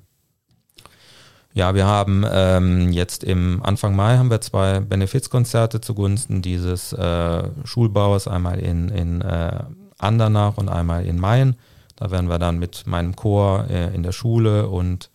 Ja, 1.54 1.74
wir 1.74 1.86
haben 1.86 2.26
ähm, 2.30 2.92
jetzt 2.92 3.24
im 3.24 3.64
Anfang 3.64 3.96
Mai 3.96 4.18
haben 4.18 4.30
wir 4.30 4.42
zwei 4.42 4.80
Benefizkonzerte 4.80 5.82
zugunsten 5.82 6.42
dieses 6.42 6.94
äh, 6.94 7.50
Schulbaus, 7.64 8.28
einmal 8.28 8.60
in, 8.60 8.90
in 8.90 9.22
äh, 9.22 9.64
Andernach 9.98 10.58
und 10.58 10.70
einmal 10.70 11.06
in 11.06 11.20
Mayen. 11.20 11.56
Da 11.96 12.12
werden 12.12 12.30
wir 12.30 12.40
dann 12.40 12.60
mit 12.60 12.86
meinem 12.86 13.16
Chor 13.16 13.68
äh, 13.70 13.94
in 13.94 14.04
der 14.04 14.12
Schule 14.12 14.70
und 14.70 15.10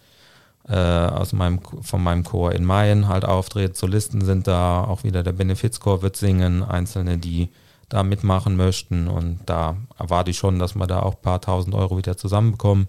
äh, 0.69 0.77
aus 0.77 1.33
meinem, 1.33 1.61
von 1.81 2.03
meinem 2.03 2.25
Chor 2.25 2.53
in 2.53 2.65
Mayen 2.65 3.09
halt 3.09 3.25
auftreten. 3.25 3.75
Solisten 3.75 4.25
sind 4.25 4.47
da, 4.47 4.85
auch 4.85 5.05
wieder 5.05 5.23
der 5.23 5.33
Benefizchor 5.33 6.03
wird 6.03 6.17
singen, 6.17 6.63
Einzelne, 6.63 7.19
die 7.19 7.51
da 7.89 8.03
mitmachen 8.03 8.57
möchten. 8.57 9.09
Und 9.09 9.41
da 9.47 9.77
erwarte 9.99 10.31
ich 10.31 10.39
schon, 10.39 10.59
dass 10.59 10.75
wir 10.75 10.87
da 10.87 11.01
auch 11.01 11.15
ein 11.15 11.23
paar 11.23 11.41
tausend 11.41 11.75
Euro 11.75 11.97
wieder 11.97 12.17
zusammenbekommen. 12.17 12.89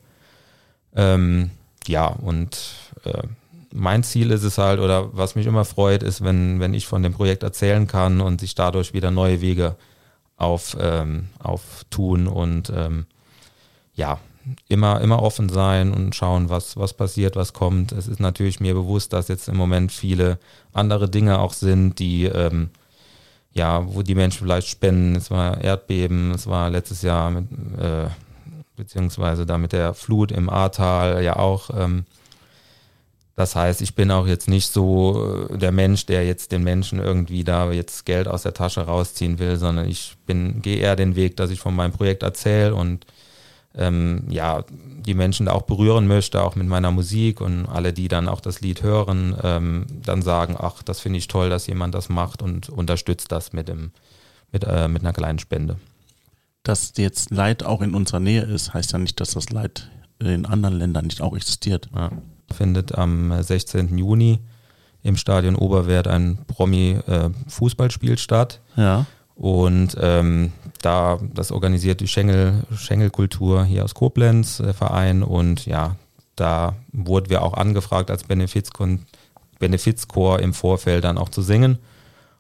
Ähm, 0.95 1.51
ja, 1.87 2.07
und 2.07 2.57
äh, 3.03 3.23
mein 3.73 4.03
Ziel 4.03 4.31
ist 4.31 4.43
es 4.43 4.57
halt, 4.57 4.79
oder 4.79 5.15
was 5.17 5.35
mich 5.35 5.47
immer 5.47 5.65
freut, 5.65 6.03
ist, 6.03 6.23
wenn, 6.23 6.59
wenn 6.59 6.73
ich 6.73 6.87
von 6.87 7.01
dem 7.01 7.13
Projekt 7.13 7.43
erzählen 7.43 7.87
kann 7.87 8.21
und 8.21 8.39
sich 8.39 8.55
dadurch 8.55 8.93
wieder 8.93 9.11
neue 9.11 9.41
Wege 9.41 9.75
auf, 10.37 10.75
ähm, 10.79 11.29
auftun 11.39 12.27
und 12.27 12.71
ähm, 12.75 13.05
ja, 13.95 14.19
immer, 14.67 15.01
immer 15.01 15.21
offen 15.21 15.49
sein 15.49 15.93
und 15.93 16.15
schauen, 16.15 16.49
was, 16.49 16.75
was 16.77 16.93
passiert, 16.93 17.35
was 17.35 17.53
kommt. 17.53 17.91
Es 17.91 18.07
ist 18.07 18.19
natürlich 18.19 18.59
mir 18.59 18.73
bewusst, 18.73 19.13
dass 19.13 19.27
jetzt 19.27 19.47
im 19.47 19.55
Moment 19.55 19.91
viele 19.91 20.37
andere 20.73 21.09
Dinge 21.09 21.39
auch 21.39 21.53
sind, 21.53 21.99
die 21.99 22.25
ähm, 22.25 22.69
ja, 23.53 23.85
wo 23.93 24.01
die 24.01 24.15
Menschen 24.15 24.45
vielleicht 24.45 24.67
spenden. 24.67 25.15
Es 25.15 25.31
war 25.31 25.61
Erdbeben, 25.61 26.31
es 26.31 26.47
war 26.47 26.69
letztes 26.69 27.03
Jahr 27.03 27.29
mit, 27.29 27.45
äh, 27.79 28.07
beziehungsweise 28.75 29.45
da 29.45 29.57
mit 29.57 29.73
der 29.73 29.93
Flut 29.93 30.31
im 30.31 30.49
Ahrtal 30.49 31.23
ja 31.23 31.35
auch 31.35 31.69
ähm, 31.75 32.05
das 33.35 33.55
heißt, 33.55 33.81
ich 33.81 33.95
bin 33.95 34.11
auch 34.11 34.27
jetzt 34.27 34.47
nicht 34.47 34.71
so 34.71 35.47
äh, 35.49 35.57
der 35.57 35.71
Mensch, 35.71 36.05
der 36.05 36.25
jetzt 36.25 36.51
den 36.51 36.63
Menschen 36.63 36.99
irgendwie 36.99 37.43
da 37.43 37.71
jetzt 37.71 38.05
Geld 38.05 38.27
aus 38.27 38.43
der 38.43 38.53
Tasche 38.53 38.81
rausziehen 38.81 39.39
will, 39.39 39.57
sondern 39.57 39.87
ich 39.87 40.15
bin, 40.27 40.61
gehe 40.61 40.77
eher 40.77 40.95
den 40.95 41.15
Weg, 41.15 41.37
dass 41.37 41.49
ich 41.49 41.59
von 41.59 41.75
meinem 41.75 41.93
Projekt 41.93 42.21
erzähle 42.21 42.75
und 42.75 43.07
ähm, 43.75 44.25
ja, 44.29 44.63
die 44.69 45.15
Menschen 45.15 45.47
da 45.47 45.53
auch 45.53 45.63
berühren 45.63 46.05
möchte, 46.05 46.43
auch 46.43 46.55
mit 46.55 46.67
meiner 46.67 46.91
Musik 46.91 47.41
und 47.41 47.65
alle, 47.65 47.91
die 47.91 48.07
dann 48.07 48.29
auch 48.29 48.39
das 48.39 48.61
Lied 48.61 48.83
hören, 48.83 49.35
ähm, 49.41 49.87
dann 50.05 50.21
sagen, 50.21 50.55
ach, 50.59 50.83
das 50.83 50.99
finde 50.99 51.17
ich 51.17 51.27
toll, 51.27 51.49
dass 51.49 51.65
jemand 51.65 51.95
das 51.95 52.09
macht 52.09 52.43
und 52.43 52.69
unterstützt 52.69 53.31
das 53.31 53.51
mit, 53.51 53.67
dem, 53.67 53.89
mit, 54.51 54.63
äh, 54.63 54.87
mit 54.87 55.01
einer 55.01 55.13
kleinen 55.13 55.39
Spende. 55.39 55.77
Dass 56.61 56.93
jetzt 56.97 57.31
Leid 57.31 57.63
auch 57.63 57.81
in 57.81 57.95
unserer 57.95 58.19
Nähe 58.19 58.43
ist, 58.43 58.75
heißt 58.75 58.91
ja 58.91 58.99
nicht, 58.99 59.19
dass 59.19 59.31
das 59.31 59.49
Leid 59.49 59.89
in 60.19 60.45
anderen 60.45 60.75
Ländern 60.75 61.05
nicht 61.05 61.21
auch 61.21 61.35
existiert. 61.35 61.89
Ja 61.95 62.11
findet 62.51 62.95
am 62.95 63.41
16. 63.41 63.97
Juni 63.97 64.39
im 65.03 65.17
Stadion 65.17 65.55
Oberwert 65.55 66.07
ein 66.07 66.39
Promi-Fußballspiel 66.47 68.17
statt. 68.17 68.61
Ja. 68.75 69.05
Und 69.35 69.97
ähm, 69.99 70.51
da 70.81 71.19
das 71.33 71.51
organisiert 71.51 71.99
die 71.99 72.07
Schengel, 72.07 72.63
Schengelkultur 72.75 73.65
hier 73.65 73.83
aus 73.83 73.95
Koblenz, 73.95 74.57
der 74.57 74.73
Verein. 74.73 75.23
Und 75.23 75.65
ja, 75.65 75.95
da 76.35 76.75
wurden 76.91 77.29
wir 77.29 77.41
auch 77.41 77.53
angefragt 77.53 78.09
als 78.11 78.23
Benefizchor 78.23 78.97
Benefizchor 79.59 80.39
im 80.39 80.53
Vorfeld 80.53 81.03
dann 81.03 81.17
auch 81.17 81.29
zu 81.29 81.41
singen. 81.41 81.77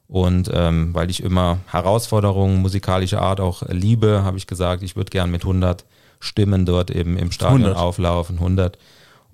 Und 0.07 0.49
ähm, 0.53 0.93
weil 0.93 1.09
ich 1.09 1.23
immer 1.23 1.59
Herausforderungen 1.67 2.61
musikalischer 2.61 3.21
Art 3.21 3.39
auch 3.39 3.63
liebe, 3.69 4.23
habe 4.23 4.37
ich 4.37 4.45
gesagt, 4.45 4.83
ich 4.83 4.95
würde 4.95 5.09
gern 5.09 5.31
mit 5.31 5.43
100 5.43 5.85
Stimmen 6.19 6.65
dort 6.65 6.91
eben 6.91 7.17
im 7.17 7.31
Stadion 7.31 7.63
100. 7.63 7.77
auflaufen. 7.77 8.37
100. 8.37 8.77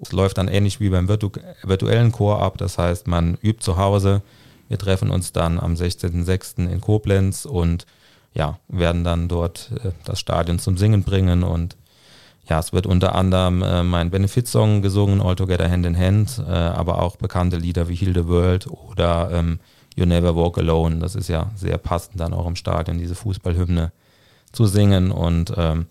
Es 0.01 0.11
läuft 0.11 0.37
dann 0.37 0.47
ähnlich 0.47 0.79
wie 0.79 0.89
beim 0.89 1.07
virtu 1.07 1.29
virtuellen 1.63 2.11
Chor 2.11 2.41
ab. 2.41 2.57
Das 2.57 2.77
heißt, 2.77 3.07
man 3.07 3.37
übt 3.41 3.63
zu 3.63 3.77
Hause. 3.77 4.21
Wir 4.67 4.77
treffen 4.77 5.09
uns 5.09 5.31
dann 5.31 5.59
am 5.59 5.73
16.06. 5.73 6.69
in 6.69 6.81
Koblenz 6.81 7.45
und 7.45 7.85
ja, 8.33 8.59
werden 8.67 9.03
dann 9.03 9.27
dort 9.27 9.71
äh, 9.83 9.91
das 10.05 10.19
Stadion 10.19 10.59
zum 10.59 10.77
Singen 10.77 11.03
bringen 11.03 11.43
und 11.43 11.75
ja, 12.49 12.59
es 12.59 12.73
wird 12.73 12.87
unter 12.87 13.13
anderem 13.13 13.61
äh, 13.61 13.83
mein 13.83 14.09
Benefit-Song 14.09 14.81
gesungen, 14.81 15.21
All 15.21 15.35
Together 15.35 15.69
Hand 15.69 15.85
in 15.85 15.97
Hand, 15.97 16.43
äh, 16.47 16.51
aber 16.51 17.01
auch 17.01 17.15
bekannte 17.15 17.57
Lieder 17.57 17.87
wie 17.87 17.95
Heal 17.95 18.13
the 18.13 18.27
World 18.27 18.67
oder 18.67 19.29
ähm, 19.31 19.59
You 19.95 20.05
Never 20.05 20.35
Walk 20.35 20.57
Alone. 20.57 20.97
Das 20.97 21.13
ist 21.13 21.27
ja 21.27 21.51
sehr 21.55 21.77
passend 21.77 22.19
dann 22.19 22.33
auch 22.33 22.47
im 22.47 22.55
Stadion, 22.55 22.97
diese 22.97 23.13
Fußballhymne 23.13 23.91
zu 24.51 24.65
singen. 24.65 25.11
Und 25.11 25.53
ähm, 25.57 25.85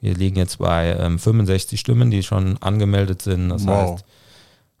wir 0.00 0.14
liegen 0.14 0.36
jetzt 0.36 0.58
bei 0.58 0.96
ähm, 0.98 1.18
65 1.18 1.78
Stimmen, 1.80 2.10
die 2.10 2.22
schon 2.22 2.56
angemeldet 2.62 3.22
sind. 3.22 3.48
Das 3.48 3.66
Wow. 3.66 3.92
heißt, 3.94 4.04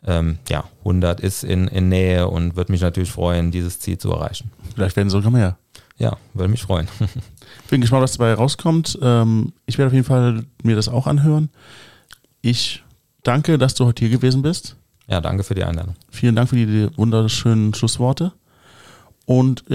ähm, 0.06 0.38
ja, 0.48 0.64
100 0.80 1.20
ist 1.20 1.42
in, 1.42 1.66
in 1.68 1.88
Nähe 1.88 2.28
und 2.28 2.54
würde 2.56 2.70
mich 2.70 2.80
natürlich 2.82 3.10
freuen, 3.10 3.50
dieses 3.50 3.80
Ziel 3.80 3.98
zu 3.98 4.10
erreichen. 4.12 4.50
Vielleicht 4.74 4.96
werden 4.96 5.10
sogar 5.10 5.30
mehr. 5.30 5.56
Ja, 5.98 6.16
würde 6.34 6.50
mich 6.50 6.62
freuen. 6.62 6.86
Bin 7.70 7.80
gespannt, 7.80 8.02
was 8.02 8.12
dabei 8.18 8.34
rauskommt. 8.34 8.98
Ähm, 9.02 9.52
ich 9.64 9.78
werde 9.78 9.88
auf 9.88 9.94
jeden 9.94 10.04
Fall 10.04 10.44
mir 10.62 10.76
das 10.76 10.88
auch 10.88 11.06
anhören. 11.06 11.48
Ich 12.42 12.84
danke, 13.22 13.56
dass 13.58 13.74
du 13.74 13.86
heute 13.86 14.04
hier 14.06 14.16
gewesen 14.16 14.42
bist. 14.42 14.76
ja, 15.08 15.20
danke 15.20 15.42
für 15.42 15.54
die 15.54 15.64
Einladung. 15.64 15.94
Vielen 16.10 16.36
Dank 16.36 16.50
für 16.50 16.56
die 16.56 16.88
wunderschönen 16.96 17.72
Schlussworte. 17.74 18.32
Und 19.24 19.64
äh, 19.70 19.74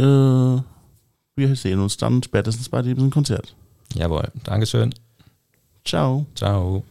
wir 1.35 1.55
sehen 1.55 1.79
uns 1.79 1.97
dann 1.97 2.21
spätestens 2.23 2.69
bei 2.69 2.81
diesem 2.83 3.09
Konzert. 3.09 3.55
Jawohl, 3.95 4.29
Dankeschön. 4.43 4.93
Ciao. 5.83 6.25
Ciao. 6.35 6.83